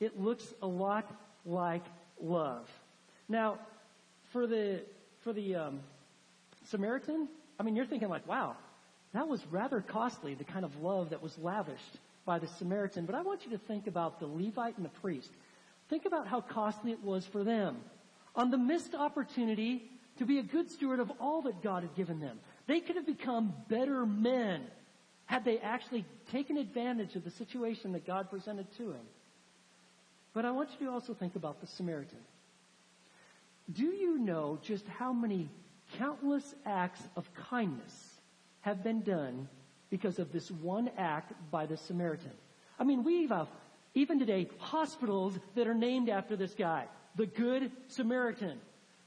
It 0.00 0.20
looks 0.20 0.44
a 0.62 0.66
lot 0.66 1.08
like 1.46 1.84
love. 2.20 2.68
Now, 3.28 3.58
for 4.32 4.48
the 4.48 4.80
for 5.22 5.32
the 5.32 5.54
um, 5.54 5.80
Samaritan, 6.66 7.28
I 7.58 7.62
mean, 7.62 7.76
you're 7.76 7.86
thinking 7.86 8.08
like, 8.08 8.26
wow, 8.26 8.56
that 9.14 9.28
was 9.28 9.40
rather 9.50 9.80
costly. 9.80 10.34
The 10.34 10.44
kind 10.44 10.64
of 10.64 10.82
love 10.82 11.10
that 11.10 11.22
was 11.22 11.36
lavished 11.38 11.98
by 12.24 12.38
the 12.38 12.46
Samaritan. 12.46 13.06
But 13.06 13.14
I 13.14 13.22
want 13.22 13.44
you 13.44 13.52
to 13.52 13.58
think 13.58 13.86
about 13.86 14.20
the 14.20 14.26
Levite 14.26 14.76
and 14.76 14.84
the 14.84 15.00
priest. 15.00 15.30
Think 15.88 16.04
about 16.04 16.26
how 16.26 16.40
costly 16.40 16.92
it 16.92 17.02
was 17.02 17.26
for 17.26 17.44
them. 17.44 17.78
On 18.36 18.50
the 18.50 18.58
missed 18.58 18.94
opportunity 18.94 19.82
to 20.18 20.26
be 20.26 20.38
a 20.38 20.42
good 20.42 20.70
steward 20.70 21.00
of 21.00 21.10
all 21.20 21.42
that 21.42 21.62
God 21.62 21.82
had 21.82 21.94
given 21.94 22.20
them. 22.20 22.38
They 22.66 22.80
could 22.80 22.96
have 22.96 23.06
become 23.06 23.54
better 23.68 24.04
men 24.04 24.62
had 25.26 25.44
they 25.44 25.58
actually 25.58 26.04
taken 26.30 26.56
advantage 26.56 27.14
of 27.14 27.24
the 27.24 27.30
situation 27.30 27.92
that 27.92 28.06
God 28.06 28.30
presented 28.30 28.66
to 28.76 28.90
him. 28.90 29.06
But 30.34 30.44
I 30.44 30.50
want 30.50 30.70
you 30.78 30.86
to 30.86 30.92
also 30.92 31.14
think 31.14 31.36
about 31.36 31.60
the 31.60 31.66
Samaritan. 31.66 32.18
Do 33.72 33.84
you 33.84 34.18
know 34.18 34.58
just 34.62 34.86
how 34.86 35.12
many 35.12 35.48
countless 35.98 36.54
acts 36.64 37.02
of 37.16 37.28
kindness 37.34 38.14
have 38.62 38.82
been 38.82 39.02
done 39.02 39.48
because 39.90 40.18
of 40.18 40.32
this 40.32 40.50
one 40.50 40.90
act 40.96 41.32
by 41.50 41.66
the 41.66 41.76
Samaritan? 41.76 42.32
I 42.78 42.84
mean, 42.84 43.04
we 43.04 43.26
have, 43.26 43.48
even 43.98 44.18
today, 44.18 44.48
hospitals 44.58 45.38
that 45.54 45.66
are 45.66 45.74
named 45.74 46.08
after 46.08 46.36
this 46.36 46.54
guy, 46.54 46.86
the 47.16 47.26
Good 47.26 47.72
Samaritan. 47.88 48.58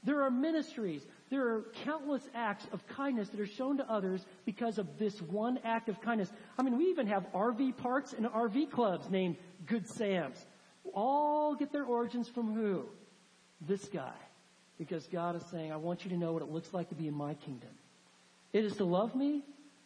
There 0.04 0.22
are 0.22 0.30
ministries. 0.30 1.06
There 1.30 1.46
are 1.46 1.64
countless 1.84 2.28
acts 2.34 2.66
of 2.72 2.86
kindness 2.88 3.28
that 3.30 3.40
are 3.40 3.46
shown 3.46 3.76
to 3.78 3.90
others 3.90 4.26
because 4.44 4.78
of 4.78 4.98
this 4.98 5.22
one 5.22 5.58
act 5.64 5.88
of 5.88 6.00
kindness. 6.00 6.30
I 6.58 6.62
mean, 6.62 6.76
we 6.76 6.86
even 6.86 7.06
have 7.06 7.26
RV 7.32 7.76
parks 7.76 8.12
and 8.12 8.26
RV 8.26 8.70
clubs 8.70 9.08
named 9.08 9.36
Good 9.66 9.88
Sam's. 9.88 10.44
All 10.92 11.54
get 11.54 11.72
their 11.72 11.84
origins 11.84 12.28
from 12.28 12.52
who? 12.52 12.84
This 13.60 13.84
guy. 13.86 14.12
Because 14.78 15.06
God 15.06 15.36
is 15.36 15.44
saying, 15.50 15.72
I 15.72 15.76
want 15.76 16.04
you 16.04 16.10
to 16.10 16.16
know 16.16 16.32
what 16.32 16.42
it 16.42 16.50
looks 16.50 16.74
like 16.74 16.88
to 16.88 16.96
be 16.96 17.06
in 17.06 17.14
my 17.14 17.34
kingdom. 17.34 17.70
It 18.52 18.64
is 18.64 18.76
to 18.76 18.84
love 18.84 19.14
me 19.14 19.42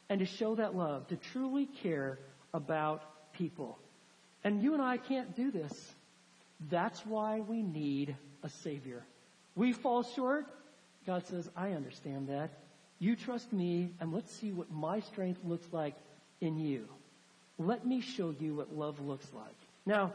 and 0.09 0.21
to 0.21 0.27
show 0.27 0.55
that 0.55 0.75
love, 0.75 1.07
to 1.09 1.16
truly 1.16 1.66
care 1.66 2.19
about 2.55 3.33
people. 3.35 3.79
And 4.47 4.63
you 4.63 4.75
and 4.75 4.83
I 4.83 4.97
can't 4.97 5.35
do 5.35 5.51
this. 5.51 5.73
That's 6.71 7.05
why 7.05 7.41
we 7.41 7.63
need 7.63 8.15
a 8.45 8.49
Savior. 8.49 9.03
We 9.57 9.73
fall 9.73 10.05
short. 10.05 10.47
God 11.05 11.27
says, 11.27 11.51
I 11.57 11.73
understand 11.73 12.29
that. 12.29 12.51
You 13.01 13.17
trust 13.17 13.53
me, 13.53 13.90
and 14.01 14.13
let's 14.13 14.31
see 14.31 14.53
what 14.53 14.71
my 14.71 15.01
strength 15.01 15.40
looks 15.44 15.67
like 15.73 15.94
in 16.40 16.61
you. 16.61 16.87
Let 17.59 17.85
me 17.85 18.01
show 18.01 18.33
you 18.38 18.55
what 18.55 18.73
love 18.73 19.01
looks 19.01 19.27
like. 19.35 19.57
Now, 19.85 20.13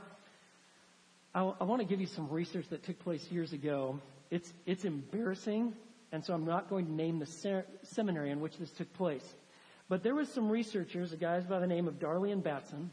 I, 1.35 1.41
I 1.59 1.65
want 1.65 1.81
to 1.81 1.85
give 1.85 1.99
you 1.99 2.07
some 2.07 2.29
research 2.29 2.69
that 2.69 2.83
took 2.83 2.99
place 2.99 3.29
years 3.31 3.51
ago. 3.51 3.99
It's, 4.29 4.53
it's 4.65 4.85
embarrassing, 4.85 5.73
and 6.13 6.23
so 6.23 6.33
I'm 6.33 6.45
not 6.45 6.69
going 6.69 6.85
to 6.85 6.93
name 6.93 7.19
the 7.19 7.25
ser- 7.25 7.65
seminary 7.83 8.31
in 8.31 8.39
which 8.39 8.55
this 8.57 8.71
took 8.71 8.93
place. 8.93 9.35
But 9.89 10.03
there 10.03 10.15
was 10.15 10.29
some 10.29 10.49
researchers, 10.49 11.11
a 11.11 11.17
guys 11.17 11.43
by 11.43 11.59
the 11.59 11.67
name 11.67 11.89
of 11.89 11.99
Darley 11.99 12.31
and 12.31 12.41
Batson. 12.41 12.91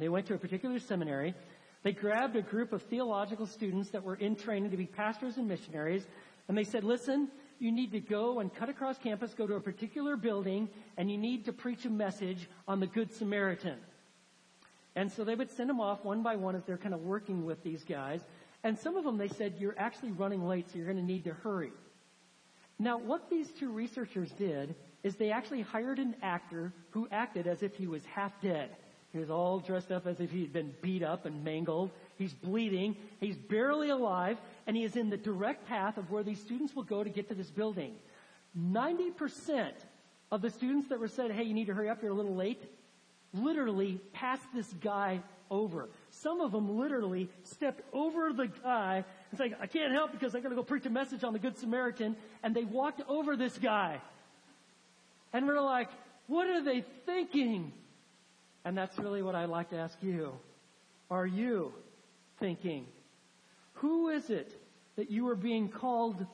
They 0.00 0.08
went 0.08 0.26
to 0.26 0.34
a 0.34 0.38
particular 0.38 0.80
seminary 0.80 1.34
they 1.82 1.92
grabbed 1.92 2.36
a 2.36 2.42
group 2.42 2.72
of 2.72 2.82
theological 2.82 3.46
students 3.46 3.90
that 3.90 4.04
were 4.04 4.16
in 4.16 4.36
training 4.36 4.70
to 4.70 4.76
be 4.76 4.86
pastors 4.86 5.38
and 5.38 5.48
missionaries, 5.48 6.06
and 6.48 6.56
they 6.56 6.64
said, 6.64 6.84
listen, 6.84 7.28
you 7.58 7.72
need 7.72 7.92
to 7.92 8.00
go 8.00 8.40
and 8.40 8.54
cut 8.54 8.68
across 8.68 8.98
campus, 8.98 9.32
go 9.34 9.46
to 9.46 9.54
a 9.54 9.60
particular 9.60 10.16
building, 10.16 10.68
and 10.96 11.10
you 11.10 11.16
need 11.16 11.44
to 11.46 11.52
preach 11.52 11.84
a 11.86 11.90
message 11.90 12.48
on 12.68 12.80
the 12.80 12.86
Good 12.86 13.12
Samaritan. 13.12 13.78
And 14.94 15.10
so 15.10 15.24
they 15.24 15.34
would 15.34 15.50
send 15.50 15.70
them 15.70 15.80
off 15.80 16.04
one 16.04 16.22
by 16.22 16.36
one 16.36 16.54
as 16.54 16.64
they're 16.64 16.76
kind 16.76 16.94
of 16.94 17.00
working 17.00 17.46
with 17.46 17.62
these 17.62 17.84
guys. 17.84 18.20
And 18.62 18.78
some 18.78 18.96
of 18.96 19.04
them 19.04 19.16
they 19.16 19.28
said, 19.28 19.54
you're 19.58 19.78
actually 19.78 20.12
running 20.12 20.46
late, 20.46 20.68
so 20.70 20.76
you're 20.76 20.86
going 20.86 20.98
to 20.98 21.02
need 21.02 21.24
to 21.24 21.32
hurry. 21.32 21.72
Now, 22.78 22.98
what 22.98 23.30
these 23.30 23.48
two 23.52 23.70
researchers 23.70 24.30
did 24.32 24.74
is 25.02 25.16
they 25.16 25.30
actually 25.30 25.62
hired 25.62 25.98
an 25.98 26.16
actor 26.22 26.72
who 26.90 27.08
acted 27.10 27.46
as 27.46 27.62
if 27.62 27.76
he 27.76 27.86
was 27.86 28.04
half 28.04 28.38
dead. 28.42 28.70
He 29.12 29.18
was 29.18 29.30
all 29.30 29.58
dressed 29.58 29.90
up 29.90 30.06
as 30.06 30.20
if 30.20 30.30
he'd 30.30 30.52
been 30.52 30.72
beat 30.82 31.02
up 31.02 31.26
and 31.26 31.42
mangled. 31.42 31.90
He's 32.16 32.32
bleeding. 32.32 32.96
He's 33.18 33.36
barely 33.36 33.90
alive. 33.90 34.38
And 34.66 34.76
he 34.76 34.84
is 34.84 34.94
in 34.94 35.10
the 35.10 35.16
direct 35.16 35.66
path 35.66 35.98
of 35.98 36.10
where 36.10 36.22
these 36.22 36.40
students 36.40 36.76
will 36.76 36.84
go 36.84 37.02
to 37.02 37.10
get 37.10 37.28
to 37.28 37.34
this 37.34 37.50
building. 37.50 37.94
90% 38.58 39.72
of 40.30 40.42
the 40.42 40.50
students 40.50 40.88
that 40.88 41.00
were 41.00 41.08
said, 41.08 41.32
hey, 41.32 41.42
you 41.42 41.54
need 41.54 41.66
to 41.66 41.74
hurry 41.74 41.88
up, 41.88 42.02
you're 42.02 42.12
a 42.12 42.14
little 42.14 42.36
late, 42.36 42.62
literally 43.34 44.00
passed 44.12 44.46
this 44.54 44.72
guy 44.80 45.20
over. 45.50 45.88
Some 46.10 46.40
of 46.40 46.52
them 46.52 46.78
literally 46.78 47.28
stepped 47.42 47.82
over 47.92 48.32
the 48.32 48.46
guy 48.46 49.04
and 49.30 49.38
said, 49.38 49.56
I 49.60 49.66
can't 49.66 49.92
help 49.92 50.12
because 50.12 50.34
I 50.34 50.40
gotta 50.40 50.54
go 50.54 50.62
preach 50.62 50.86
a 50.86 50.90
message 50.90 51.24
on 51.24 51.32
the 51.32 51.38
Good 51.40 51.58
Samaritan. 51.58 52.16
And 52.42 52.54
they 52.54 52.64
walked 52.64 53.02
over 53.08 53.36
this 53.36 53.58
guy. 53.58 54.00
And 55.32 55.46
we're 55.46 55.60
like, 55.60 55.88
what 56.28 56.46
are 56.46 56.62
they 56.62 56.84
thinking? 57.06 57.72
And 58.64 58.76
that's 58.76 58.98
really 58.98 59.22
what 59.22 59.34
I'd 59.34 59.48
like 59.48 59.70
to 59.70 59.76
ask 59.76 59.96
you. 60.02 60.32
Are 61.10 61.26
you 61.26 61.72
thinking? 62.38 62.86
Who 63.74 64.08
is 64.10 64.30
it 64.30 64.52
that 64.96 65.10
you 65.10 65.28
are 65.28 65.36
being 65.36 65.68
called 65.68 66.26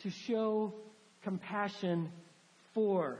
to 0.00 0.10
show 0.10 0.74
compassion 1.22 2.10
for? 2.74 3.18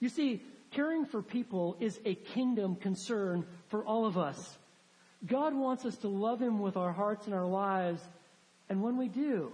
You 0.00 0.08
see, 0.08 0.42
caring 0.72 1.06
for 1.06 1.22
people 1.22 1.76
is 1.80 1.98
a 2.04 2.14
kingdom 2.14 2.76
concern 2.76 3.46
for 3.68 3.84
all 3.84 4.06
of 4.06 4.18
us. 4.18 4.58
God 5.26 5.54
wants 5.54 5.84
us 5.84 5.96
to 5.98 6.08
love 6.08 6.40
Him 6.40 6.58
with 6.58 6.76
our 6.76 6.92
hearts 6.92 7.26
and 7.26 7.34
our 7.34 7.46
lives. 7.46 8.02
And 8.68 8.82
when 8.82 8.96
we 8.96 9.08
do, 9.08 9.52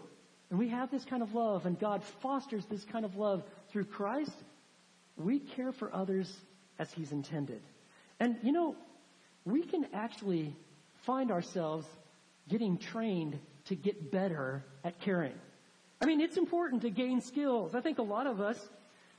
and 0.48 0.58
we 0.58 0.68
have 0.68 0.90
this 0.90 1.04
kind 1.04 1.22
of 1.22 1.34
love, 1.34 1.66
and 1.66 1.78
God 1.78 2.02
fosters 2.22 2.64
this 2.66 2.84
kind 2.84 3.04
of 3.04 3.16
love 3.16 3.44
through 3.68 3.84
Christ, 3.84 4.32
we 5.16 5.38
care 5.38 5.70
for 5.72 5.94
others 5.94 6.34
as 6.78 6.90
He's 6.92 7.12
intended. 7.12 7.60
And 8.20 8.36
you 8.42 8.52
know, 8.52 8.76
we 9.44 9.62
can 9.62 9.86
actually 9.92 10.54
find 11.02 11.32
ourselves 11.32 11.86
getting 12.48 12.76
trained 12.76 13.38
to 13.64 13.74
get 13.74 14.12
better 14.12 14.62
at 14.84 15.00
caring. 15.00 15.34
I 16.00 16.06
mean, 16.06 16.20
it's 16.20 16.36
important 16.36 16.82
to 16.82 16.90
gain 16.90 17.20
skills. 17.20 17.74
I 17.74 17.80
think 17.80 17.98
a 17.98 18.02
lot 18.02 18.26
of 18.26 18.40
us, 18.40 18.68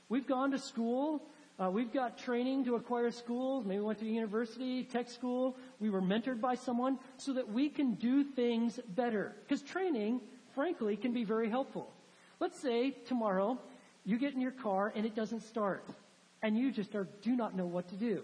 we've 0.08 0.26
gone 0.26 0.50
to 0.52 0.58
school, 0.58 1.22
uh, 1.58 1.70
we've 1.70 1.92
got 1.92 2.18
training 2.18 2.64
to 2.64 2.74
acquire 2.74 3.10
schools, 3.10 3.64
maybe 3.64 3.78
we 3.80 3.86
went 3.86 3.98
to 4.00 4.06
university, 4.06 4.84
tech 4.84 5.08
school, 5.08 5.56
we 5.80 5.90
were 5.90 6.02
mentored 6.02 6.40
by 6.40 6.54
someone 6.54 6.98
so 7.18 7.32
that 7.32 7.48
we 7.48 7.68
can 7.68 7.94
do 7.94 8.24
things 8.24 8.80
better. 8.96 9.32
Because 9.42 9.62
training, 9.62 10.20
frankly, 10.54 10.96
can 10.96 11.12
be 11.12 11.24
very 11.24 11.48
helpful. 11.48 11.92
Let's 12.40 12.58
say 12.58 12.90
tomorrow 13.06 13.58
you 14.04 14.18
get 14.18 14.34
in 14.34 14.40
your 14.40 14.52
car 14.52 14.92
and 14.96 15.06
it 15.06 15.14
doesn't 15.14 15.42
start 15.42 15.84
and 16.42 16.58
you 16.58 16.72
just 16.72 16.94
are, 16.96 17.06
do 17.22 17.36
not 17.36 17.56
know 17.56 17.66
what 17.66 17.88
to 17.88 17.94
do. 17.94 18.22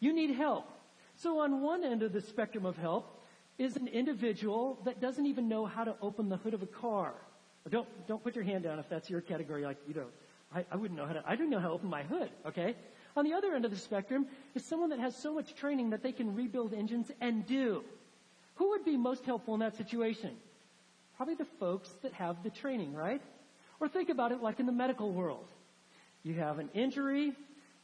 You 0.00 0.12
need 0.12 0.34
help. 0.34 0.66
So 1.16 1.40
on 1.40 1.60
one 1.60 1.84
end 1.84 2.02
of 2.02 2.12
the 2.12 2.20
spectrum 2.20 2.64
of 2.66 2.76
help 2.76 3.22
is 3.58 3.76
an 3.76 3.88
individual 3.88 4.78
that 4.86 5.00
doesn't 5.00 5.26
even 5.26 5.48
know 5.48 5.66
how 5.66 5.84
to 5.84 5.94
open 6.00 6.30
the 6.30 6.38
hood 6.38 6.54
of 6.54 6.62
a 6.62 6.66
car. 6.66 7.12
Don't, 7.68 7.86
don't 8.08 8.24
put 8.24 8.34
your 8.34 8.44
hand 8.44 8.64
down 8.64 8.78
if 8.78 8.88
that's 8.88 9.10
your 9.10 9.20
category. 9.20 9.64
Like, 9.64 9.76
you 9.86 9.94
know, 9.94 10.06
I, 10.54 10.64
I 10.72 10.76
wouldn't 10.76 10.98
know 10.98 11.06
how 11.06 11.12
to, 11.12 11.22
I 11.26 11.36
don't 11.36 11.50
know 11.50 11.60
how 11.60 11.68
to 11.68 11.74
open 11.74 11.90
my 11.90 12.02
hood, 12.02 12.30
okay? 12.46 12.74
On 13.16 13.24
the 13.24 13.34
other 13.34 13.54
end 13.54 13.66
of 13.66 13.70
the 13.70 13.76
spectrum 13.76 14.26
is 14.54 14.64
someone 14.64 14.88
that 14.90 14.98
has 14.98 15.14
so 15.14 15.34
much 15.34 15.54
training 15.54 15.90
that 15.90 16.02
they 16.02 16.12
can 16.12 16.34
rebuild 16.34 16.72
engines 16.72 17.10
and 17.20 17.46
do. 17.46 17.84
Who 18.54 18.70
would 18.70 18.84
be 18.84 18.96
most 18.96 19.24
helpful 19.24 19.54
in 19.54 19.60
that 19.60 19.76
situation? 19.76 20.30
Probably 21.16 21.34
the 21.34 21.46
folks 21.58 21.90
that 22.02 22.14
have 22.14 22.42
the 22.42 22.50
training, 22.50 22.94
right? 22.94 23.20
Or 23.78 23.88
think 23.88 24.08
about 24.08 24.32
it 24.32 24.42
like 24.42 24.58
in 24.58 24.66
the 24.66 24.72
medical 24.72 25.12
world. 25.12 25.46
You 26.22 26.34
have 26.34 26.58
an 26.58 26.70
injury, 26.72 27.32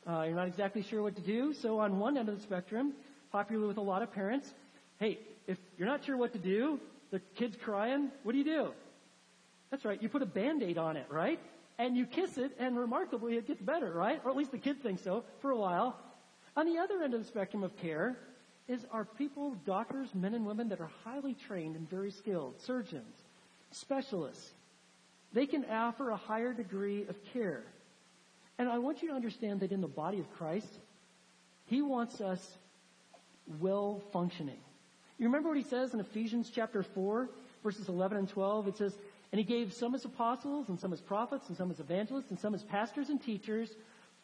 uh, 0.08 0.22
you're 0.22 0.36
not 0.36 0.46
exactly 0.46 0.82
sure 0.82 1.02
what 1.02 1.16
to 1.16 1.22
do. 1.22 1.52
So 1.52 1.80
on 1.80 1.98
one 1.98 2.16
end 2.16 2.28
of 2.28 2.36
the 2.36 2.42
spectrum, 2.42 2.92
popular 3.32 3.66
with 3.66 3.76
a 3.76 3.82
lot 3.82 4.02
of 4.02 4.12
parents, 4.12 4.52
hey, 4.98 5.18
if 5.46 5.58
you're 5.78 5.88
not 5.88 6.04
sure 6.04 6.16
what 6.16 6.32
to 6.32 6.38
do, 6.38 6.80
the 7.10 7.20
kid's 7.36 7.56
crying, 7.56 8.10
what 8.22 8.32
do 8.32 8.38
you 8.38 8.44
do? 8.44 8.72
That's 9.70 9.84
right, 9.84 10.00
you 10.00 10.08
put 10.08 10.22
a 10.22 10.26
band-aid 10.26 10.78
on 10.78 10.96
it, 10.96 11.06
right? 11.10 11.40
And 11.78 11.96
you 11.96 12.06
kiss 12.06 12.38
it, 12.38 12.52
and 12.58 12.78
remarkably 12.78 13.36
it 13.36 13.46
gets 13.46 13.60
better, 13.60 13.92
right? 13.92 14.20
Or 14.24 14.30
at 14.30 14.36
least 14.36 14.52
the 14.52 14.58
kid 14.58 14.82
thinks 14.82 15.02
so, 15.02 15.24
for 15.40 15.50
a 15.50 15.56
while. 15.56 15.96
On 16.56 16.66
the 16.66 16.78
other 16.78 17.02
end 17.02 17.12
of 17.12 17.20
the 17.20 17.26
spectrum 17.26 17.62
of 17.62 17.76
care 17.76 18.16
is 18.68 18.80
our 18.92 19.04
people, 19.04 19.56
doctors, 19.66 20.08
men 20.14 20.34
and 20.34 20.46
women 20.46 20.68
that 20.70 20.80
are 20.80 20.90
highly 21.04 21.34
trained 21.34 21.76
and 21.76 21.88
very 21.90 22.10
skilled, 22.10 22.54
surgeons, 22.62 23.14
specialists. 23.72 24.50
They 25.32 25.46
can 25.46 25.64
offer 25.66 26.10
a 26.10 26.16
higher 26.16 26.52
degree 26.52 27.02
of 27.02 27.16
care. 27.32 27.64
And 28.58 28.68
I 28.68 28.78
want 28.78 29.02
you 29.02 29.08
to 29.08 29.14
understand 29.14 29.60
that 29.60 29.72
in 29.72 29.80
the 29.80 29.88
body 29.88 30.18
of 30.18 30.30
Christ, 30.36 30.78
He 31.66 31.82
wants 31.82 32.20
us 32.20 32.56
well 33.60 34.02
functioning. 34.12 34.58
You 35.18 35.26
remember 35.26 35.48
what 35.48 35.58
He 35.58 35.64
says 35.64 35.94
in 35.94 36.00
Ephesians 36.00 36.50
chapter 36.54 36.82
4, 36.82 37.28
verses 37.62 37.88
11 37.88 38.18
and 38.18 38.28
12? 38.28 38.68
It 38.68 38.76
says, 38.76 38.96
And 39.32 39.38
He 39.38 39.44
gave 39.44 39.72
some 39.72 39.94
as 39.94 40.04
apostles, 40.04 40.68
and 40.68 40.80
some 40.80 40.92
as 40.92 41.00
prophets, 41.00 41.48
and 41.48 41.56
some 41.56 41.70
as 41.70 41.80
evangelists, 41.80 42.30
and 42.30 42.38
some 42.38 42.54
as 42.54 42.62
pastors 42.62 43.10
and 43.10 43.22
teachers 43.22 43.70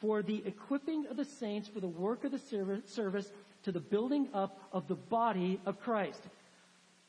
for 0.01 0.23
the 0.23 0.43
equipping 0.47 1.07
of 1.07 1.17
the 1.17 1.25
saints 1.25 1.69
for 1.69 1.81
the 1.81 1.89
work 1.89 2.25
of 2.25 2.33
the 2.33 2.83
service 2.87 3.31
to 3.63 3.73
the 3.73 3.81
building 3.81 4.29
up 4.35 4.59
of 4.73 4.89
the 4.89 4.95
body 4.95 5.61
of 5.67 5.81
Christ. 5.81 6.21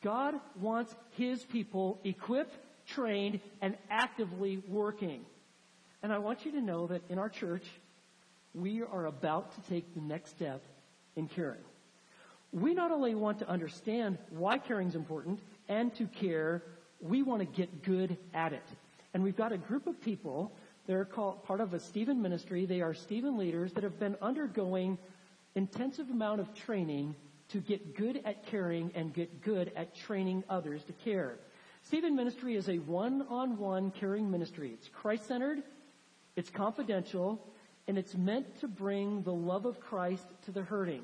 God 0.04 0.36
wants 0.60 0.94
His 1.12 1.44
people 1.44 2.00
equipped, 2.04 2.56
trained, 2.86 3.40
and 3.62 3.78
actively 3.90 4.62
working. 4.68 5.26
And 6.04 6.12
I 6.12 6.18
want 6.18 6.46
you 6.46 6.52
to 6.52 6.62
know 6.62 6.86
that 6.88 7.02
in 7.10 7.18
our 7.18 7.30
church, 7.30 7.66
we 8.54 8.84
are 8.84 9.06
about 9.06 9.56
to 9.56 9.70
take 9.70 9.94
the 9.96 10.02
next 10.02 10.32
step 10.32 10.62
in 11.16 11.28
caring. 11.28 11.62
We 12.52 12.74
not 12.74 12.92
only 12.92 13.16
want 13.16 13.40
to 13.40 13.50
understand 13.50 14.18
why 14.30 14.58
caring 14.58 14.90
is 14.90 14.96
important 14.96 15.40
and 15.70 15.96
to 15.96 16.06
care, 16.06 16.62
we 17.02 17.24
want 17.24 17.40
to 17.40 17.46
get 17.46 17.84
good 17.84 18.18
at 18.34 18.52
it. 18.54 18.64
And 19.14 19.24
we've 19.24 19.38
got 19.38 19.54
a 19.54 19.58
group 19.58 19.88
of 19.88 20.00
people 20.02 20.52
that 20.88 20.94
are 20.94 21.06
called 21.06 21.44
part 21.46 21.62
of 21.62 21.74
a 21.74 21.80
Stephen 21.80 22.22
ministry. 22.22 22.66
They 22.66 22.82
are 22.82 22.94
Stephen 22.94 23.38
leaders 23.38 23.72
that 23.74 23.84
have 23.84 23.98
been 24.00 24.18
undergoing 24.22 24.98
intensive 25.56 26.10
amount 26.10 26.42
of 26.42 26.54
training 26.54 27.16
to 27.50 27.60
get 27.60 27.96
good 27.96 28.22
at 28.26 28.46
caring 28.46 28.92
and 28.94 29.14
get 29.14 29.42
good 29.42 29.72
at 29.76 29.96
training 29.96 30.44
others 30.50 30.84
to 30.84 30.94
care. 30.94 31.36
Stephen 31.84 32.16
ministry 32.16 32.56
is 32.56 32.68
a 32.70 32.80
one-on-one 32.80 33.92
caring 33.92 34.30
ministry. 34.30 34.72
It's 34.74 34.90
Christ-centered. 34.90 35.64
It's 36.36 36.50
confidential 36.50 37.40
and 37.88 37.98
it's 37.98 38.16
meant 38.16 38.60
to 38.62 38.68
bring 38.68 39.24
the 39.24 39.34
love 39.34 39.66
of 39.66 39.80
Christ 39.80 40.26
to 40.46 40.52
the 40.52 40.62
hurting. 40.62 41.04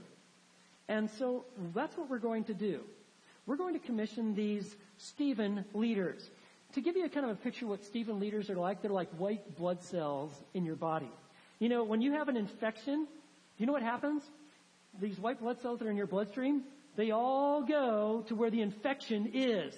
And 0.88 1.10
so 1.10 1.46
that's 1.76 1.98
what 1.98 2.10
we're 2.10 2.20
going 2.20 2.46
to 2.46 2.54
do. 2.54 2.82
We're 3.46 3.58
going 3.58 3.74
to 3.74 3.80
commission 3.80 4.34
these 4.34 4.76
Stephen 4.98 5.66
leaders. 5.74 6.30
To 6.74 6.82
give 6.82 6.96
you 6.96 7.06
a 7.06 7.10
kind 7.10 7.26
of 7.26 7.32
a 7.32 7.36
picture 7.36 7.66
of 7.66 7.70
what 7.70 7.84
Stephen 7.84 8.20
leaders 8.20 8.50
are 8.50 8.56
like, 8.56 8.82
they're 8.82 8.92
like 8.92 9.10
white 9.18 9.58
blood 9.58 9.84
cells 9.84 10.32
in 10.54 10.66
your 10.66 10.76
body. 10.76 11.10
You 11.60 11.68
know, 11.68 11.84
when 11.84 12.02
you 12.02 12.14
have 12.14 12.30
an 12.30 12.38
infection, 12.38 13.08
you 13.58 13.66
know 13.66 13.74
what 13.74 13.82
happens? 13.82 14.24
These 15.02 15.20
white 15.20 15.40
blood 15.40 15.62
cells 15.62 15.80
that 15.80 15.88
are 15.88 15.92
in 15.92 15.98
your 15.98 16.08
bloodstream, 16.08 16.64
they 16.96 17.12
all 17.12 17.64
go 17.64 18.24
to 18.28 18.36
where 18.36 18.50
the 18.50 18.62
infection 18.62 19.32
is 19.34 19.76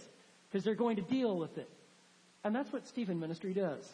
because 0.50 0.64
they're 0.64 0.76
going 0.76 0.98
to 0.98 1.02
deal 1.02 1.38
with 1.38 1.58
it. 1.58 1.70
And 2.44 2.56
that's 2.56 2.72
what 2.72 2.88
Stephen 2.88 3.20
Ministry 3.20 3.54
does. 3.54 3.90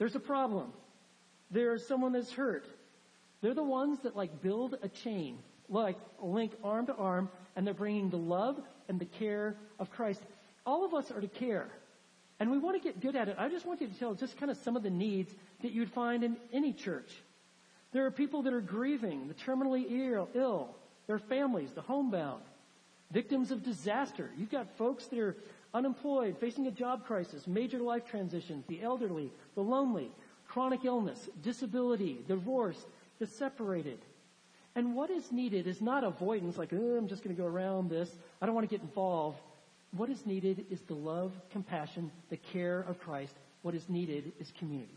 There's 0.00 0.16
a 0.16 0.20
problem. 0.20 0.72
There's 1.50 1.86
someone 1.86 2.12
that's 2.12 2.32
hurt. 2.32 2.64
They're 3.42 3.52
the 3.52 3.62
ones 3.62 3.98
that 4.02 4.16
like 4.16 4.40
build 4.40 4.78
a 4.82 4.88
chain, 4.88 5.38
like 5.68 5.98
link 6.22 6.52
arm 6.64 6.86
to 6.86 6.94
arm, 6.94 7.28
and 7.54 7.66
they're 7.66 7.74
bringing 7.74 8.08
the 8.08 8.16
love 8.16 8.58
and 8.88 8.98
the 8.98 9.04
care 9.04 9.56
of 9.78 9.90
Christ. 9.90 10.22
All 10.64 10.86
of 10.86 10.94
us 10.94 11.10
are 11.10 11.20
to 11.20 11.28
care. 11.28 11.68
And 12.40 12.50
we 12.50 12.56
want 12.56 12.82
to 12.82 12.82
get 12.82 13.02
good 13.02 13.14
at 13.14 13.28
it. 13.28 13.36
I 13.38 13.50
just 13.50 13.66
want 13.66 13.82
you 13.82 13.88
to 13.88 13.94
tell 13.98 14.14
just 14.14 14.38
kind 14.38 14.50
of 14.50 14.56
some 14.56 14.74
of 14.74 14.82
the 14.82 14.90
needs 14.90 15.30
that 15.60 15.72
you'd 15.72 15.90
find 15.90 16.24
in 16.24 16.38
any 16.50 16.72
church. 16.72 17.12
There 17.92 18.06
are 18.06 18.10
people 18.10 18.40
that 18.42 18.54
are 18.54 18.62
grieving, 18.62 19.28
the 19.28 19.34
terminally 19.34 19.84
Ill, 20.34 20.74
their 21.08 21.18
families, 21.18 21.72
the 21.72 21.82
homebound, 21.82 22.40
victims 23.10 23.50
of 23.50 23.62
disaster. 23.62 24.30
You've 24.38 24.50
got 24.50 24.78
folks 24.78 25.04
that 25.08 25.18
are 25.18 25.36
unemployed, 25.74 26.36
facing 26.38 26.66
a 26.66 26.70
job 26.70 27.06
crisis, 27.06 27.46
major 27.46 27.78
life 27.78 28.04
transitions, 28.06 28.64
the 28.66 28.82
elderly, 28.82 29.30
the 29.54 29.60
lonely, 29.60 30.10
chronic 30.48 30.84
illness, 30.84 31.28
disability, 31.42 32.18
divorce, 32.26 32.86
the 33.18 33.26
separated. 33.26 33.98
And 34.74 34.94
what 34.94 35.10
is 35.10 35.32
needed 35.32 35.66
is 35.66 35.80
not 35.80 36.04
avoidance, 36.04 36.56
like, 36.56 36.72
oh, 36.72 36.96
I'm 36.96 37.08
just 37.08 37.22
going 37.22 37.34
to 37.34 37.40
go 37.40 37.48
around 37.48 37.90
this. 37.90 38.10
I 38.40 38.46
don't 38.46 38.54
want 38.54 38.68
to 38.68 38.74
get 38.74 38.82
involved. 38.82 39.38
What 39.96 40.10
is 40.10 40.24
needed 40.26 40.66
is 40.70 40.80
the 40.82 40.94
love, 40.94 41.32
compassion, 41.50 42.10
the 42.30 42.36
care 42.36 42.80
of 42.80 43.00
Christ. 43.00 43.34
What 43.62 43.74
is 43.74 43.88
needed 43.88 44.32
is 44.40 44.52
community. 44.58 44.94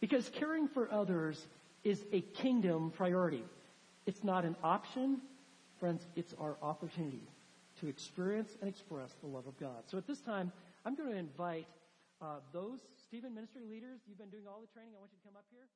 Because 0.00 0.28
caring 0.30 0.66
for 0.66 0.92
others 0.92 1.46
is 1.84 2.04
a 2.12 2.20
kingdom 2.20 2.92
priority. 2.96 3.44
It's 4.06 4.24
not 4.24 4.44
an 4.44 4.56
option. 4.62 5.20
Friends, 5.78 6.04
it's 6.16 6.34
our 6.40 6.56
opportunity 6.60 7.22
to 7.82 7.88
experience 7.88 8.56
and 8.60 8.70
express 8.70 9.10
the 9.20 9.26
love 9.26 9.46
of 9.46 9.58
God. 9.58 9.82
So 9.90 9.98
at 9.98 10.06
this 10.06 10.20
time, 10.20 10.52
I'm 10.86 10.94
going 10.94 11.10
to 11.10 11.18
invite 11.18 11.66
uh, 12.22 12.38
those 12.52 12.78
Stephen 12.94 13.34
ministry 13.34 13.62
leaders. 13.68 13.98
You've 14.06 14.18
been 14.18 14.30
doing 14.30 14.46
all 14.46 14.62
the 14.62 14.70
training. 14.70 14.94
I 14.94 15.00
want 15.02 15.10
you 15.10 15.18
to 15.18 15.26
come 15.26 15.34
up 15.36 15.46
here. 15.50 15.66